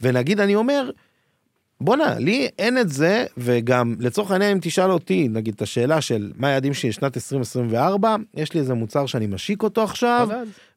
ונגיד 0.00 0.40
אני 0.40 0.54
אומר, 0.54 0.90
בואנה, 1.84 2.18
לי 2.18 2.48
אין 2.58 2.78
את 2.78 2.88
זה, 2.88 3.26
וגם 3.36 3.94
לצורך 4.00 4.30
העניין 4.30 4.50
אם 4.50 4.58
תשאל 4.62 4.90
אותי, 4.90 5.28
נגיד 5.28 5.54
את 5.54 5.62
השאלה 5.62 6.00
של 6.00 6.32
מה 6.36 6.48
היעדים 6.48 6.74
שלי 6.74 6.88
לשנת 6.88 7.16
2024, 7.16 8.16
יש 8.34 8.52
לי 8.54 8.60
איזה 8.60 8.74
מוצר 8.74 9.06
שאני 9.06 9.26
משיק 9.26 9.62
אותו 9.62 9.82
עכשיו, 9.82 10.28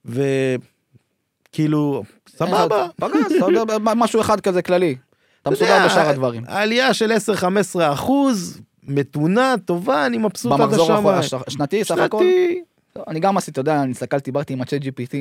וכאילו, 0.05 2.03
סבבה. 2.29 2.87
פגז, 3.01 3.33
משהו 3.95 4.21
אחד 4.21 4.39
כזה 4.41 4.61
כללי. 4.61 4.95
אתה 5.41 5.49
מסודר 5.49 5.85
בשאר 5.85 6.09
הדברים. 6.09 6.43
העלייה 6.47 6.93
של 6.93 7.11
10-15 7.11 7.45
אחוז, 7.93 8.61
מתונה, 8.83 9.55
טובה, 9.65 10.05
אני 10.05 10.17
מבסוט 10.17 10.51
עד 10.51 10.59
במחזור 10.61 10.93
השמיים. 10.93 11.17
הש- 11.17 11.33
השנתי, 11.47 11.83
סך 11.83 11.97
הכל. 11.97 12.23
טוב, 12.93 13.03
אני 13.07 13.19
גם 13.19 13.37
עשיתי, 13.37 13.51
אתה 13.51 13.61
יודע, 13.61 13.81
אני 13.83 13.91
הסתכלתי, 13.91 14.25
דיברתי 14.31 14.53
עם 14.53 14.61
הצ'אט 14.61 14.81
GPT. 14.81 15.15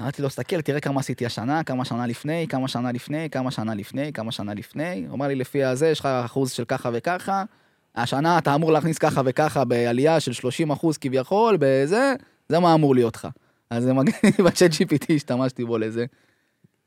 אמרתי 0.00 0.22
לו, 0.22 0.30
סתכל, 0.30 0.60
תראה 0.60 0.80
כמה 0.80 1.00
עשיתי 1.00 1.26
השנה, 1.26 1.64
כמה 1.64 1.84
שנה 1.84 2.06
לפני, 2.06 2.46
כמה 2.48 2.68
שנה 2.68 2.92
לפני, 2.92 3.30
כמה 3.30 3.50
שנה 3.50 3.74
לפני, 3.74 4.12
כמה 4.12 4.32
שנה 4.32 4.54
לפני. 4.54 5.04
הוא 5.08 5.14
אמר 5.14 5.26
לי, 5.26 5.34
לפי 5.34 5.64
הזה, 5.64 5.88
יש 5.88 6.00
לך 6.00 6.06
אחוז 6.06 6.50
של 6.50 6.64
ככה 6.64 6.90
וככה. 6.92 7.44
השנה 7.94 8.38
אתה 8.38 8.54
אמור 8.54 8.72
להכניס 8.72 8.98
ככה 8.98 9.22
וככה 9.24 9.64
בעלייה 9.64 10.20
של 10.20 10.32
30 10.32 10.70
אחוז 10.70 10.98
כביכול, 10.98 11.56
בזה, 11.60 12.14
זה 12.48 12.58
מה 12.58 12.74
אמור 12.74 12.94
להיות 12.94 13.16
לך. 13.16 13.28
אז 13.70 13.84
זה 13.84 13.92
מגניב, 13.92 14.34
בצ'אט 14.46 14.70
GPT 14.70 15.12
השתמשתי 15.14 15.64
בו 15.64 15.78
לזה. 15.78 16.06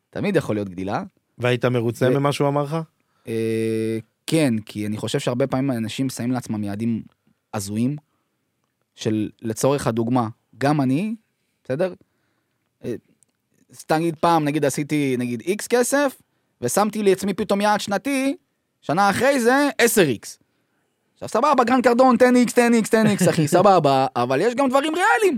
תמיד 0.10 0.36
יכול 0.36 0.56
להיות 0.56 0.70
גדילה. 0.70 1.04
והיית 1.38 1.66
מרוצה 1.66 2.08
ו- 2.10 2.20
ממה 2.20 2.32
שהוא 2.32 2.48
אמר 2.48 2.64
לך? 2.64 2.78
אה, 3.28 3.98
כן, 4.28 4.54
כי 4.66 4.88
אני 4.88 4.98
חושב 4.98 5.20
שהרבה 5.20 5.48
פעמים 5.48 5.72
אנשים 5.72 6.10
שמים 6.10 6.32
לעצמם 6.32 6.64
יעדים 6.64 7.04
הזויים, 7.54 7.96
של 8.96 9.30
לצורך 9.42 9.88
הדוגמה, 9.88 10.28
גם 10.58 10.82
אני, 10.82 11.16
בסדר? 11.64 11.94
אה, 12.86 12.94
סתם 13.74 13.96
נגיד 13.96 14.16
פעם, 14.16 14.46
נגיד 14.46 14.66
עשיתי 14.66 15.16
נגיד 15.20 15.42
איקס 15.42 15.68
כסף, 15.68 16.16
ושמתי 16.62 17.04
לעצמי 17.04 17.34
פתאום 17.34 17.62
יעד 17.62 17.82
שנתי, 17.82 18.36
שנה 18.82 19.10
אחרי 19.10 19.40
זה 19.40 19.70
10x. 19.82 20.38
עכשיו 21.14 21.30
סבבה, 21.30 21.64
גרנט 21.64 21.84
קרדון, 21.84 22.16
10x, 22.16 22.50
10x, 22.52 22.88
10x, 23.24 23.30
אחי, 23.30 23.48
סבבה, 23.58 24.08
אבל 24.16 24.42
יש 24.42 24.56
גם 24.56 24.70
דברים 24.70 24.94
ריאליים. 24.96 25.38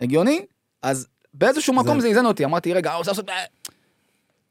הגיוני? 0.00 0.46
אז 0.82 1.06
באיזשהו 1.34 1.74
מקום 1.74 2.00
זה- 2.00 2.06
איזן 2.08 2.26
אותי, 2.26 2.44
אמרתי, 2.44 2.72
רגע, 2.72 2.94
רוצה 2.94 3.10
לעשות... 3.10 3.28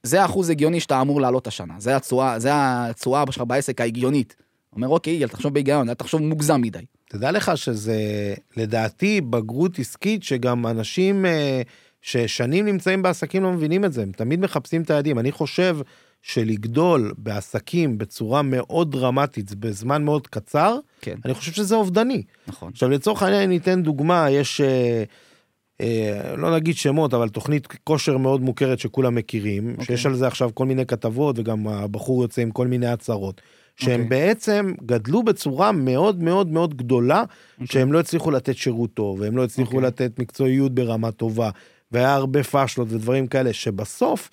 זה 0.04 0.22
האחוז 0.22 0.50
הגיוני 0.50 0.80
שאתה 0.80 1.02
אמור 1.02 1.22
לעלות 1.22 1.48
השנה, 1.48 1.74
זה 1.78 1.96
התשואה, 1.96 2.40
זה 2.40 2.50
התשואה 2.54 3.24
שלך 3.32 3.44
בעסק 3.48 3.82
ההגיונית. 3.82 4.36
אומר, 4.76 4.88
אוקיי, 4.88 5.24
אל 5.24 5.28
תחשוב 5.30 5.54
בהיגיון, 5.54 5.90
אל 5.90 5.94
תחשוב 5.94 6.22
מוגזם 6.22 6.62
מדי. 6.62 6.86
תדע 7.12 7.32
לך 7.32 7.58
שזה 7.58 8.34
לדעתי 8.58 9.22
בגרות 9.22 9.80
עסקית 9.80 10.24
שגם 10.24 10.68
אנשים 10.68 11.26
אה, 11.26 11.62
ששנים 12.02 12.66
נמצאים 12.66 13.02
בעסקים 13.02 13.44
לא 13.44 13.52
מבינים 13.52 13.86
את 13.86 13.94
זה, 13.94 14.02
הם 14.02 14.12
תמיד 14.12 14.40
מחפשים 14.40 14.82
את 14.82 14.90
היעדים. 14.90 15.20
אני 15.20 15.32
חושב 15.32 15.78
שלגדול 16.22 17.14
בעסקים 17.18 17.98
בצורה 17.98 18.42
מאוד 18.42 18.92
דרמטית 18.92 19.56
בזמן 19.56 20.04
מאוד 20.04 20.28
קצר, 20.28 20.78
כן, 21.02 21.16
אני 21.26 21.34
חושב 21.34 21.52
שזה 21.52 21.76
אובדני. 21.76 22.24
נכון. 22.48 22.72
עכשיו 22.74 22.90
לצורך 22.90 23.24
העניין 23.24 23.44
אני 23.44 23.58
אתן 23.58 23.84
דוגמה, 23.84 24.30
יש, 24.30 24.62
אה, 24.62 25.04
אה, 25.82 26.36
לא 26.36 26.56
נגיד 26.56 26.76
שמות, 26.76 27.14
אבל 27.14 27.30
תוכנית 27.30 27.68
כושר 27.84 28.18
מאוד 28.18 28.42
מוכרת 28.42 28.80
שכולם 28.80 29.16
מכירים, 29.16 29.72
אוקיי. 29.72 29.86
שיש 29.86 30.06
על 30.06 30.16
זה 30.16 30.28
עכשיו 30.28 30.50
כל 30.54 30.66
מיני 30.66 30.86
כתבות 30.86 31.40
וגם 31.40 31.68
הבחור 31.68 32.22
יוצא 32.22 32.42
עם 32.42 32.52
כל 32.52 32.68
מיני 32.68 32.88
הצהרות. 32.88 33.42
שהם 33.76 34.04
אוקיי. 34.04 34.20
בעצם 34.20 34.74
גדלו 34.86 35.24
בצורה 35.24 35.72
מאוד 35.72 36.24
מאוד 36.24 36.48
מאוד 36.48 36.78
גדולה, 36.78 37.24
שהם 37.66 37.94
לא 37.94 38.00
הצליחו 38.00 38.32
לתת 38.32 38.58
שירות 38.58 38.94
טוב, 38.94 39.22
והם 39.22 39.38
לא 39.38 39.44
הצליחו 39.44 39.76
אוקיי. 39.76 39.88
לתת 39.88 40.20
מקצועיות 40.20 40.76
ברמה 40.76 41.12
טובה, 41.12 41.50
והיה 41.92 42.14
הרבה 42.14 42.44
פאשלות 42.44 42.88
ודברים 42.92 43.28
כאלה, 43.28 43.54
שבסוף 43.54 44.30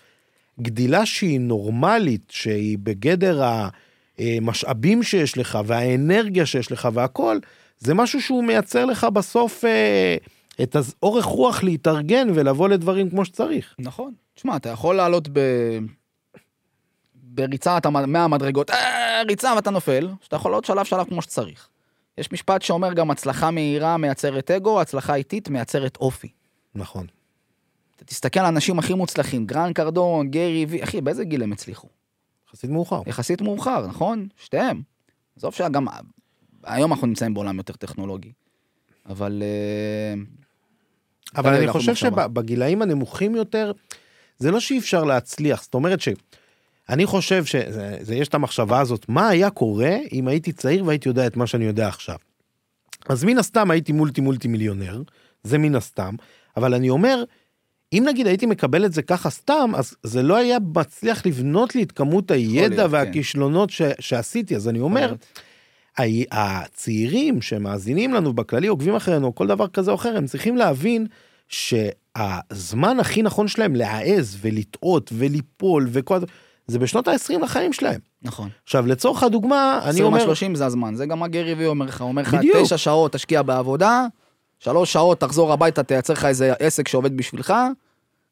גדילה 0.61 1.07
שהיא 1.07 1.41
נורמלית, 1.41 2.23
שהיא 2.31 2.79
בגדר 2.83 3.43
המשאבים 4.19 5.03
שיש 5.03 5.39
לך 5.39 5.59
והאנרגיה 5.67 6.47
שיש 6.47 6.73
לך 6.73 6.89
והכל, 6.93 7.39
זה 7.79 7.95
משהו 7.95 8.23
שהוא 8.23 8.45
מייצר 8.45 8.85
לך 8.85 9.05
בסוף 9.05 9.65
אה, 9.65 10.17
את 10.63 10.77
האורך 10.77 11.25
רוח 11.25 11.63
להתארגן 11.63 12.29
ולבוא 12.35 12.69
לדברים 12.69 13.11
כמו 13.11 13.25
שצריך. 13.25 13.75
נכון. 13.79 14.13
תשמע, 14.35 14.57
אתה 14.57 14.69
יכול 14.69 14.97
לעלות 14.97 15.29
ב... 15.33 15.41
בריצה, 17.47 17.77
אתה 17.77 17.91
מהמדרגות, 17.91 18.71
אה, 18.71 19.23
ריצה 19.29 19.53
ואתה 19.57 19.71
נופל, 19.71 20.09
שאתה 20.21 20.37
יכול 20.37 20.51
לעלות 20.51 20.65
שלב 20.65 20.85
שלב 20.85 21.09
כמו 21.09 21.23
שצריך. 21.23 21.69
יש 22.19 22.33
משפט 22.33 22.63
שאומר 22.63 22.93
גם 22.93 23.11
הצלחה 23.11 23.51
מהירה 23.51 23.97
מייצרת 23.97 24.51
אגו, 24.51 24.81
הצלחה 24.81 25.15
איטית 25.15 25.49
מייצרת 25.49 25.97
אופי. 25.97 26.29
נכון. 26.75 27.07
אתה 27.97 28.05
תסתכל 28.05 28.41
על 28.41 28.47
האנשים 28.47 28.79
הכי 28.79 28.95
מוצלחים, 28.95 29.47
גרן 29.47 29.73
קרדון, 29.73 30.31
גרי 30.31 30.67
וי, 30.69 30.85
אחי, 30.85 31.01
באיזה 31.01 31.25
גיל 31.25 31.43
הם 31.43 31.53
הצליחו? 31.53 31.89
יחסית 32.49 32.71
מאוחר. 32.71 33.03
יחסית 33.07 33.41
מאוחר, 33.41 33.87
נכון? 33.87 34.29
שתיהם. 34.37 34.83
עזוב 35.37 35.55
שגם 35.55 35.87
היום 36.65 36.93
אנחנו 36.93 37.07
נמצאים 37.07 37.35
בעולם 37.35 37.59
יותר 37.59 37.73
טכנולוגי. 37.73 38.33
אבל... 39.07 39.43
אה, 39.43 40.23
אבל 41.37 41.55
אני 41.55 41.69
חושב. 41.69 41.95
שבגילאים 41.95 42.83
הנמוכים 42.83 43.35
יותר, 43.35 43.73
זה 44.39 44.51
לא 44.51 44.61
שאי 44.61 44.79
אפשר 44.79 45.05
להצליח, 45.05 45.63
זאת 45.63 45.75
אומרת 45.75 46.01
שאני 46.89 47.07
חושב 47.07 47.45
שיש 47.45 48.29
את 48.29 48.35
המחשבה 48.35 48.81
הזאת, 48.81 49.07
מה 49.09 49.29
היה 49.29 49.51
קורה 49.51 49.97
אם 50.13 50.29
הייתי 50.29 50.53
צעיר 50.53 50.85
והייתי 50.85 51.09
יודע 51.09 51.27
את 51.27 51.37
מה 51.37 51.47
שאני 51.47 51.65
יודע 51.65 51.89
עכשיו. 51.89 52.17
אז 53.09 53.25
מן 53.25 53.39
הסתם 53.39 53.71
הייתי 53.71 53.93
מולטי 53.93 54.21
מולטי 54.21 54.49
מיליונר, 54.49 55.03
זה 55.43 55.59
מן 55.59 55.75
הסתם, 55.75 56.15
אבל 56.57 56.75
אני 56.75 56.91
אומר, 56.91 57.25
אם 57.93 58.05
נגיד 58.09 58.27
הייתי 58.27 58.47
מקבל 58.47 58.85
את 58.85 58.93
זה 58.93 59.03
ככה 59.03 59.31
סתם, 59.31 59.71
אז 59.77 59.95
זה 60.03 60.23
לא 60.23 60.37
היה 60.37 60.59
מצליח 60.75 61.27
לבנות 61.27 61.75
לי 61.75 61.83
את 61.83 61.93
כמות 61.93 62.31
הידע 62.31 62.69
להיות, 62.69 62.91
כן. 62.91 62.95
והכישלונות 62.95 63.71
ש- 63.71 63.83
שעשיתי, 64.01 64.57
אז 64.57 64.69
אני 64.69 64.81
אומר, 64.81 65.15
הצעירים 66.31 67.43
שמאזינים 67.43 68.15
לנו 68.15 68.33
בכללי 68.33 68.67
עוקבים 68.67 68.95
אחרינו 68.95 69.27
או 69.27 69.35
כל 69.35 69.47
דבר 69.47 69.69
כזה 69.69 69.91
או 69.91 69.97
אחר 69.97 70.17
הם 70.17 70.27
צריכים 70.27 70.57
להבין 70.57 71.07
שהזמן 71.49 73.01
הכי 73.01 73.23
נכון 73.23 73.49
שלהם 73.49 73.77
להעז 73.77 74.39
ולטעות 74.41 75.11
וליפול 75.15 75.89
וכל 75.91 76.21
זה 76.21 76.27
זה 76.69 76.79
בשנות 76.79 77.09
ה-20 77.09 77.39
לחיים 77.43 77.73
שלהם. 77.73 78.01
נכון. 78.23 78.49
עכשיו 78.65 78.87
לצורך 78.87 79.23
הדוגמה 79.23 79.81
אני 79.83 79.91
20 79.91 80.05
אומר 80.05 80.21
30 80.21 80.55
זה 80.55 80.67
הזמן, 80.67 80.95
זה 80.95 81.07
גם 81.07 81.19
מה 81.19 81.29
גרי 81.29 81.55
וי 81.55 81.67
אומר 81.67 81.87
לך, 81.87 82.01
הוא 82.01 82.09
אומר 82.09 82.23
לך. 82.23 82.37
תשע 82.63 82.77
שעות 82.77 83.13
תשקיע 83.13 83.43
בעבודה, 83.43 84.07
שלוש 84.59 84.93
שעות 84.93 85.21
תחזור 85.21 85.53
הביתה, 85.53 85.83
תייצר 85.83 86.13
לך 86.13 86.25
איזה 86.25 86.53
עסק 86.59 86.89
שעובד 86.89 87.17
בשבילך, 87.17 87.55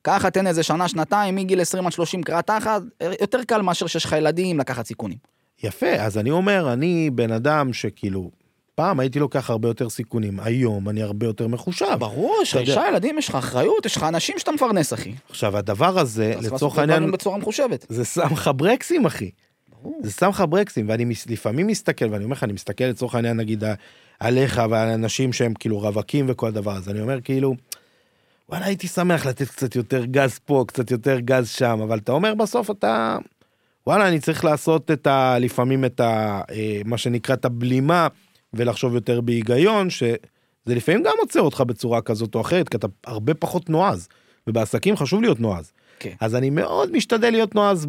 ככה 0.05 0.31
תן 0.31 0.47
איזה 0.47 0.63
שנה, 0.63 0.89
שנתיים, 0.89 1.37
מגיל 1.37 1.61
20 1.61 1.87
עד 1.87 1.93
30 1.93 2.23
קרא 2.23 2.41
תחת, 2.41 2.83
יותר 3.21 3.45
קל 3.45 3.63
מאשר 3.63 3.87
שיש 3.87 4.05
לך 4.05 4.13
ילדים 4.13 4.59
לקחת 4.59 4.87
סיכונים. 4.87 5.19
יפה, 5.63 5.93
אז 5.93 6.19
אני 6.19 6.31
אומר, 6.31 6.73
אני 6.73 7.11
בן 7.11 7.33
אדם 7.33 7.73
שכאילו, 7.73 8.31
פעם 8.77 9.01
הייתי 9.01 9.19
לוקח 9.19 9.51
הרבה 9.51 9.69
יותר 9.69 9.89
סיכונים, 9.89 10.41
היום 10.41 10.89
אני 10.89 11.03
הרבה 11.03 11.27
יותר 11.27 11.49
מחושב. 11.49 11.97
ברור, 11.99 12.37
יש 12.43 12.55
לך 12.55 12.61
אישה, 12.61 12.89
ילדים, 12.89 13.19
יש 13.19 13.29
לך 13.29 13.35
אחריות, 13.35 13.87
יש 13.87 13.97
לך 13.97 14.03
אנשים 14.03 14.39
שאתה 14.39 14.53
מפרנס, 14.53 14.93
אחי. 14.93 15.13
עכשיו, 15.31 15.57
הדבר 15.57 15.99
הזה, 15.99 16.35
לצורך 16.43 16.79
העניין, 16.79 17.11
בצורה 17.11 17.39
מחושבת. 17.39 17.87
זה 17.89 18.05
שם 18.05 18.33
לך 18.33 18.51
ברקסים, 18.57 19.07
אחי. 19.07 19.31
ברור. 19.73 20.01
זה 20.03 20.11
שם 20.11 20.29
לך 20.29 20.45
ברקסים, 20.49 20.89
ואני 20.89 21.15
לפעמים 21.27 21.67
מסתכל, 21.67 22.05
ואני 22.11 22.25
אומר 22.25 22.33
לך, 22.33 22.45
אני 22.45 22.53
מסתכל 22.53 22.85
לצורך 22.85 23.15
העניין, 23.15 23.37
נגיד, 23.37 23.65
עליך 24.21 24.63
ועל 24.71 24.89
אנשים 24.89 25.33
שהם 25.33 25.55
כאילו 25.55 25.79
רווקים 25.79 26.27
וכל 26.29 26.49
הדבר 26.49 26.73
הזה, 26.73 26.91
אני 26.91 27.01
אומר 27.01 27.21
כאילו, 27.21 27.55
וואלה, 28.49 28.67
הייתי 28.67 28.89
שמח 28.89 29.27
לתת 29.27 29.49
קצת 29.49 29.77
יותר 29.77 30.05
גז 30.05 30.39
פה, 30.45 30.65
קצת 30.69 30.91
יותר 30.91 31.21
גז 31.21 31.49
שם, 31.49 31.81
אבל 31.83 31.99
אתה 31.99 32.13
אומר 32.13 32.35
בסוף 32.35 32.71
אתה, 32.71 33.19
וואלה, 33.87 34.09
אני 34.09 34.21
צריך 34.21 34.45
לעשות 34.45 34.91
את 34.91 35.07
ה... 35.07 35.39
לפעמים 35.39 35.85
את 35.85 36.01
ה... 36.01 36.41
אה, 36.51 36.81
מה 36.85 36.99
שנקרא 36.99 37.35
את 37.35 37.45
הבלימה, 37.45 38.09
ולחשוב 38.57 38.95
יותר 38.95 39.21
בהיגיון, 39.21 39.91
שזה 39.91 40.17
לפעמים 40.67 41.03
גם 41.03 41.15
עוצר 41.21 41.41
אותך 41.41 41.61
בצורה 41.61 42.01
כזאת 42.03 42.35
או 42.35 42.41
אחרת, 42.41 42.69
כי 42.69 42.77
אתה 42.77 42.87
הרבה 43.07 43.35
פחות 43.35 43.71
נועז, 43.71 44.09
ובעסקים 44.47 44.97
חשוב 44.97 45.23
להיות 45.23 45.41
נועז. 45.41 45.73
כן. 45.99 46.15
אז 46.21 46.35
אני 46.35 46.51
מאוד 46.51 46.93
משתדל 46.93 47.31
להיות 47.31 47.55
נועז 47.55 47.87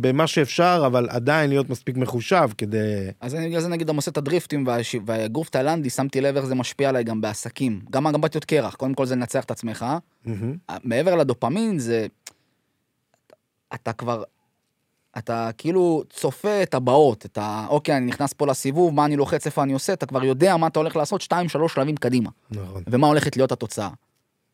במה 0.00 0.26
שאפשר, 0.26 0.82
אבל 0.86 1.08
עדיין 1.10 1.50
להיות 1.50 1.70
מספיק 1.70 1.96
מחושב 1.96 2.48
כדי... 2.58 2.78
אז 3.20 3.34
אני 3.34 3.48
בגלל 3.48 3.60
זה 3.60 3.68
נגיד 3.68 3.88
עושה 3.88 4.10
את 4.10 4.16
הדריפטים 4.16 4.66
והש- 4.66 5.00
והגוף 5.06 5.48
תאילנדי, 5.48 5.90
שמתי 5.90 6.20
לב 6.20 6.36
איך 6.36 6.44
זה 6.44 6.54
משפיע 6.54 6.88
עליי 6.88 7.04
גם 7.04 7.20
בעסקים. 7.20 7.80
גם 7.90 8.06
אגבתיות 8.06 8.44
קרח, 8.44 8.74
קודם 8.74 8.94
כל 8.94 9.06
זה 9.06 9.16
לנצח 9.16 9.44
את 9.44 9.50
עצמך. 9.50 9.86
מהמם. 10.24 10.56
מעבר 10.84 11.16
לדופמין 11.16 11.78
זה... 11.78 12.06
אתה 13.74 13.92
כבר... 13.92 14.22
אתה 15.18 15.50
כאילו 15.58 16.02
צופה 16.10 16.62
את 16.62 16.74
הבאות, 16.74 17.26
את 17.26 17.38
ה... 17.38 17.66
אוקיי, 17.68 17.96
אני 17.96 18.06
נכנס 18.06 18.32
פה 18.32 18.46
לסיבוב, 18.46 18.94
מה 18.94 19.04
אני 19.04 19.16
לוחץ, 19.16 19.46
איפה 19.46 19.62
אני 19.62 19.72
עושה, 19.72 19.92
אתה 19.92 20.06
כבר 20.06 20.24
יודע 20.24 20.56
מה 20.56 20.66
אתה 20.66 20.78
הולך 20.78 20.96
לעשות, 20.96 21.20
שתיים, 21.20 21.48
שלוש 21.48 21.74
שלבים 21.74 21.96
קדימה, 21.96 22.30
נכון. 22.50 22.82
ומה 22.86 23.06
הולכת 23.06 23.36
להיות 23.36 23.52
התוצאה. 23.52 23.90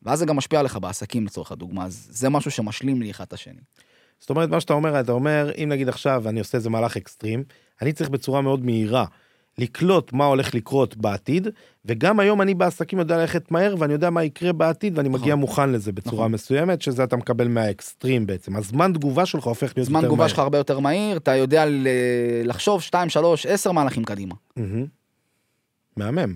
ואז 0.03 0.19
זה 0.19 0.25
גם 0.25 0.35
משפיע 0.35 0.59
עליך 0.59 0.77
בעסקים 0.77 1.25
לצורך 1.25 1.51
הדוגמה, 1.51 1.85
אז 1.85 2.07
זה 2.11 2.29
משהו 2.29 2.51
שמשלים 2.51 3.01
לי 3.01 3.11
אחד 3.11 3.23
את 3.23 3.33
השני. 3.33 3.61
זאת 4.19 4.29
אומרת, 4.29 4.49
מה 4.49 4.59
שאתה 4.59 4.73
אומר, 4.73 4.99
אתה 4.99 5.11
אומר, 5.11 5.51
אם 5.63 5.69
נגיד 5.69 5.89
עכשיו 5.89 6.29
אני 6.29 6.39
עושה 6.39 6.57
איזה 6.57 6.69
מהלך 6.69 6.97
אקסטרים, 6.97 7.43
אני 7.81 7.93
צריך 7.93 8.09
בצורה 8.09 8.41
מאוד 8.41 8.65
מהירה 8.65 9.05
לקלוט 9.57 10.13
מה 10.13 10.25
הולך 10.25 10.55
לקרות 10.55 10.97
בעתיד, 10.97 11.47
וגם 11.85 12.19
היום 12.19 12.41
אני 12.41 12.53
בעסקים 12.53 12.99
יודע 12.99 13.17
ללכת 13.17 13.51
מהר, 13.51 13.75
ואני 13.79 13.93
יודע 13.93 14.09
מה 14.09 14.23
יקרה 14.23 14.53
בעתיד, 14.53 14.97
ואני 14.97 15.09
מגיע 15.09 15.27
נכון. 15.27 15.39
מוכן 15.39 15.69
לזה 15.69 15.91
בצורה 15.91 16.15
נכון. 16.15 16.31
מסוימת, 16.31 16.81
שזה 16.81 17.03
אתה 17.03 17.15
מקבל 17.15 17.47
מהאקסטרים 17.47 18.27
בעצם. 18.27 18.55
הזמן 18.55 18.93
תגובה 18.93 19.25
שלך 19.25 19.43
הופך 19.43 19.73
להיות 19.77 19.87
זמן 19.87 19.99
יותר 19.99 20.07
תגובה 20.07 20.21
מהר. 20.21 20.27
שלך 20.27 20.39
הרבה 20.39 20.57
יותר 20.57 20.79
מהיר, 20.79 21.17
אתה 21.17 21.35
יודע 21.35 21.65
לחשוב 22.43 22.81
שתיים, 22.81 23.09
שלוש, 23.09 23.45
עשר 23.45 23.71
מהלכים 23.71 24.03
קדימה. 24.03 24.35
מהמם. 24.57 24.85
מהמם. 25.97 26.35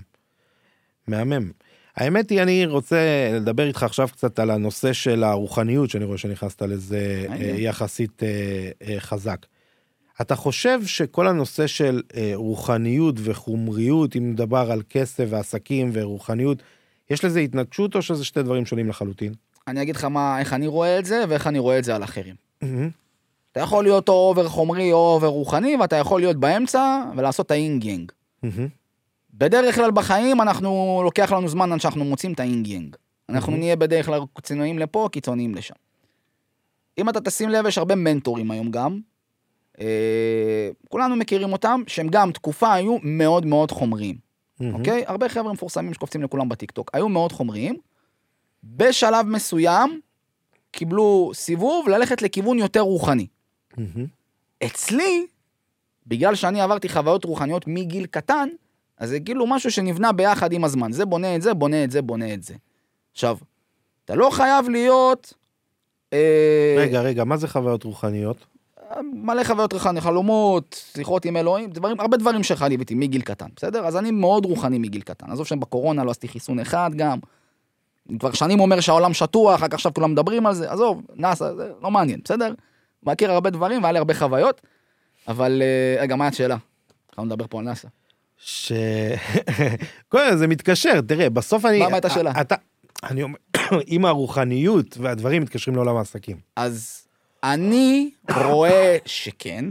מהמם. 1.08 1.52
האמת 1.96 2.30
היא, 2.30 2.42
אני 2.42 2.66
רוצה 2.66 2.98
לדבר 3.34 3.68
איתך 3.68 3.84
עכשיו 3.84 4.08
קצת 4.12 4.40
על 4.40 4.52
הנושא 4.52 4.94
של 4.94 5.24
הרוחניות, 5.24 5.90
שאני 5.90 6.06
רואה 6.06 6.18
שנכנסת 6.18 6.62
לזה. 6.62 7.26
אה, 7.30 7.36
יחסית 7.58 8.24
אה, 8.24 8.70
אה, 8.88 9.00
חזק. 9.00 9.46
אתה 10.22 10.36
חושב 10.36 10.86
שכל 10.86 11.28
הנושא 11.28 11.68
של 11.68 12.02
אה, 12.16 12.32
רוחניות 12.36 13.16
וחומריות, 13.24 14.16
אם 14.16 14.32
נדבר 14.32 14.72
על 14.72 14.82
כסף 14.90 15.26
ועסקים 15.30 15.90
ורוחניות, 15.94 16.64
יש 17.10 17.26
לזה 17.26 17.40
התנגשות 17.40 17.96
או 17.96 18.02
שזה 18.02 18.26
שתי 18.26 18.44
דברים 18.44 18.66
שונים 18.66 18.90
לחלוטין? 18.90 19.34
אני 19.68 19.82
אגיד 19.82 19.96
לך 19.96 20.06
מה, 20.06 20.40
איך 20.40 20.54
אני 20.54 20.68
רואה 20.68 21.00
את 21.00 21.06
זה, 21.06 21.24
ואיך 21.30 21.48
אני 21.48 21.60
רואה 21.60 21.80
את 21.80 21.84
זה 21.84 21.96
על 21.96 22.04
אחרים. 22.04 22.36
מהמם. 22.62 22.90
אתה 23.52 23.60
יכול 23.60 23.84
להיות 23.84 24.10
או 24.10 24.14
over 24.14 24.48
חומרי 24.48 24.92
או 24.94 25.14
over 25.14 25.28
רוחני, 25.28 25.78
ואתה 25.82 25.96
יכול 25.96 26.22
להיות 26.22 26.38
באמצע 26.38 27.04
ולעשות 27.18 27.46
את 27.46 27.52
היינג 27.52 27.84
יאנג. 27.84 28.12
מהמם. 28.44 28.68
בדרך 29.34 29.76
כלל 29.76 29.92
בחיים 29.92 30.42
אנחנו, 30.42 31.02
לוקח 31.04 31.32
לנו 31.32 31.48
זמן 31.48 31.72
עד 31.72 31.82
שאנחנו 31.82 32.06
מוצאים 32.06 32.34
את 32.34 32.40
היינג 32.40 32.68
יאנג. 32.68 32.96
אנחנו 33.30 33.52
מהמם. 33.52 33.64
נהיה 33.64 33.76
בדרך 33.76 34.06
כלל 34.06 34.22
קיצוניים 34.36 34.80
לפה, 34.80 35.10
קיצוניים 35.12 35.56
לשם. 35.56 35.74
אם 36.98 37.10
אתה 37.10 37.22
תשים 37.22 37.50
לב, 37.50 37.66
יש 37.66 37.78
הרבה 37.78 37.96
מנטורים 37.96 38.52
היום 38.52 38.72
גם. 38.72 39.00
אה, 39.80 40.70
כולנו 40.90 41.16
מכירים 41.16 41.54
אותם, 41.54 41.82
שהם 41.88 42.08
גם 42.08 42.32
תקופה 42.32 42.74
היו 42.74 42.98
מאוד 43.04 43.46
מאוד 43.46 43.72
חומריים. 43.72 44.30
אוקיי? 44.74 45.04
הרבה 45.08 45.30
חבר'ה 45.30 45.54
מפורסמים 45.54 45.94
שקופצים 45.94 46.24
לכולם 46.24 46.50
בטיקטוק, 46.50 46.92
היו 46.94 47.10
מאוד 47.10 47.32
חומריים. 47.32 47.78
בשלב 48.64 49.26
מסוים 49.26 50.00
קיבלו 50.72 51.32
סיבוב 51.34 51.90
ללכת 51.90 52.22
לכיוון 52.22 52.60
יותר 52.60 52.80
רוחני. 52.80 53.28
אצלי, 54.66 55.28
בגלל 56.08 56.36
שאני 56.36 56.62
עברתי 56.62 56.90
חוויות 56.90 57.26
רוחניות 57.26 57.68
מגיל 57.68 58.06
קטן, 58.06 58.50
אז 58.98 59.10
זה 59.10 59.20
כאילו 59.20 59.48
משהו 59.48 59.72
שנבנה 59.72 60.12
ביחד 60.12 60.54
עם 60.54 60.64
הזמן. 60.64 60.92
זה 60.92 61.06
בונה 61.06 61.36
את 61.36 61.42
זה, 61.42 61.54
בונה 61.54 61.84
את 61.84 61.92
זה, 61.92 62.02
בונה 62.02 62.34
את 62.34 62.44
זה. 62.44 62.54
עכשיו, 63.12 63.38
אתה 64.06 64.16
לא 64.16 64.30
חייב 64.32 64.70
להיות... 64.70 65.34
אה, 66.14 66.76
רגע, 66.78 67.02
רגע, 67.02 67.24
מה 67.24 67.38
זה 67.38 67.48
חוויות 67.48 67.84
רוחניות? 67.84 68.46
מלא 69.14 69.44
חוויות 69.44 69.74
רוחניות, 69.74 70.04
חלומות, 70.04 70.86
שיחות 70.96 71.26
עם 71.26 71.38
אלוהים, 71.38 71.70
דברים, 71.70 72.00
הרבה 72.00 72.18
דברים 72.18 72.44
שחליתי 72.44 72.96
מגיל 72.96 73.22
קטן, 73.22 73.48
בסדר? 73.56 73.86
אז 73.86 73.98
אני 73.98 74.12
מאוד 74.12 74.46
רוחני 74.46 74.78
מגיל 74.80 75.02
קטן. 75.02 75.32
עזוב 75.32 75.48
שבקורונה 75.48 76.04
לא 76.04 76.12
עשיתי 76.12 76.28
חיסון 76.28 76.60
אחד 76.60 76.92
גם. 76.96 77.20
כבר 78.20 78.32
שנים 78.32 78.60
אומר 78.60 78.80
שהעולם 78.80 79.14
שטוח, 79.14 79.64
רק 79.64 79.74
עכשיו 79.74 79.94
כולם 79.94 80.12
מדברים 80.12 80.46
על 80.46 80.54
זה, 80.54 80.72
עזוב, 80.72 81.02
נאסא, 81.16 81.54
זה 81.56 81.72
לא 81.82 81.92
מעניין, 81.92 82.20
בסדר? 82.24 82.54
מכיר 83.04 83.32
הרבה 83.32 83.50
דברים 83.50 83.82
והיה 83.84 83.92
לי 83.92 83.98
הרבה 83.98 84.14
חוויות, 84.14 84.62
אבל 85.28 85.62
אה, 85.62 86.02
רגע, 86.02 86.16
מה 86.16 86.28
השאלה? 86.28 86.58
אנחנו 87.10 87.26
נדבר 87.26 87.46
פה 87.50 87.60
על 87.60 87.66
נאסא. 87.66 87.88
ש... 88.38 88.72
כל 90.10 90.36
זה 90.36 90.48
מתקשר, 90.48 91.02
תראה, 91.02 91.30
בסוף 91.30 91.66
אני... 91.66 91.80
מה- 91.80 91.90
מה 91.90 91.96
הייתה 91.96 92.08
השאלה? 92.08 92.32
אתה... 92.42 92.56
אני 93.04 93.24
אומר, 93.24 93.38
אם 93.92 94.06
הרוחניות 94.06 94.98
והדברים 94.98 95.42
מתקשרים 95.42 95.76
לעולם 95.76 95.96
העסקים. 95.98 96.38
אז 96.56 97.02
אני 97.44 98.12
רואה 98.46 98.98
שכן. 99.06 99.66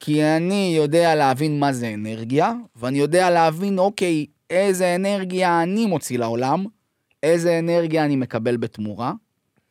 כי 0.00 0.24
אני 0.24 0.74
יודע 0.76 1.14
להבין 1.14 1.60
מה 1.60 1.72
זה 1.72 1.94
אנרגיה, 1.94 2.52
ואני 2.76 2.98
יודע 2.98 3.30
להבין, 3.30 3.78
אוקיי, 3.78 4.26
איזה 4.50 4.94
אנרגיה 4.94 5.62
אני 5.62 5.86
מוציא 5.86 6.18
לעולם, 6.18 6.64
איזה 7.22 7.58
אנרגיה 7.58 8.04
אני 8.04 8.16
מקבל 8.16 8.56
בתמורה, 8.56 9.12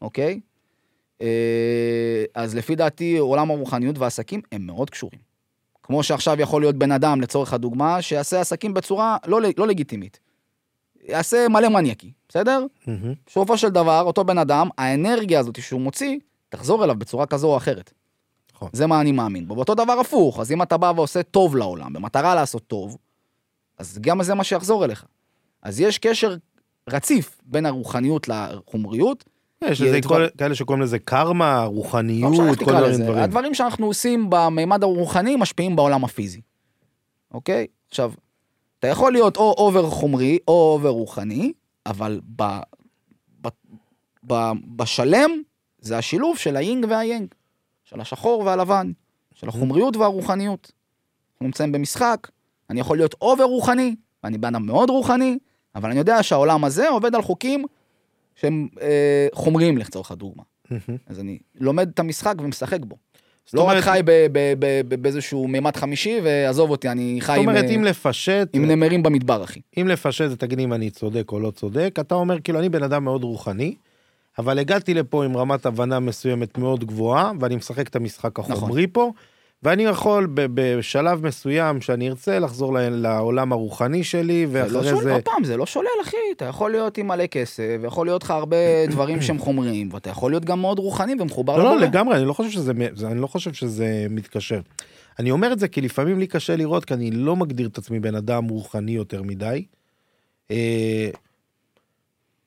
אוקיי? 0.01 0.39
אה, 1.21 2.23
אז 2.35 2.55
לפי 2.55 2.75
דעתי, 2.75 3.17
עולם 3.17 3.51
הרוחניות 3.51 3.97
והעסקים 3.97 4.41
הם 4.51 4.65
מאוד 4.65 4.89
קשורים. 4.89 5.19
כמו 5.83 6.03
שעכשיו 6.03 6.41
יכול 6.41 6.61
להיות 6.61 6.75
בן 6.75 6.91
אדם, 6.91 7.21
לצורך 7.21 7.53
הדוגמה, 7.53 8.01
שיעשה 8.01 8.41
עסקים 8.41 8.73
בצורה 8.73 9.17
לא, 9.27 9.39
לא 9.57 9.67
לגיטימית. 9.67 10.19
יעשה 11.07 11.47
מלא 11.49 11.69
מניאקי, 11.69 12.11
בסדר? 12.29 12.65
בסופו 13.27 13.57
של 13.57 13.69
דבר, 13.69 14.01
אותו 14.01 14.23
בן 14.23 14.37
אדם, 14.37 14.69
האנרגיה 14.77 15.39
הזאת 15.39 15.61
שהוא 15.61 15.81
מוציא, 15.81 16.19
תחזור 16.49 16.83
אליו 16.83 16.95
בצורה 16.95 17.25
כזו 17.25 17.47
או 17.47 17.57
אחרת. 17.57 17.93
נכון. 18.53 18.69
זה 18.73 18.87
מה 18.87 19.01
אני 19.01 19.11
מאמין 19.11 19.47
בו. 19.47 19.55
ואותו 19.55 19.75
דבר 19.75 19.93
הפוך, 19.93 20.39
אז 20.39 20.51
אם 20.51 20.61
אתה 20.61 20.77
בא 20.77 20.93
ועושה 20.95 21.23
טוב 21.23 21.55
לעולם, 21.55 21.93
במטרה 21.93 22.35
לעשות 22.35 22.67
טוב, 22.67 22.97
אז 23.77 23.97
גם 24.01 24.23
זה 24.23 24.33
מה 24.33 24.43
שיחזור 24.43 24.85
אליך. 24.85 25.05
אז 25.61 25.79
יש 25.79 25.97
קשר 25.97 26.35
רציף 26.89 27.41
בין 27.45 27.65
הרוחניות 27.65 28.27
לחומריות. 28.27 29.23
יש 29.63 29.81
לזה 29.81 29.99
דבר- 29.99 30.29
כאלה 30.37 30.55
שקוראים 30.55 30.83
לזה 30.83 30.99
קרמה, 30.99 31.63
לא 31.63 31.69
רוחניות, 31.69 32.33
איך 32.49 32.63
כל 32.63 32.73
מיני. 32.73 32.97
דברים. 33.03 33.23
הדברים 33.23 33.53
שאנחנו 33.53 33.85
עושים 33.85 34.25
במימד 34.29 34.83
הרוחני 34.83 35.35
משפיעים 35.35 35.75
בעולם 35.75 36.03
הפיזי. 36.03 36.41
אוקיי? 37.33 37.67
עכשיו, 37.89 38.11
אתה 38.79 38.87
יכול 38.87 39.11
להיות 39.11 39.37
או 39.37 39.55
over 39.57 39.89
חומרי 39.89 40.37
או 40.47 40.71
over 40.73 40.89
רוחני, 40.89 41.53
אבל 41.85 42.19
ב, 42.35 42.43
ב, 43.41 43.47
ב, 44.27 44.51
בשלם 44.75 45.31
זה 45.79 45.97
השילוב 45.97 46.37
של 46.37 46.55
היינג 46.55 46.85
והיאנג, 46.89 47.27
של 47.83 48.01
השחור 48.01 48.39
והלבן, 48.45 48.91
של 49.33 49.49
החומריות 49.49 49.95
והרוחניות. 49.97 50.71
אנחנו 51.33 51.45
נמצאים 51.45 51.71
במשחק, 51.71 52.27
אני 52.69 52.79
יכול 52.79 52.97
להיות 52.97 53.15
אובר 53.21 53.43
רוחני, 53.43 53.95
ואני 54.23 54.37
בן 54.37 54.47
אדם 54.55 54.65
מאוד 54.65 54.89
רוחני, 54.89 55.37
אבל 55.75 55.89
אני 55.89 55.99
יודע 55.99 56.23
שהעולם 56.23 56.63
הזה 56.63 56.89
עובד 56.89 57.15
על 57.15 57.21
חוקים 57.21 57.65
שהם 58.35 58.67
אה, 58.81 59.27
חומריים 59.33 59.77
לצורך 59.77 60.11
הדוגמה. 60.11 60.43
אז 61.07 61.19
אני 61.19 61.39
לומד 61.55 61.89
את 61.93 61.99
המשחק 61.99 62.35
ומשחק 62.39 62.79
בו. 62.81 62.95
לא 63.53 63.61
רק 63.61 63.69
אומרת- 63.69 63.83
חי 63.83 63.99
ב- 64.05 64.27
ב- 64.59 64.95
באיזשהו 65.01 65.47
מימד 65.47 65.75
חמישי, 65.75 66.19
ועזוב 66.23 66.69
אותי, 66.69 66.89
אני 66.89 67.17
חי 67.21 67.33
עם, 67.33 67.39
אומרת, 67.39 67.63
אה, 67.65 67.69
אם 67.75 67.83
לפשט, 67.83 68.47
עם 68.53 68.65
נמרים 68.65 69.03
במדבר, 69.03 69.43
אחי. 69.43 69.59
אם 69.77 69.87
לפשט 69.87 70.31
תגיד 70.39 70.59
אם 70.59 70.73
אני 70.73 70.89
צודק 70.89 71.31
או 71.31 71.39
לא 71.39 71.51
צודק, 71.51 71.95
אתה 71.99 72.15
אומר 72.15 72.39
כאילו 72.41 72.59
אני 72.59 72.69
בן 72.69 72.83
אדם 72.83 73.03
מאוד 73.03 73.23
רוחני, 73.23 73.75
אבל 74.37 74.59
הגעתי 74.59 74.93
לפה 74.93 75.25
עם 75.25 75.37
רמת 75.37 75.65
הבנה 75.65 75.99
מסוימת 75.99 76.57
מאוד 76.57 76.85
גבוהה, 76.85 77.31
ואני 77.39 77.55
משחק 77.55 77.87
את 77.87 77.95
המשחק 77.95 78.39
נכון. 78.39 78.55
החומרי 78.55 78.87
פה, 78.87 79.11
ואני 79.63 79.83
יכול 79.83 80.27
בשלב 80.33 81.25
מסוים 81.25 81.81
שאני 81.81 82.09
ארצה 82.09 82.39
לחזור 82.39 82.77
לעולם 82.91 83.51
הרוחני 83.51 84.03
שלי, 84.03 84.47
זה 84.47 84.59
לא 84.59 84.77
ואחרי 84.77 84.89
שולל, 84.89 85.03
זה... 85.03 85.19
פעם, 85.23 85.43
זה 85.43 85.57
לא 85.57 85.65
שולל, 85.65 85.87
אחי. 86.03 86.17
אתה 86.35 86.45
יכול 86.45 86.71
להיות 86.71 86.97
עם 86.97 87.07
מלא 87.07 87.27
כסף, 87.27 87.77
ויכול 87.81 88.07
להיות 88.07 88.23
לך 88.23 88.31
הרבה 88.31 88.55
דברים 88.91 89.21
שהם 89.21 89.39
חומריים, 89.39 89.89
ואתה 89.93 90.09
יכול 90.09 90.31
להיות 90.31 90.45
גם 90.45 90.61
מאוד 90.61 90.79
רוחני 90.79 91.13
ומחובר 91.19 91.57
לא, 91.57 91.63
לא, 91.63 91.71
לבורא. 91.71 91.87
לגמרי, 91.87 92.17
אני 92.17 92.25
לא 92.25 92.33
חושב 92.33 92.49
שזה, 92.49 92.71
אני 93.05 93.21
לא 93.21 93.27
חושב 93.27 93.53
שזה 93.53 94.07
מתקשר. 94.09 94.59
אני 95.19 95.31
אומר 95.31 95.53
את 95.53 95.59
זה 95.59 95.67
כי 95.67 95.81
לפעמים 95.81 96.19
לי 96.19 96.27
קשה 96.27 96.55
לראות, 96.55 96.85
כי 96.85 96.93
אני 96.93 97.11
לא 97.11 97.35
מגדיר 97.35 97.67
את 97.67 97.77
עצמי 97.77 97.99
בן 97.99 98.15
אדם 98.15 98.47
רוחני 98.47 98.91
יותר 98.91 99.21
מדי. 99.23 99.65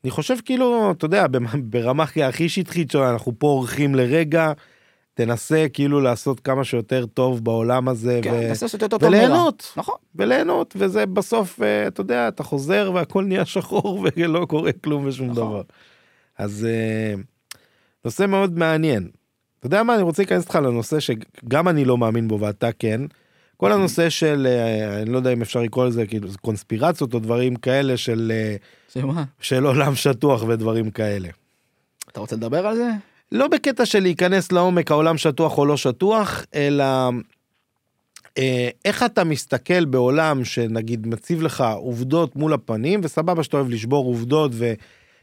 אני 0.04 0.10
חושב 0.10 0.34
כאילו, 0.44 0.90
אתה 0.90 1.04
יודע, 1.04 1.26
ברמה 1.54 2.04
הכי 2.24 2.48
שטחית 2.48 2.90
שלנו, 2.90 3.10
אנחנו 3.10 3.32
פה 3.38 3.46
אורחים 3.46 3.94
לרגע, 3.94 4.52
תנסה 5.14 5.66
כאילו 5.72 6.00
לעשות 6.00 6.40
כמה 6.40 6.64
שיותר 6.64 7.06
טוב 7.06 7.44
בעולם 7.44 7.88
הזה, 7.88 8.20
כן, 8.22 8.32
ו- 8.32 8.48
תעשה 8.48 8.66
לעשות 8.66 8.82
יותר 8.82 8.98
טוב 8.98 9.08
מרע. 9.08 9.18
וליהנות, 9.18 9.72
נכון. 9.76 9.94
וליהנות, 10.14 10.74
וזה 10.78 11.06
בסוף, 11.06 11.62
אה, 11.62 11.86
אתה 11.86 12.00
יודע, 12.00 12.28
אתה 12.28 12.42
חוזר 12.42 12.90
והכל 12.94 13.24
נהיה 13.24 13.44
שחור 13.44 14.00
ולא 14.16 14.46
קורה 14.48 14.72
כלום 14.72 15.06
ושום 15.06 15.30
נכון. 15.30 15.36
דבר. 15.36 15.62
אז 16.38 16.66
אה, 16.70 17.14
נושא 18.04 18.26
מאוד 18.26 18.58
מעניין. 18.58 19.08
אתה 19.58 19.66
יודע 19.66 19.82
מה, 19.82 19.94
אני 19.94 20.02
רוצה 20.02 20.22
להיכנס 20.22 20.42
איתך 20.42 20.54
לנושא 20.54 20.96
שגם 21.00 21.68
אני 21.68 21.84
לא 21.84 21.98
מאמין 21.98 22.28
בו 22.28 22.40
ואתה 22.40 22.72
כן. 22.72 23.00
כל 23.56 23.72
הנושא 23.72 24.08
של, 24.08 24.46
אה, 24.50 25.02
אני 25.02 25.10
לא 25.10 25.16
יודע 25.16 25.32
אם 25.32 25.42
אפשר 25.42 25.60
לקרוא 25.62 25.86
לזה 25.86 26.06
כאילו 26.06 26.28
קונספירציות 26.40 27.14
או 27.14 27.18
דברים 27.18 27.56
כאלה 27.56 27.96
של, 27.96 28.32
שמה? 28.92 29.24
של 29.40 29.66
עולם 29.66 29.94
שטוח 29.94 30.42
ודברים 30.42 30.90
כאלה. 30.90 31.28
אתה 32.12 32.20
רוצה 32.20 32.36
לדבר 32.36 32.66
על 32.66 32.76
זה? 32.76 32.90
לא 33.32 33.48
בקטע 33.48 33.86
של 33.86 34.00
להיכנס 34.00 34.52
לעומק 34.52 34.90
העולם 34.90 35.18
שטוח 35.18 35.58
או 35.58 35.66
לא 35.66 35.76
שטוח, 35.76 36.44
אלא 36.54 36.84
אה, 38.38 38.68
איך 38.84 39.02
אתה 39.02 39.24
מסתכל 39.24 39.84
בעולם 39.84 40.44
שנגיד 40.44 41.06
מציב 41.06 41.42
לך 41.42 41.64
עובדות 41.76 42.36
מול 42.36 42.52
הפנים, 42.52 43.00
וסבבה 43.02 43.42
שאתה 43.42 43.56
אוהב 43.56 43.70
לשבור 43.70 44.04
עובדות 44.04 44.52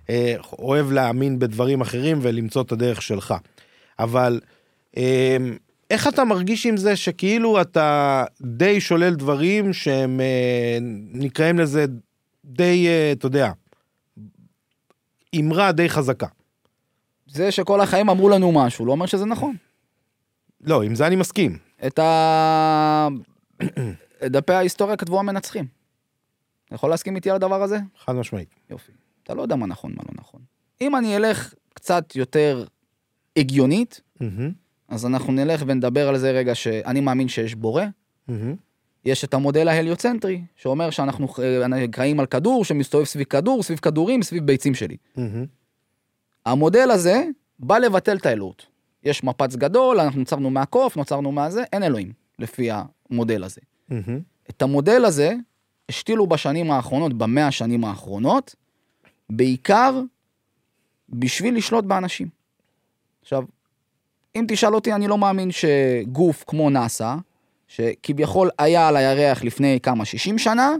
ואוהב 0.09 0.91
להאמין 0.91 1.39
בדברים 1.39 1.81
אחרים 1.81 2.19
ולמצוא 2.21 2.61
את 2.61 2.71
הדרך 2.71 3.01
שלך. 3.01 3.33
אבל 3.99 4.39
אה, 4.97 5.37
איך 5.91 6.07
אתה 6.07 6.23
מרגיש 6.23 6.65
עם 6.65 6.77
זה 6.77 6.95
שכאילו 6.95 7.61
אתה 7.61 8.23
די 8.41 8.81
שולל 8.81 9.15
דברים 9.15 9.73
שהם 9.73 10.21
אה, 10.21 10.77
נקראים 11.13 11.59
לזה 11.59 11.85
די, 12.47 12.87
אה, 12.87 13.11
אתה 13.11 13.25
יודע, 13.25 13.51
אמרה 15.35 15.71
די 15.71 15.89
חזקה. 15.89 16.27
זה 17.27 17.51
שכל 17.51 17.81
החיים 17.81 18.09
אמרו 18.09 18.29
לנו 18.29 18.51
משהו, 18.51 18.85
לא 18.85 18.91
אומר 18.91 19.05
שזה 19.05 19.25
נכון. 19.25 19.55
לא, 20.61 20.83
עם 20.83 20.95
זה 20.95 21.07
אני 21.07 21.15
מסכים. 21.15 21.57
את 21.87 21.99
ה... 21.99 23.07
את 24.25 24.31
דפי 24.31 24.53
ההיסטוריה 24.53 24.97
כתבו 24.97 25.19
המנצחים. 25.19 25.65
אתה 26.65 26.75
יכול 26.75 26.89
להסכים 26.89 27.15
איתי 27.15 27.29
על 27.29 27.35
הדבר 27.35 27.63
הזה? 27.63 27.79
חד 28.05 28.15
משמעית. 28.15 28.49
יופי. 28.69 28.91
אתה 29.23 29.33
לא 29.33 29.41
יודע 29.41 29.55
מה 29.55 29.65
נכון, 29.65 29.91
מה 29.97 30.03
לא 30.07 30.13
נכון. 30.15 30.41
אם 30.81 30.95
אני 30.95 31.15
אלך 31.15 31.53
קצת 31.73 32.15
יותר 32.15 32.65
הגיונית, 33.37 34.01
מהמם, 34.19 34.51
אז 34.87 35.05
אנחנו 35.05 35.33
נלך 35.33 35.63
ונדבר 35.67 36.07
על 36.07 36.17
זה 36.17 36.31
רגע 36.31 36.55
שאני 36.55 37.01
מאמין 37.01 37.27
שיש 37.27 37.55
בורא. 37.55 37.83
מהמם, 38.27 38.55
יש 39.05 39.23
את 39.23 39.33
המודל 39.33 39.67
ההליוצנטרי, 39.67 40.41
שאומר 40.55 40.89
שאנחנו 40.89 41.27
אה, 41.39 41.85
חיים 41.95 42.19
על 42.19 42.25
כדור 42.25 42.65
שמסתובב 42.65 43.05
סביב 43.05 43.23
כדור, 43.23 43.63
סביב 43.63 43.79
כדורים, 43.79 44.23
סביב 44.23 44.45
ביצים 44.45 44.75
שלי. 44.75 44.97
מהמם, 45.15 45.45
המודל 46.45 46.91
הזה 46.91 47.23
בא 47.59 47.77
לבטל 47.77 48.17
את 48.17 48.25
האלוהות. 48.25 48.65
יש 49.03 49.23
מפץ 49.23 49.55
גדול, 49.55 49.99
אנחנו 49.99 50.19
נוצרנו 50.19 50.49
מהקוף, 50.49 50.97
נוצרנו 50.97 51.31
מהזה, 51.31 51.63
אין 51.73 51.83
אלוהים, 51.83 52.11
לפי 52.39 52.69
המודל 52.71 53.43
הזה. 53.43 53.61
מהמם, 53.89 54.19
את 54.49 54.61
המודל 54.61 55.05
הזה 55.05 55.33
השתילו 55.89 56.27
בשנים 56.27 56.71
האחרונות, 56.71 57.13
במאה 57.13 57.47
השנים 57.47 57.85
האחרונות, 57.85 58.55
בעיקר 59.29 60.01
בשביל 61.09 61.57
לשלוט 61.57 61.85
באנשים. 61.85 62.27
עכשיו, 63.21 63.43
אם 64.35 64.45
תשאל 64.47 64.75
אותי, 64.75 64.93
אני 64.93 65.07
לא 65.07 65.17
מאמין 65.17 65.49
שגוף 65.51 66.43
כמו 66.47 66.69
נאסא, 66.69 67.15
שכביכול 67.67 68.49
היה 68.59 68.87
על 68.87 68.97
הירח 68.97 69.43
לפני 69.43 69.79
כמה, 69.83 70.05
60 70.05 70.37
שנה. 70.37 70.71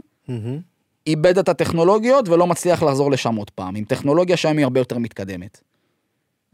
איבד 1.06 1.38
את 1.38 1.48
הטכנולוגיות 1.48 2.28
ולא 2.28 2.46
מצליח 2.46 2.82
לחזור 2.82 3.10
לשם 3.10 3.34
עוד 3.36 3.50
פעם, 3.50 3.76
עם 3.76 3.84
טכנולוגיה 3.84 4.36
שהיום 4.36 4.56
היא 4.58 4.64
הרבה 4.64 4.80
יותר 4.80 4.98
מתקדמת. 4.98 5.60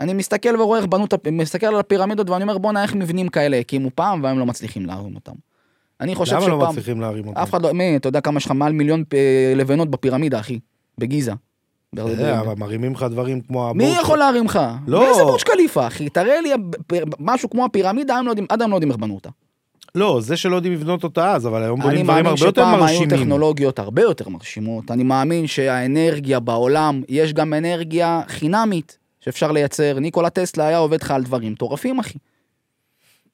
אני 0.00 0.12
מסתכל 0.14 0.60
ורואה 0.60 0.78
איך 0.78 0.86
בנו, 0.86 1.04
את 1.04 1.12
הפ- 1.12 1.28
מסתכל 1.28 1.66
על 1.66 1.76
הפירמידות 1.80 2.30
ואני 2.30 2.42
אומר 2.42 2.58
בואנה 2.58 2.82
איך 2.82 2.94
מבנים 2.94 3.28
כאלה 3.28 3.58
הקימו 3.58 3.90
פעם 3.94 4.22
והיום 4.22 4.38
לא 4.38 4.46
מצליחים 4.46 4.86
להרים 4.86 5.14
אותם. 5.14 5.32
אני 6.00 6.14
חושב 6.14 6.32
למה 6.36 6.44
שפעם, 6.44 6.58
לא 6.60 6.68
מצליחים 6.70 7.00
להרים 7.00 7.26
אותם? 7.28 7.40
אף 7.40 7.50
אחד 7.50 7.62
לא, 7.62 7.72
מי, 7.72 7.96
אתה 7.96 8.08
יודע 8.08 8.20
כמה 8.20 8.36
יש 8.38 8.44
לך 8.46 8.50
מעל 8.50 8.72
מיליון 8.72 9.04
אה, 9.14 9.52
לבנות 9.56 9.90
בפירמידה 9.90 10.40
אחי, 10.40 10.58
בגיזה. 10.98 11.32
אתה 11.94 12.02
יודע, 12.02 12.40
אבל 12.40 12.54
מרימים 12.58 12.92
לך 12.92 13.06
דברים 13.10 13.40
כמו 13.40 13.74
מי 13.74 13.84
הבורקה. 13.84 14.02
יכול 14.02 14.18
להרים 14.18 14.44
לך? 14.44 14.58
לא. 14.86 15.00
מאיזה 15.06 15.22
בורג' 15.24 15.40
קליפה 15.42 15.86
אחי? 15.86 16.08
תראה 16.08 16.40
לי 16.40 16.50
פ- 16.86 16.92
משהו 17.18 17.50
כמו 17.50 17.64
הפירמידה, 17.64 18.20
לא 18.24 18.32
עד 18.48 18.62
היום 18.62 18.70
לא 18.70 18.76
יודעים 18.76 18.90
איך 18.90 18.98
בנו 19.00 19.14
אותה. 19.14 19.30
לא, 19.94 20.20
זה 20.20 20.36
שלא 20.36 20.56
יודעים 20.56 20.72
לבנות 20.72 21.04
אותה 21.04 21.32
אז, 21.32 21.46
אבל 21.46 21.62
היום 21.62 21.80
אני 21.80 21.88
בונים 21.88 22.04
דברים 22.06 22.24
מאמין 22.24 22.26
הרבה 22.26 22.46
יותר 22.46 22.62
שפעם 22.62 22.74
היו 22.74 22.80
מרשימים. 22.80 23.10
טכנולוגיות 23.10 23.78
הרבה 23.78 24.02
יותר 24.02 24.28
מרשימות. 24.28 24.90
אני 24.90 25.02
מאמין 25.02 25.46
שהאנרגיה 25.46 26.40
בעולם, 26.40 27.02
יש 27.08 27.32
גם 27.32 27.54
אנרגיה 27.54 28.22
חינמית 28.28 28.98
שאפשר 29.20 29.52
לייצר. 29.52 29.98
ניקולה 29.98 30.30
טסלה 30.30 30.66
היה 30.66 30.78
עובד 30.78 31.02
לך 31.02 31.10
על 31.10 31.22
דברים 31.22 31.52
מטורפים, 31.52 31.98
אחי. 31.98 32.18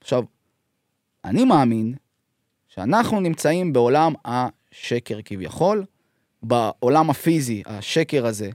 עכשיו, 0.00 0.24
אני 1.24 1.44
מאמין 1.44 1.94
שאנחנו 2.68 3.20
נמצאים 3.20 3.72
בעולם 3.72 4.12
השקר 4.24 5.18
כביכול. 5.24 5.84
בעולם 6.42 7.10
הפיזי, 7.10 7.62
השקר 7.66 8.26
הזה, 8.26 8.50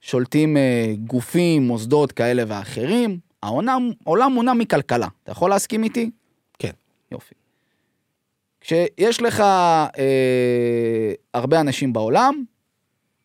שולטים 0.00 0.56
אה, 0.56 0.94
גופים, 1.06 1.66
מוסדות 1.66 2.12
כאלה 2.12 2.42
ואחרים. 2.46 3.18
העולם, 3.42 3.90
העולם 4.06 4.32
מונע 4.32 4.52
מכלכלה. 4.52 5.08
אתה 5.22 5.32
יכול 5.32 5.50
להסכים 5.50 5.84
איתי? 5.84 6.10
יופי. 7.12 7.34
כשיש 8.60 9.22
לך 9.22 9.40
אה, 9.40 11.12
הרבה 11.34 11.60
אנשים 11.60 11.92
בעולם, 11.92 12.44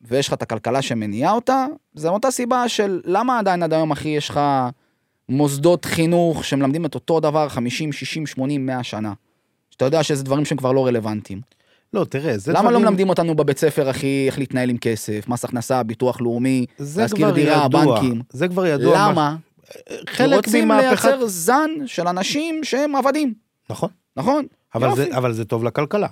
ויש 0.01 0.27
לך 0.27 0.33
את 0.33 0.41
הכלכלה 0.41 0.81
שמניעה 0.81 1.31
אותה, 1.31 1.65
זה 1.93 2.09
מאותה 2.09 2.31
סיבה 2.31 2.69
של 2.69 3.01
למה 3.05 3.39
עדיין 3.39 3.63
עד 3.63 3.73
היום, 3.73 3.91
אחי, 3.91 4.09
יש 4.09 4.29
לך 4.29 4.39
מוסדות 5.29 5.85
חינוך 5.85 6.45
שמלמדים 6.45 6.85
את 6.85 6.95
אותו 6.95 7.19
דבר 7.19 7.49
50, 7.49 7.91
60, 7.91 8.27
80, 8.27 8.65
100 8.65 8.83
שנה. 8.83 9.13
שאתה 9.71 9.85
יודע 9.85 10.03
שזה 10.03 10.23
דברים 10.23 10.45
שהם 10.45 10.57
כבר 10.57 10.71
לא 10.71 10.85
רלוונטיים. 10.87 11.41
לא, 11.93 12.03
תראה, 12.05 12.37
זה 12.37 12.51
למה 12.51 12.63
לא 12.63 12.69
דברים... 12.69 12.85
מלמדים 12.85 13.09
אותנו 13.09 13.35
בבית 13.35 13.57
ספר, 13.57 13.89
אחי, 13.89 14.23
איך 14.27 14.39
להתנהל 14.39 14.69
עם 14.69 14.77
כסף, 14.77 15.25
מס 15.27 15.45
הכנסה, 15.45 15.83
ביטוח 15.83 16.21
לאומי, 16.21 16.65
להשכיר 16.97 17.31
דירה, 17.31 17.65
ידוע. 17.65 17.81
הבנקים? 17.81 18.21
זה 18.29 18.47
כבר 18.47 18.65
ידוע. 18.65 18.97
מה- 18.97 19.09
למה? 19.11 19.35
חלק 20.09 20.35
רוצים 20.35 20.65
ממהפכת... 20.65 21.05
לייצר 21.05 21.27
זן 21.27 21.69
של 21.85 22.07
אנשים 22.07 22.63
שהם 22.63 22.95
עבדים, 22.95 23.33
נכון. 23.69 23.89
נכון? 24.17 24.45
אבל. 24.75 24.95
זה, 24.95 25.17
אבל 25.17 25.33
זה 25.33 25.45
טוב 25.45 25.63
לכלכלה. 25.63 26.07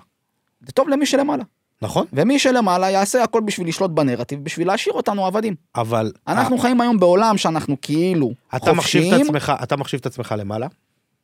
זה 0.61 0.71
טוב 0.71 0.89
למי 0.89 1.05
שלמעלה. 1.05 1.43
נכון. 1.81 2.05
ומי 2.13 2.39
שלמעלה 2.39 2.89
יעשה 2.89 3.23
הכל 3.23 3.41
בשביל 3.41 3.67
לשלוט 3.67 3.91
בנרטיב, 3.91 4.43
בשביל 4.43 4.67
להשאיר 4.67 4.95
אותנו 4.95 5.25
עבדים. 5.25 5.55
אבל... 5.75 6.11
אנחנו 6.27 6.57
חיים 6.57 6.81
היום 6.81 6.99
בעולם 6.99 7.37
שאנחנו 7.37 7.77
כאילו 7.81 8.31
אתה 8.55 8.73
מחשיב 8.73 9.01
את 9.01 9.07
חופשיים. 9.09 9.25
עצמך, 9.25 9.53
אתה 9.63 9.75
מחשיב 9.75 9.99
את 9.99 10.05
עצמך 10.05 10.35
למעלה? 10.37 10.67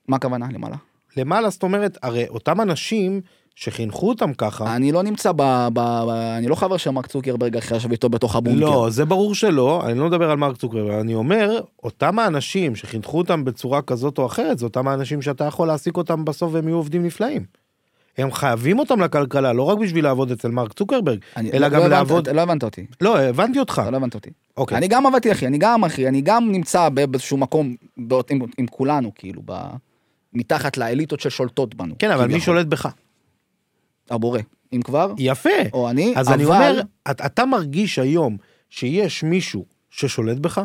מה 0.08 0.16
הכוונה 0.16 0.48
למעלה? 0.52 0.76
למעלה 1.18 1.50
זאת 1.50 1.64
אומרת, 1.64 1.98
הרי 2.02 2.28
אותם 2.28 2.62
אנשים 2.62 3.22
שחינכו 3.66 4.09
אותם 4.09 4.34
ככה, 4.34 4.76
אני 4.76 4.91
לא 4.91 5.03
נמצא 5.03 5.32
ב... 5.32 5.41
ב... 5.74 5.80
ב... 5.80 6.09
אני 6.38 6.47
לא 6.47 6.55
חבר 6.55 6.78
של 6.78 6.89
מרק 6.91 7.07
צוקרברג 7.07 7.57
אחרי 7.57 7.78
ישב 7.78 7.91
איתו 7.91 8.09
בתוך 8.09 8.36
הבונקר. 8.36 8.59
לא, 8.59 8.88
זה 8.89 9.05
ברור 9.05 9.36
שלא, 9.36 9.82
אני 9.86 9.99
לא 9.99 10.05
מדבר 10.07 10.32
על 10.32 10.38
מרק 10.38 10.57
צוקרברג, 10.57 10.99
אני 10.99 11.14
אומר, 11.16 11.59
אותם 11.84 12.20
האנשים 12.20 12.76
שחינכו 12.76 13.18
אותם 13.18 13.43
בצורה 13.45 13.82
כזאת 13.82 14.18
או 14.18 14.26
אחרת, 14.26 14.59
זה 14.59 14.66
אותם 14.66 14.88
האנשים 14.88 15.22
שאתה 15.22 15.43
יכול 15.43 15.68
להעסיק 15.68 15.97
אותם 15.97 16.26
בסוף 16.26 16.53
והם 16.53 16.68
יהיו 16.68 16.76
עובדים 16.78 17.03
נפלאים. 17.05 17.45
הם 18.18 18.32
חייבים 18.32 18.80
אותם 18.80 19.01
לכלכלה, 19.01 19.53
לא 19.53 19.64
רק 19.64 19.78
בשביל 19.78 20.03
לעבוד 20.03 20.32
אצל 20.32 20.47
מרק 20.51 20.74
צוקרברג, 20.74 21.20
אני- 21.38 21.51
אלא 21.51 21.68
לא 21.68 21.70
גם 21.74 21.80
הבנת- 21.82 21.89
לעבוד... 21.91 22.30
לא 22.30 22.41
הבנת 22.41 22.64
אותי. 22.64 22.86
לא, 23.01 23.20
הבנתי 23.20 23.59
אותך. 23.59 23.82
אתה 23.84 23.91
לא 23.91 23.97
הבנת 23.97 24.16
אותי. 24.16 24.30
אוקיי. 24.57 24.78
אני 24.78 24.88
גם 24.88 25.05
עבדתי 25.07 25.32
אחי, 25.32 25.47
אני 25.47 25.57
גם 25.57 25.84
אחי, 25.86 26.07
אני 26.07 26.22
גם 26.22 26.51
נמצא 26.51 26.89
באיזשהו 26.89 27.38
מקום 27.38 27.76
באות- 27.97 28.32
עם, 28.32 28.39
עם 28.57 28.68
כולנו 28.68 29.12
כאילו, 29.16 29.41
ב... 29.45 29.53
מתחת 30.34 30.78
לאליטות 30.78 31.20
ששולטות 31.20 31.76
בנו. 31.76 31.95
כן, 31.99 32.12
אבל 32.12 32.28
מי. 32.28 32.39
שולט 32.39 32.66
בך? 32.68 32.89
הבורא. 34.12 34.39
אם 34.74 34.82
כבר, 34.82 35.14
יפה. 35.18 35.49
או 35.74 35.89
אני, 35.89 36.14
אז 36.18 36.28
אבל... 36.28 36.36
אני 36.36 36.45
אומר, 36.45 36.82
את- 37.12 37.22
אתה 37.22 37.45
מרגיש 37.45 37.99
היום 37.99 38.38
שיש 38.70 39.24
מישהו 39.24 39.66
ששולט 39.89 40.38
בך? 40.38 40.62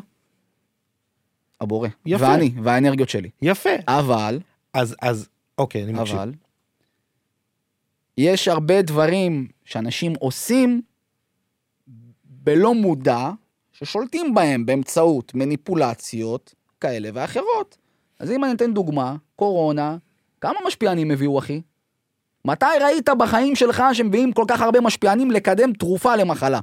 הבורא. 1.60 1.88
יפה. 2.06 2.24
ואני, 2.24 2.52
והאנרגיות 2.62 3.08
שלי. 3.08 3.30
יפה. 3.42 3.70
אבל, 3.88 4.38
אז, 4.74 4.96
אז, 5.02 5.28
אוקיי, 5.58 5.84
אני 5.84 5.92
מקשיב. 5.92 6.16
אבל, 6.16 6.32
יש 8.18 8.48
הרבה 8.48 8.82
דברים 8.82 9.48
שאנשים 9.64 10.12
עושים 10.18 10.82
בלא 12.24 12.74
מודע, 12.74 13.30
ששולטים 13.72 14.34
בהם 14.34 14.66
באמצעות 14.66 15.34
מניפולציות 15.34 16.54
כאלה 16.80 17.08
ואחרות. 17.14 17.76
אז 18.18 18.30
אם 18.30 18.44
אני 18.44 18.52
אתן 18.52 18.74
דוגמה, 18.74 19.16
קורונה, 19.36 19.96
כמה 20.40 20.52
כמה 20.54 20.66
משפיענים 20.66 21.10
הביאו, 21.10 21.38
אחי? 21.38 21.60
מתי 22.46 22.66
ראית 22.84 23.08
בחיים 23.18 23.56
שלך 23.56 23.82
שמביאים 23.92 24.32
כל 24.32 24.44
כך 24.48 24.60
הרבה 24.60 24.80
משפיענים 24.80 25.30
לקדם 25.30 25.72
תרופה 25.72 26.16
למחלה? 26.16 26.60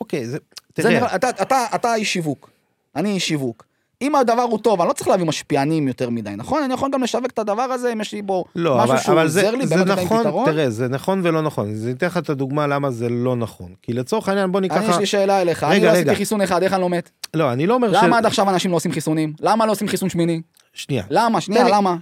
אוקיי, 0.00 0.26
זה... 0.26 0.38
זה 0.76 0.82
תראה, 0.82 0.90
נראה, 0.90 1.14
אתה, 1.16 1.30
אתה, 1.30 1.66
אתה 1.74 1.94
איש 1.94 2.12
שיווק, 2.12 2.50
אני 2.96 3.10
איש 3.10 3.28
שיווק. 3.28 3.64
אם 4.02 4.14
הדבר 4.14 4.42
הוא 4.42 4.58
טוב, 4.58 4.80
אני 4.80 4.88
לא 4.88 4.92
צריך 4.92 5.08
להביא 5.08 5.26
משפיענים 5.26 5.88
יותר 5.88 6.10
מדי, 6.10 6.30
נכון? 6.36 6.62
אני 6.62 6.74
יכול 6.74 6.90
גם 6.92 7.02
לשווק 7.02 7.26
את 7.26 7.38
הדבר 7.38 7.62
הזה 7.62 7.92
אם 7.92 8.00
יש 8.00 8.12
לי 8.12 8.22
בו 8.22 8.44
לא, 8.56 8.76
משהו 8.76 8.92
אבל, 8.92 8.98
שהוא 8.98 9.12
אבל 9.12 9.22
עוזר 9.22 9.50
זה, 9.50 9.56
לי, 9.56 9.66
זה 9.66 9.84
באמת 9.84 9.98
נכון, 9.98 10.20
פתרון. 10.20 10.46
תראה, 10.46 10.70
זה 10.70 10.88
נכון 10.88 11.20
ולא 11.24 11.42
נכון. 11.42 11.74
אני 11.84 11.92
אתן 11.92 12.06
לך 12.06 12.16
את 12.16 12.30
הדוגמה 12.30 12.66
למה 12.66 12.90
זה 12.90 13.08
לא 13.08 13.36
נכון. 13.36 13.74
כי 13.82 13.92
לצורך 13.92 14.28
העניין, 14.28 14.52
בוא 14.52 14.60
ניקח... 14.60 14.76
אני, 14.76 14.90
יש 14.90 14.98
לי 14.98 15.06
שאלה 15.06 15.40
אליך, 15.40 15.64
אני 15.64 15.74
רגע, 15.74 15.86
לא 15.86 15.90
רגע. 15.90 16.00
עשיתי 16.00 16.16
חיסון 16.16 16.40
אחד, 16.40 16.62
איך 16.62 16.72
אני 16.72 16.80
לא 16.80 16.88
מת? 16.88 17.10
לא, 17.34 17.52
אני 17.52 17.66
לא 17.66 17.74
אומר 17.74 17.88
למה 17.92 18.18
עד 18.18 18.26
עכשיו 18.26 18.50
אנשים 18.50 18.70
לא 18.70 18.76
עושים 18.76 18.92
חיסונים? 18.92 19.32
למה 19.40 19.66
לא 19.66 19.72
עושים 19.72 19.88
חיסון 19.88 20.08
שמיני? 20.08 20.40
שנייה. 20.72 21.04
למה? 21.10 21.40
שנייה, 21.40 21.68
למה? 21.68 21.96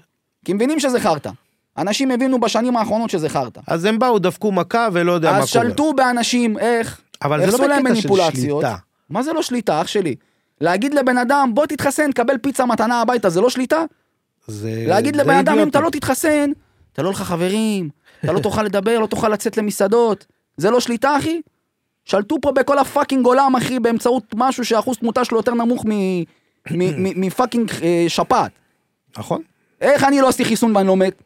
כי 0.44 0.52
מבינים 0.52 0.80
שזה 0.80 1.00
חרטא. 1.00 1.30
אנשים 1.78 2.10
הבינו 2.10 2.40
בשנים 2.40 2.76
האחרונות 2.76 3.10
שזה 3.10 3.28
חרטא. 3.28 3.60
אז 3.66 3.84
הם 3.84 3.98
באו, 3.98 4.18
דפקו 4.18 4.52
מכה 4.52 4.88
ולא 4.92 5.12
יודע 5.12 5.32
מה 5.32 5.38
אז 5.38 5.52
קורה. 5.52 5.64
שלטו 5.64 5.92
באנשים, 5.92 6.58
איך? 6.58 7.00
אבל 7.22 7.40
זה 7.50 7.58
לא 7.58 7.58
בקטע 7.58 7.94
של. 7.94 8.08
שליטה. 8.36 8.76
מה 9.10 9.22
זה 9.22 9.32
לא 9.32 9.42
שליטה, 9.42 9.80
אח 9.80 9.86
שלי? 9.86 10.14
להגיד 10.60 10.94
לבן 10.94 11.18
אדם, 11.18 11.50
בוא 11.54 11.66
תתחסן, 11.66 12.12
קבל 12.12 12.38
פיצה 12.38 12.66
מתנה 12.66 13.00
הביתה, 13.00 13.28
זה 13.30 13.40
לא 13.40 13.50
שליטה? 13.50 13.84
זה 14.46 14.84
להגיד 14.86 15.12
די 15.16 15.18
לבן 15.22 15.34
אדם, 15.36 15.58
אם. 15.58 15.68
אתה 15.68 15.80
לא 15.80 15.90
תתחסן, 15.90 16.50
אתה 16.92 17.02
לא 17.02 17.10
לך 17.10 17.22
חברים, 17.22 17.88
אתה 18.24 18.32
לא 18.32 18.40
תוכל 18.40 18.62
לדבר, 18.62 18.98
לא 18.98 19.06
תוכל 19.06 19.28
לצאת 19.28 19.56
למסעדות. 19.56 20.26
זה 20.56 20.70
לא 20.70 20.80
שליטה, 20.80 21.16
אחי? 21.18 21.40
שלטו 22.04 22.36
פה 22.42 22.52
בכל 22.52 22.78
הפאקינג 22.78 23.26
עולם, 23.26 23.56
אחי, 23.56 23.78
באמצעות 23.80 24.22
משהו 24.34 24.64
שאחוז 24.64 24.96
תמותה 24.96 25.24
שלו 25.24 25.36
יותר 25.36 25.54
נמוך 25.54 25.84
מ- 25.84 25.90
מ- 26.20 26.24
מ- 26.70 27.20
מפאקינג 27.20 27.70
אה, 27.82 28.04
שפעת. 28.08 28.50
נכון. 29.18 29.42
איך 29.80 30.04
אני 30.04 30.20
לא 30.20 30.28
עשיתי 30.28 30.44
חיסון 30.44 30.76
ואני 30.76 30.88
לא 30.88 30.96
מת? 30.96 31.22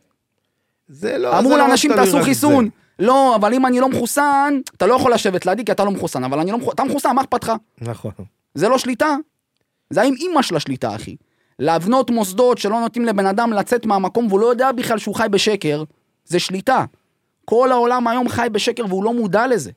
זה 0.90 1.18
לא... 1.18 1.38
אמרו 1.38 1.50
לא 1.50 1.58
לאנשים 1.58 1.92
תעשו 1.94 2.22
חיסון. 2.22 2.64
זה. 2.64 2.70
לא, 3.06 3.36
אבל 3.36 3.54
אם 3.54 3.66
אני 3.66 3.80
לא 3.80 3.88
מחוסן, 3.88 4.54
אתה 4.76 4.86
לא 4.86 4.94
יכול 4.94 5.12
לשבת 5.14 5.46
לידי 5.46 5.64
כי 5.64 5.72
אתה 5.72 5.84
לא 5.84 5.90
מחוסן, 5.90 6.24
אבל 6.24 6.40
אני 6.40 6.50
לא 6.50 6.58
מחוסן, 6.58 6.74
אתה 6.74 6.84
מחוסן, 6.84 7.10
מה 7.14 7.20
אכפת 7.22 7.44
לך? 7.44 7.52
נכון. 7.80 8.12
זה 8.54 8.68
לא 8.68 8.78
שליטה. 8.78 9.16
זה 9.90 10.02
עם 10.02 10.14
אימא 10.14 10.42
של 10.42 10.56
השליטה, 10.56 10.94
אחי. 10.96 11.16
להבנות 11.58 12.10
מוסדות 12.10 12.58
שלא 12.58 12.80
נותנים 12.80 13.04
לבן 13.06 13.26
אדם 13.26 13.52
לצאת 13.52 13.86
מהמקום 13.86 14.26
והוא 14.26 14.40
לא 14.40 14.46
יודע 14.46 14.72
בכלל 14.72 14.98
שהוא 14.98 15.14
חי 15.14 15.26
בשקר, 15.30 15.84
זה 16.24 16.38
שליטה. 16.38 16.84
כל 17.44 17.72
העולם 17.72 18.08
היום 18.08 18.28
חי 18.28 18.46
בשקר 18.52 18.84
והוא 18.88 19.04
לא 19.04 19.14
מודע 19.14 19.46
לזה. 19.46 19.70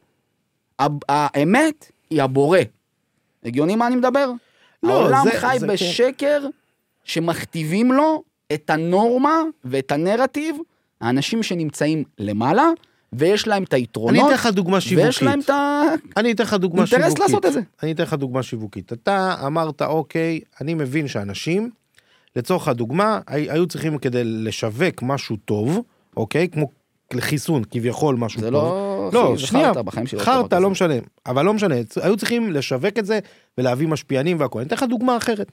האמת 1.09 1.91
היא 2.09 2.21
הבורא. 2.21 2.59
הגיוני 3.45 3.75
מה 3.75 3.87
אני 3.87 3.95
מדבר? 3.95 4.31
לא, 4.83 4.93
העולם 4.93 5.23
זה- 5.23 5.39
חי 5.39 5.57
זה 5.59 5.67
בשקר 5.67 6.45
שמכתיבים 7.03 7.91
לו 7.91 8.23
את 8.53 8.69
הנורמה 8.69 9.41
ואת 9.65 9.91
הנרטיב, 9.91 10.55
האנשים 11.01 11.43
שנמצאים 11.43 12.03
למעלה, 12.19 12.65
ויש 13.13 13.47
להם 13.47 13.63
את 13.63 13.73
אני 13.73 13.81
היתרונות, 13.81 14.25
אתן 14.25 14.33
לך 14.33 14.47
דוגמה 14.47 14.81
שיווקית. 14.81 15.05
ויש 15.05 15.23
להם 15.23 15.39
את 15.39 15.49
ה... 15.49 15.81
אני 16.17 16.31
אתן 16.31 16.43
לך 16.43 16.53
דוגמה 16.53 16.81
אינטרס 16.81 16.99
שיווקית. 17.01 17.19
לעשות 17.19 17.45
את 17.45 17.53
זה. 17.53 17.59
אני 17.83 17.91
אתן 17.91 18.03
לך 18.03 18.13
דוגמה 18.13 18.43
שיווקית. 18.43 18.93
אתה 18.93 19.35
אמרת, 19.45 19.81
אוקיי, 19.81 20.39
אני 20.61 20.73
מבין 20.73 21.07
שאנשים, 21.07 21.69
לצורך 22.35 22.67
הדוגמה, 22.67 23.19
הי- 23.27 23.51
היו 23.51 23.67
צריכים 23.67 23.97
כדי 23.97 24.21
לשווק 24.23 25.01
משהו 25.01 25.35
טוב, 25.45 25.79
אוקיי? 26.17 26.47
כמו 26.49 26.69
חיסון, 27.19 27.63
כביכול 27.71 28.15
משהו 28.15 28.41
זה 28.41 28.51
טוב. 28.51 28.53
לא... 28.53 29.09
לא, 29.13 29.35
זה 29.37 29.47
שנייה, 29.47 29.71
חרטא, 30.17 30.55
לא. 30.55 30.61
לא 30.61 30.69
משנה. 30.69 30.93
אבל 31.25 31.45
לא 31.45 31.53
משנה, 31.53 31.75
היו 32.01 32.17
צריכים 32.17 32.51
לשווק 32.51 32.97
את 32.99 33.05
זה 33.05 33.19
ולהביא 33.57 33.87
משפיענים 33.87 34.39
והכול. 34.39 34.61
אני 34.61 34.67
אתן 34.67 34.75
לך 34.75 34.83
דוגמה 34.83 35.17
אחרת. 35.17 35.51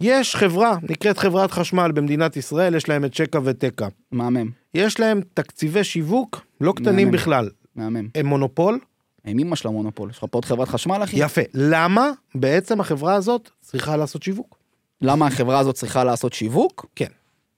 יש 0.00 0.36
חברה, 0.36 0.76
נקראת 0.82 1.18
חברת 1.18 1.50
חשמל 1.50 1.92
במדינת 1.92 2.36
ישראל, 2.36 2.74
יש 2.74 2.88
להם 2.88 3.04
את 3.04 3.14
שקע 3.14 3.40
ותקע. 3.44 3.88
מהמם, 4.12 4.50
יש 4.74 5.00
להם 5.00 5.20
תקציבי 5.34 5.84
שיווק 5.84 6.46
לא 6.60 6.72
קטנים 6.72 7.06
מהמם. 7.06 7.10
בכלל. 7.10 7.50
מהמם. 7.76 8.08
הם 8.14 8.26
מונופול, 8.26 8.78
הם 9.24 9.38
אימא 9.38 9.56
של 9.56 9.68
המונופול, 9.68 10.10
יש 10.10 10.18
לך 10.18 10.24
פה 10.30 10.38
עוד 10.38 10.44
חברת 10.44 10.68
חשמל, 10.68 11.00
אחי? 11.04 11.16
יפה. 11.16 11.40
למה 11.54 12.10
בעצם 12.34 12.80
החברה 12.80 13.14
הזאת 13.14 13.50
צריכה 13.60 13.96
לעשות 13.96 14.22
שיווק? 14.22 14.58
למה 15.02 15.26
החברה 15.26 15.58
הזאת 15.58 15.74
צריכה 15.74 16.04
לעשות 16.04 16.32
שיווק? 16.32 16.86
כן. 16.96 17.08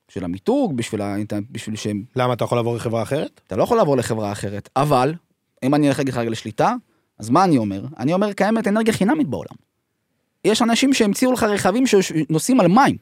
בשביל 0.08 0.24
המיתוג, 0.24 0.76
בשביל 0.76 1.00
האינטרנט, 1.00 1.46
בשביל 1.50 1.76
שהם... 1.76 2.04
למה 2.16 2.32
אתה 2.32 2.44
יכול 2.44 2.58
לעבור 2.58 2.76
לחברה 2.76 3.02
אחרת? 3.02 3.40
אתה 3.46 3.56
לא 3.56 3.62
יכול 3.62 3.76
לעבור 3.76 3.96
לחברה 3.96 4.32
אחרת, 4.32 4.68
אבל, 4.76 5.14
אם 5.62 5.74
אני 5.74 5.88
אלך 5.88 6.00
רגע 6.00 6.30
לשליטה, 6.30 6.74
אז 7.18 7.30
מה 7.30 7.44
אני 7.44 7.58
אומר? 7.58 7.84
אני 7.98 8.12
אומר, 8.12 8.32
קיימת 8.32 8.68
אנרגיה 8.68 8.92
חינמית 8.94 9.28
בעולם. 9.28 9.69
יש 10.44 10.62
אנשים 10.62 10.94
שהמציאו 10.94 11.32
לך 11.32 11.42
רכבים 11.42 11.84
שנוסעים 11.86 12.60
על 12.60 12.68
מים. 12.68 12.96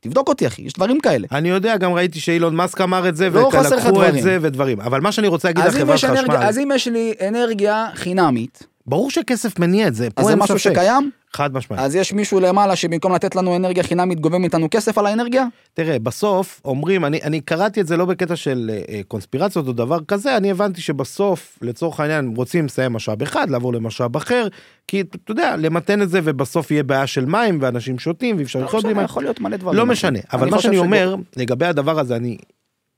תבדוק 0.00 0.28
אותי, 0.28 0.46
אחי, 0.46 0.62
יש 0.62 0.72
דברים 0.72 1.00
כאלה. 1.00 1.26
אני 1.32 1.48
יודע, 1.48 1.76
גם 1.76 1.92
ראיתי 1.92 2.20
שאילון 2.20 2.56
מאסק 2.56 2.80
אמר 2.80 3.08
את 3.08 3.16
זה, 3.16 3.30
לא 3.30 3.50
ולקחו 3.52 4.04
את. 4.04 4.22
זה 4.22 4.38
ודברים. 4.40 4.80
אבל 4.80 5.00
מה 5.00 5.12
שאני 5.12 5.28
רוצה 5.28 5.48
להגיד 5.48 5.62
על 5.64 5.70
אם, 5.70 5.96
חברת 5.96 6.18
חשמל, 6.18 6.36
אז 6.36 6.58
אם 6.58 6.68
יש 6.74 6.88
לי 6.88 7.12
אנרגיה 7.28 7.86
חינמית, 7.94 8.66
ברור 8.86 9.10
שכסף 9.10 9.58
מניע 9.58 9.88
את 9.88 9.94
זה, 9.94 10.06
אז 10.06 10.12
פה 10.14 10.22
זה 10.22 10.30
אין 10.30 10.38
משהו 10.38 10.58
ספק. 10.58 10.72
שקיים? 10.72 11.10
חד 11.32 11.54
משמעית. 11.54 11.82
אז 11.82 11.94
יש 11.94 12.12
מישהו 12.12 12.40
למעלה 12.40 12.76
שבמקום 12.76 13.12
לתת 13.12 13.36
לנו 13.36 13.56
אנרגיה 13.56 13.82
חינמית 13.82 14.20
גובה 14.20 14.38
מאיתנו 14.38 14.68
כסף 14.70 14.98
על 14.98 15.06
האנרגיה? 15.06 15.46
תראה, 15.74 15.98
בסוף 15.98 16.60
אומרים, 16.64 17.04
אני, 17.04 17.22
אני 17.22 17.40
קראתי 17.40 17.80
את 17.80 17.86
זה 17.86 17.96
לא 17.96 18.04
בקטע 18.04 18.36
של 18.36 18.70
אה, 18.72 18.94
אה, 18.94 19.00
קונספירציות 19.08 19.68
או 19.68 19.72
דבר 19.72 19.98
כזה, 20.08 20.36
אני 20.36 20.50
הבנתי 20.50 20.80
שבסוף, 20.80 21.58
לצורך 21.62 22.00
העניין, 22.00 22.32
רוצים 22.36 22.66
לסיים 22.66 22.92
משאב 22.92 23.22
אחד, 23.22 23.50
לעבור 23.50 23.72
למשאב 23.72 24.16
אחר, 24.16 24.48
כי 24.88 25.00
אתה 25.00 25.32
יודע, 25.32 25.56
למתן 25.56 26.02
את 26.02 26.10
זה 26.10 26.20
ובסוף 26.24 26.70
יהיה 26.70 26.82
בעיה 26.82 27.06
של 27.06 27.24
מים 27.24 27.58
ואנשים 27.60 27.98
שותים 27.98 28.36
ואי 28.36 28.44
אפשר 28.44 28.58
לא 28.58 28.64
לחיות 28.64 28.84
בלי 28.84 28.94
מים. 28.94 29.04
יכול 29.04 29.22
להיות 29.22 29.40
מלא 29.40 29.56
דברים. 29.56 29.78
לא. 29.78 29.86
משנה, 29.86 30.18
אבל 30.32 30.50
מה 30.50 30.60
שאני 30.60 30.78
אומר, 30.78 31.16
לגבי 31.36 31.66
הדבר 31.66 32.00
הזה, 32.00 32.16
אני 32.16 32.36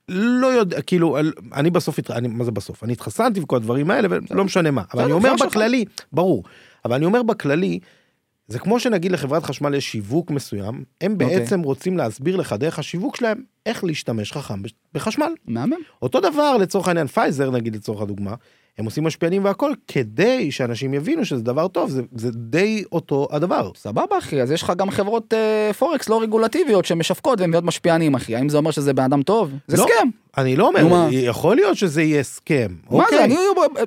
לא 0.08 0.46
יודע, 0.46 0.82
כאילו, 0.82 1.18
אני 1.54 1.70
בסוף, 1.70 1.98
אני, 2.10 2.28
מה 2.28 2.44
זה 2.44 2.50
בסוף? 2.50 2.84
אני 2.84 2.92
התחסנתי 2.92 3.40
וכל 3.40 3.56
הדברים 3.56 3.90
האלה, 3.90 4.08
ולא 4.30 4.44
משנה 4.44 4.70
מה. 4.70 4.82
אבל 4.94 5.02
אני 5.02 5.12
אומר. 5.12 5.34
בכללי, 5.46 5.84
ברור, 6.12 6.44
אבל 6.84 6.94
אני 6.94 7.04
אומר 7.04 7.22
בכללי, 7.22 7.78
זה 8.48 8.58
כמו 8.58 8.80
שנגיד 8.80 9.12
לחברת 9.12 9.42
חשמל 9.42 9.74
יש 9.74 9.92
שיווק 9.92 10.30
מסוים, 10.30 10.84
הם 11.00 11.12
אוקיי. 11.12 11.38
בעצם 11.38 11.60
רוצים 11.60 11.96
להסביר 11.96 12.36
לך 12.36 12.52
דרך 12.52 12.78
השיווק 12.78 13.16
שלהם 13.16 13.42
איך 13.66 13.84
להשתמש 13.84 14.32
חכם 14.32 14.62
בחשמל. 14.94 15.32
מהמם. 15.46 15.76
אותו 16.02 16.20
דבר 16.20 16.56
לצורך 16.56 16.88
העניין 16.88 17.06
פייזר 17.06 17.50
נגיד 17.50 17.76
לצורך 17.76 18.02
הדוגמה, 18.02 18.34
הם 18.78 18.84
עושים 18.84 19.04
משפיענים 19.04 19.44
והכל 19.44 19.72
כדי 19.88 20.50
שאנשים 20.50 20.94
יבינו 20.94 21.24
שזה 21.24 21.42
דבר 21.42 21.68
טוב, 21.68 21.90
זה, 21.90 22.02
זה 22.14 22.30
די 22.30 22.84
אותו 22.92 23.28
הדבר. 23.30 23.70
סבבה 23.76 24.18
אחי, 24.18 24.42
אז 24.42 24.52
יש 24.52 24.62
לך 24.62 24.72
גם 24.76 24.90
חברות 24.90 25.34
אה, 25.34 25.72
פורקס 25.72 26.08
לא 26.08 26.22
רגולטיביות 26.22 26.84
שמשווקות 26.84 27.40
ומביאות 27.40 27.64
משפיענים 27.64 28.14
אחי, 28.14 28.36
האם 28.36 28.48
זה 28.48 28.56
אומר 28.56 28.70
שזה 28.70 28.92
בן 28.92 29.02
אדם 29.02 29.22
טוב? 29.22 29.50
זה 29.68 29.76
לא. 29.76 29.82
scam. 29.82 30.08
אני 30.38 30.56
לא 30.56 30.68
אומר, 30.68 30.88
מה? 30.88 31.08
יכול 31.10 31.56
להיות 31.56 31.76
שזה 31.76 32.02
יהיה 32.02 32.20
scam. 32.20 32.68
מה 32.90 32.98
אוקיי. 32.98 33.18
זה, 33.18 33.24
אני, 33.24 33.34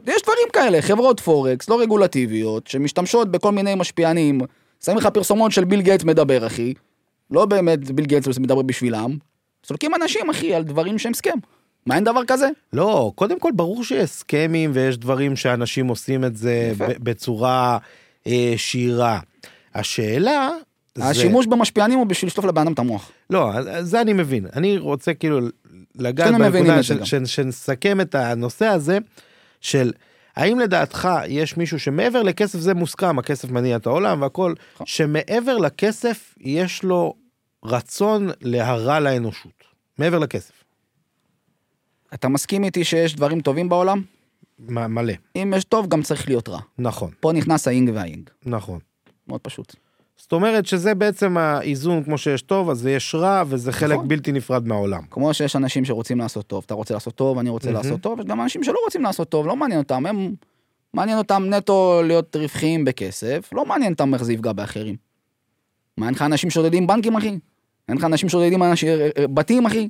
יש 0.08 0.22
דברים 0.24 0.48
כאלה, 0.54 0.82
חברות 0.82 1.20
פורקס 1.20 1.70
לא 1.70 1.82
רגולטיביות 1.82 2.68
שמשתמשות 2.68 3.32
בכל 3.32 3.52
מיני 3.52 3.76
משפיענים, 3.76 4.42
שמים 4.86 4.98
לך 4.98 5.08
פרסומות 5.08 5.52
של 5.52 5.66
ביל 5.66 5.82
גייטס 5.82 6.04
מדבר 6.04 6.48
אחי, 6.48 6.74
לא 7.32 7.46
באמת 7.46 7.92
ביל 7.92 8.06
גייטס 8.06 8.38
מדבר 8.38 8.62
בשבילם, 8.62 9.18
סולקים 9.66 9.92
אנשים 9.96 10.30
אחי 10.30 10.54
על 10.54 10.64
דברים 10.64 11.00
שהם 11.00 11.12
scam. 11.12 11.38
מה 11.86 11.96
אין 11.96 12.04
דבר 12.04 12.22
כזה? 12.28 12.50
לא, 12.74 13.12
קודם 13.16 13.40
כל 13.40 13.52
ברור 13.56 13.84
שיש 13.84 14.02
scam 14.04 14.49
ים 14.49 14.72
ויש 14.74 14.98
דברים 14.98 15.36
שאנשים 15.36 15.88
עושים 15.88 16.26
את 16.26 16.36
זה 16.38 16.74
בצורה 16.78 17.78
אה, 18.28 18.54
שהיא 18.58 18.94
רעה. 18.94 19.20
השאלה... 19.76 20.50
זה- 20.96 21.06
השימוש 21.06 21.48
במשפיענים 21.48 22.00
הוא 22.00 22.08
בשביל 22.08 22.28
לשטוף 22.28 22.46
לבן 22.46 22.62
אדם 22.62 22.74
את 22.74 22.80
המוח. 22.80 23.12
לא, 23.30 23.52
זה 23.82 24.02
אני 24.02 24.14
מבין. 24.14 24.46
אני 24.56 24.78
רוצה 24.78 25.14
כאילו 25.14 25.40
לגעת 25.96 26.28
מבינים 26.34 26.52
בנקודה, 26.52 26.76
זה 26.78 26.84
של-. 26.84 27.06
של- 27.06 27.26
שנסכם 27.26 28.02
את 28.02 28.16
הנושא 28.16 28.66
הזה 28.66 28.98
של 29.62 29.92
האם 30.36 30.60
לדעתך 30.60 31.10
יש 31.28 31.58
מישהו 31.58 31.80
שמעבר 31.80 32.22
לכסף 32.24 32.60
זה 32.60 32.74
מוסכם, 32.74 33.20
הכסף 33.20 33.50
מניע 33.50 33.76
את 33.76 33.86
העולם 33.86 34.22
והכל, 34.22 34.54
נכון. 34.76 34.88
שמעבר 34.88 35.58
לכסף 35.58 36.36
יש 36.40 36.84
לו 36.84 37.14
רצון 37.66 38.30
להרע 38.42 39.00
לאנושות. 39.00 39.64
מעבר 39.98 40.20
לכסף. 40.20 40.61
אתה 42.14 42.28
מסכים 42.28 42.64
איתי 42.64 42.84
שיש 42.84 43.16
דברים 43.16 43.42
טובים 43.42 43.70
בעולם? 43.70 44.02
מ- 44.60 44.96
מלא. 44.96 45.14
אם 45.36 45.54
יש 45.58 45.64
טוב 45.64 45.88
גם 45.88 46.02
צריך 46.02 46.28
להיות 46.28 46.50
רע. 46.50 46.60
נכון, 46.80 47.12
פה 47.20 47.32
נכנס 47.32 47.68
האינג 47.68 47.92
והאינג. 47.94 48.30
נכון. 48.46 48.80
מאוד 49.28 49.42
פשוט. 49.42 49.76
זאת 50.18 50.34
אומרת 50.34 50.66
שזה 50.66 50.96
בעצם 50.96 51.38
האיזון 51.38 52.04
כמו 52.04 52.18
שיש 52.18 52.42
טוב 52.42 52.70
אז 52.70 52.86
יש 52.86 53.16
רע 53.16 53.44
וזה 53.48 53.72
חלק 53.72 53.92
נכון. 53.96 54.08
בלתי 54.08 54.32
נפרד 54.32 54.68
מהעולם. 54.68 55.02
כמו 55.12 55.34
שיש 55.34 55.56
אנשים 55.56 55.86
שרוצים 55.86 56.18
לעשות 56.20 56.48
טוב, 56.48 56.64
אתה 56.66 56.74
רוצה 56.74 56.94
לעשות 56.94 57.16
טוב, 57.16 57.38
אני 57.38 57.50
רוצה 57.50 57.72
מהמם. 57.72 57.84
לעשות 57.84 58.02
טוב, 58.02 58.20
יש 58.20 58.26
גם 58.26 58.42
אנשים 58.42 58.64
שלא 58.64 58.80
רוצים 58.86 59.04
לעשות 59.04 59.30
טוב, 59.30 59.48
לא 59.48 59.56
מעניין 59.56 59.80
אותם, 59.80 60.06
הם... 60.06 60.36
מעניין 60.94 61.18
אותם 61.18 61.44
נטו 61.50 62.02
להיות 62.04 62.36
רווחיים 62.36 62.86
בכסף, 62.86 63.50
לא 63.54 63.66
מעניין 63.66 63.94
אותם 63.94 64.14
איך 64.14 64.24
זה 64.24 64.34
יפגע 64.34 64.54
באחרים. 64.54 64.96
מה, 65.98 66.06
אין 66.06 66.14
לך 66.16 66.22
אנשים 66.22 66.50
שודדים 66.50 66.88
בנקים, 66.88 67.16
אחי? 67.16 67.38
אין 67.90 67.98
לך 67.98 68.04
אנשים 68.04 68.30
שודדים 68.30 68.64
אנשים, 68.64 68.90
אה, 68.90 69.10
אה, 69.18 69.28
בתים, 69.28 69.66
אחי? 69.66 69.90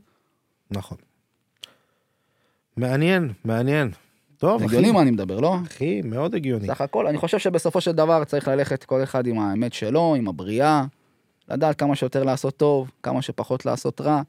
נכון. 0.72 0.98
מעניין, 2.82 3.34
מעניין. 3.44 3.92
טוב, 4.38 4.64
אחי. 4.64 4.66
הגיוני 4.66 4.92
מה 4.92 5.02
אני 5.02 5.12
מדבר, 5.12 5.40
לא? 5.40 5.56
אחי, 5.68 6.02
מאוד 6.02 6.36
הגיוני. 6.36 6.68
סך 6.68 6.82
הכל, 6.82 7.08
אני 7.08 7.18
חושב 7.18 7.40
שבסופו 7.40 7.82
של 7.82 7.92
דבר 7.92 8.24
צריך 8.24 8.48
ללכת 8.48 8.84
כל 8.84 9.04
אחד 9.04 9.28
עם 9.28 9.40
האמת 9.40 9.74
שלו, 9.74 10.16
עם 10.16 10.28
הבריאה, 10.28 10.86
לדעת 11.50 11.80
כמה 11.80 11.96
שיותר 11.96 12.24
לעשות 12.24 12.58
טוב, 12.58 12.92
כמה 13.04 13.22
שפחות 13.22 13.66
לעשות 13.66 14.02
רע, 14.02 14.22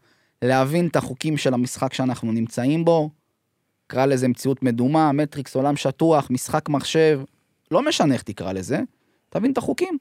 להבין 0.43 0.87
את 0.87 0.97
החוקים 0.97 1.37
של 1.37 1.55
המשחק 1.55 1.95
שאנחנו 1.95 2.33
נמצאים 2.33 2.85
בו, 2.85 3.11
קרא 3.87 4.07
לזה 4.07 4.29
מציאות 4.29 4.63
מדומה, 4.63 5.13
מטריקס, 5.13 5.57
עולם 5.57 5.77
שטוח, 5.77 6.31
משחק 6.31 6.69
מחשב, 6.69 7.21
לא 7.71 7.83
משנה 7.83 8.15
איך 8.15 8.23
תקרא 8.23 8.53
לזה, 8.53 8.81
תבין 9.29 9.53
את 9.53 9.59
החוקים, 9.59 9.99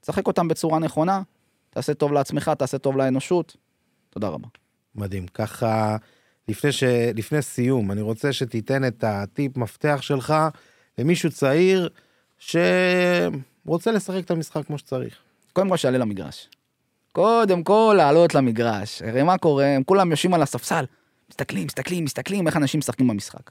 תשחק 0.00 0.26
אותם 0.26 0.48
בצורה 0.48 0.78
נכונה, 0.78 1.22
תעשה 1.70 1.94
טוב 1.94 2.12
לעצמך, 2.12 2.50
תעשה 2.58 2.78
טוב 2.78 2.96
לאנושות. 2.96 3.56
תודה 4.10 4.28
רבה. 4.28 4.48
מדהים. 4.94 5.26
ככה, 5.26 5.96
לפני, 6.50 6.72
ש... 6.72 6.82
לפני 7.16 7.42
סיום, 7.42 7.90
אני 7.90 8.00
רוצה 8.00 8.32
שתיתן 8.32 8.84
את 8.84 9.04
הטיפ 9.04 9.56
מפתח 9.56 9.98
שלך 10.00 10.34
למישהו 10.98 11.30
צעיר 11.30 11.88
שרוצה 12.38 13.92
לשחק 13.92 14.24
את 14.24 14.30
המשחק 14.30 14.66
כמו 14.66 14.78
שצריך. 14.78 15.18
קודם 15.52 15.68
כל 15.68 15.76
שיעלה 15.76 15.98
למגרש. 15.98 16.48
קודם 17.12 17.62
כל 17.62 17.94
לעלות 17.96 18.34
למגרש. 18.34 19.02
הרי 19.02 19.22
מה 19.22 19.38
קורה? 19.38 19.66
הם 19.66 19.82
כולם 19.82 20.10
יושבים 20.10 20.34
על 20.34 20.42
הספסל, 20.42 20.84
מסתכלים, 21.30 21.66
מסתכלים, 21.66 22.04
מסתכלים 22.04 22.46
איך 22.46 22.56
אנשים 22.56 22.78
משחקים 22.78 23.08
במשחק. 23.08 23.50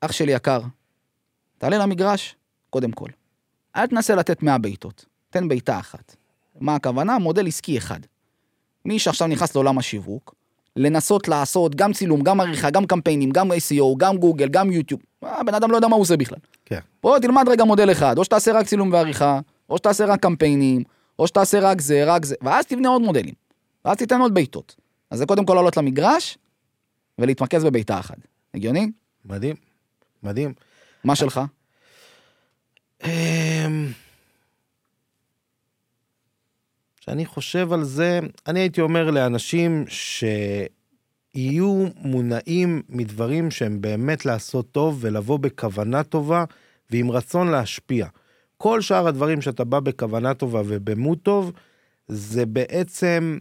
אח 0.00 0.12
שלי 0.12 0.32
יקר, 0.32 0.60
תעלה 1.58 1.78
למגרש, 1.78 2.36
קודם 2.70 2.92
כל. 2.92 3.08
אל 3.76 3.86
תנסה 3.86 4.14
לתת 4.14 4.42
100 4.42 4.58
בעיטות, 4.58 5.04
תן 5.30 5.48
בעיטה 5.48 5.78
אחת. 5.78 6.16
מה 6.60 6.74
הכוונה? 6.74 7.18
מודל 7.18 7.46
עסקי 7.46 7.78
אחד. 7.78 8.00
מי 8.84 8.98
שעכשיו 8.98 9.28
נכנס 9.28 9.54
לעולם 9.54 9.78
השיווק, 9.78 10.34
לנסות 10.76 11.28
לעשות 11.28 11.74
גם 11.74 11.92
צילום, 11.92 12.22
גם 12.22 12.40
עריכה, 12.40 12.70
גם 12.70 12.86
קמפיינים, 12.86 13.30
גם 13.30 13.52
SEO, 13.52 13.96
גם 13.96 14.16
גוגל, 14.16 14.48
גם 14.48 14.72
יוטיוב. 14.72 15.00
הבן 15.22 15.54
אדם 15.54 15.70
לא 15.70 15.76
יודע 15.76 15.88
מה 15.88 15.96
הוא 15.96 16.02
עושה 16.02 16.16
בכלל. 16.16 16.38
כן. 16.64 16.78
בוא 17.02 17.18
תלמד 17.18 17.48
רגע 17.48 17.64
מודל 17.64 17.92
אחד, 17.92 18.18
או 18.18 18.24
שתעשה 18.24 18.52
רק 18.52 18.66
צילום 18.66 18.92
ועריכה, 18.92 19.40
או 19.70 19.78
שתעשה 19.78 20.04
רק 20.04 20.20
קמפיינים, 20.20 20.82
או 21.18 21.26
שתעשה 21.26 21.60
רק 21.60 21.80
זה, 21.80 22.04
רק 22.06 22.24
זה, 22.24 22.34
ואז 22.42 22.66
תבנה 22.66 22.88
עוד 22.88 23.02
מודלים. 23.02 23.34
ואז 23.84 23.96
תיתן 23.96 24.20
עוד 24.20 24.34
בעיטות. 24.34 24.76
אז 25.10 25.18
זה 25.18 25.26
קודם 25.26 25.46
כל 25.46 25.54
לעלות 25.54 25.76
למגרש, 25.76 26.38
ולהתמקז 27.18 27.64
בבעיטה 27.64 27.98
אחת. 27.98 28.16
הגיוני? 28.54 28.90
מדהים, 29.24 29.56
מדהים. 30.22 30.52
מה 31.04 31.16
שלך? 31.16 31.40
כשאני 37.04 37.26
חושב 37.26 37.72
על 37.72 37.84
זה, 37.84 38.20
אני 38.46 38.60
הייתי 38.60 38.80
אומר 38.80 39.10
לאנשים 39.10 39.84
שיהיו 39.88 41.86
מונעים 41.96 42.82
מדברים 42.88 43.50
שהם 43.50 43.80
באמת 43.80 44.26
לעשות 44.26 44.72
טוב 44.72 44.98
ולבוא 45.00 45.38
בכוונה 45.38 46.02
טובה 46.02 46.44
ועם 46.90 47.10
רצון 47.10 47.48
להשפיע. 47.48 48.06
כל 48.56 48.80
שאר 48.80 49.08
הדברים 49.08 49.40
שאתה 49.40 49.64
בא 49.64 49.80
בכוונה 49.80 50.34
טובה 50.34 50.62
וב 50.66 50.85
mood 50.85 51.22
טוב, 51.22 51.52
זה 52.08 52.46
בעצם 52.46 53.38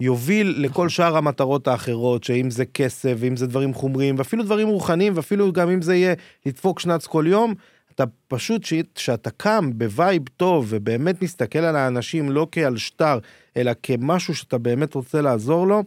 יוביל 0.00 0.54
לכל 0.58 0.88
שאר 0.88 1.16
המטרות 1.16 1.68
האחרות, 1.68 2.24
שאם 2.24 2.50
זה 2.50 2.64
כסף, 2.64 3.14
ואם 3.18 3.36
זה 3.36 3.46
דברים 3.46 3.74
חומריים, 3.74 4.14
ואפילו 4.18 4.42
דברים 4.44 4.68
רוחניים, 4.68 5.12
ואפילו 5.16 5.52
גם 5.52 5.70
אם 5.70 5.82
זה 5.82 5.94
יהיה 5.94 6.14
לדפוק 6.46 6.80
שנץ 6.80 7.06
כל 7.06 7.24
יום, 7.28 7.54
אתה 7.94 8.04
פשוט, 8.28 8.62
כשאתה 8.94 9.30
קם 9.30 9.70
ב 9.74 9.84
vibe 9.84 10.22
טוב 10.36 10.66
ובאמת 10.68 11.22
מסתכל 11.22 11.58
על 11.58 11.76
האנשים 11.76 12.30
לא 12.30 12.46
כעל 12.52 12.76
שטר, 12.76 13.18
אלא 13.56 13.72
כמשהו 13.82 14.34
שאתה 14.34 14.58
באמת 14.58 14.94
רוצה 14.94 15.20
לעזור 15.20 15.66
לו, 15.66 15.82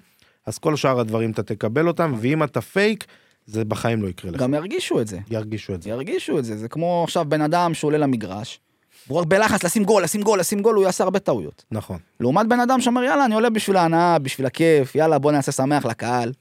אז 0.46 0.58
כל 0.58 0.76
שאר 0.76 1.00
הדברים 1.00 1.32
אתה 1.32 1.44
תקבל 1.44 1.88
אותם, 1.88 2.14
ואם 2.18 2.44
אתה 2.44 2.62
פייק, 2.62 3.06
זה 3.46 3.66
בחיים 3.66 4.02
לא 4.02 4.08
יקרה 4.08 4.32
לך. 4.32 4.42
גם 4.42 4.54
ירגישו 4.54 5.02
את 5.02 5.08
זה. 5.08 5.20
ירגישו 5.30 5.74
את 5.74 5.82
זה. 5.82 5.90
ירגישו 5.90 6.40
את 6.40 6.46
זה. 6.46 6.58
זה 6.58 6.68
כמו 6.68 7.04
עכשיו 7.04 7.26
בן 7.30 7.42
אדם 7.42 7.74
שעולה 7.74 7.98
למגרש, 7.98 8.60
הוא 9.08 9.20
רק 9.20 9.26
בלחץ 9.26 9.64
לשים 9.64 9.84
גול, 9.84 10.04
לשים 10.04 10.22
גול, 10.22 10.40
לשים 10.40 10.62
גול, 10.62 10.76
הוא 10.76 10.84
יעשה 10.84 11.04
הרבה 11.04 11.20
טעויות. 11.20 11.66
נכון. 11.72 11.98
לעומת 12.20 12.48
בן 12.48 12.60
אדם 12.60 12.82
שאומר, 12.82 13.04
יאללה, 13.04 13.26
אני 13.26 13.36
עולה 13.36 13.50
בשביל 13.50 13.78
ההנאה, 13.78 14.20
בשביל 14.20 14.48
הכיף, 14.48 14.96
יאללה, 14.96 15.20
בוא 15.20 15.32
נעשה 15.32 15.52
שמח 15.52 15.86
לקהל. 15.86 16.32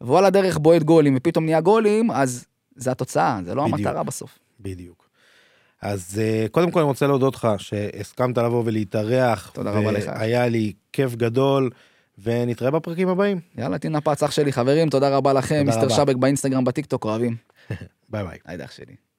והוא 0.00 0.18
על 0.18 0.24
הדרך 0.24 0.58
בועט 0.58 0.82
גולים, 0.82 1.14
ופתאום 1.16 1.44
נהיה 1.44 1.60
גולים, 1.60 2.10
אז 2.10 2.44
זה 2.76 2.90
התוצאה, 2.90 3.40
זה 3.44 3.54
לא 3.54 3.64
בדיוק. 3.64 3.78
המטרה 3.78 4.02
בסוף. 4.02 4.38
בדיוק. 4.60 5.10
אז 5.82 6.20
אה, 6.22 6.46
קודם 6.50 6.70
כל 6.70 6.80
אני 6.80 6.86
רוצה 6.86 7.06
להודות 7.06 7.34
לך 7.34 7.48
שהסכמת 7.58 8.38
לבוא 8.38 8.62
ולהתארח. 8.66 9.50
תודה 9.54 9.70
רבה 9.70 9.92
לך. 9.92 10.10
היה 10.14 10.48
לי 10.48 10.72
כיף 10.92 11.14
גדול, 11.14 11.70
ונתראה 12.22 12.70
בפרקים 12.70 13.08
הבאים. 13.08 13.40
יאללה, 13.58 13.78
תנפץ 13.78 14.22
אח 14.22 14.30
שלי, 14.30 14.52
חברים, 14.52 14.90
תודה 14.90 15.16
רבה 15.16 15.32
לכם, 15.32 15.62
מיסטר. 15.66 15.88
שבק 15.88 16.16
באינסטגרם, 16.16 16.64
בטיקטוק, 16.64 17.04
אוהבים. 17.04 17.36
ביי 18.10 18.24
ביי. 18.24 18.38
היי, 18.44 18.64
אח 18.64 18.70
שלי. 18.70 19.09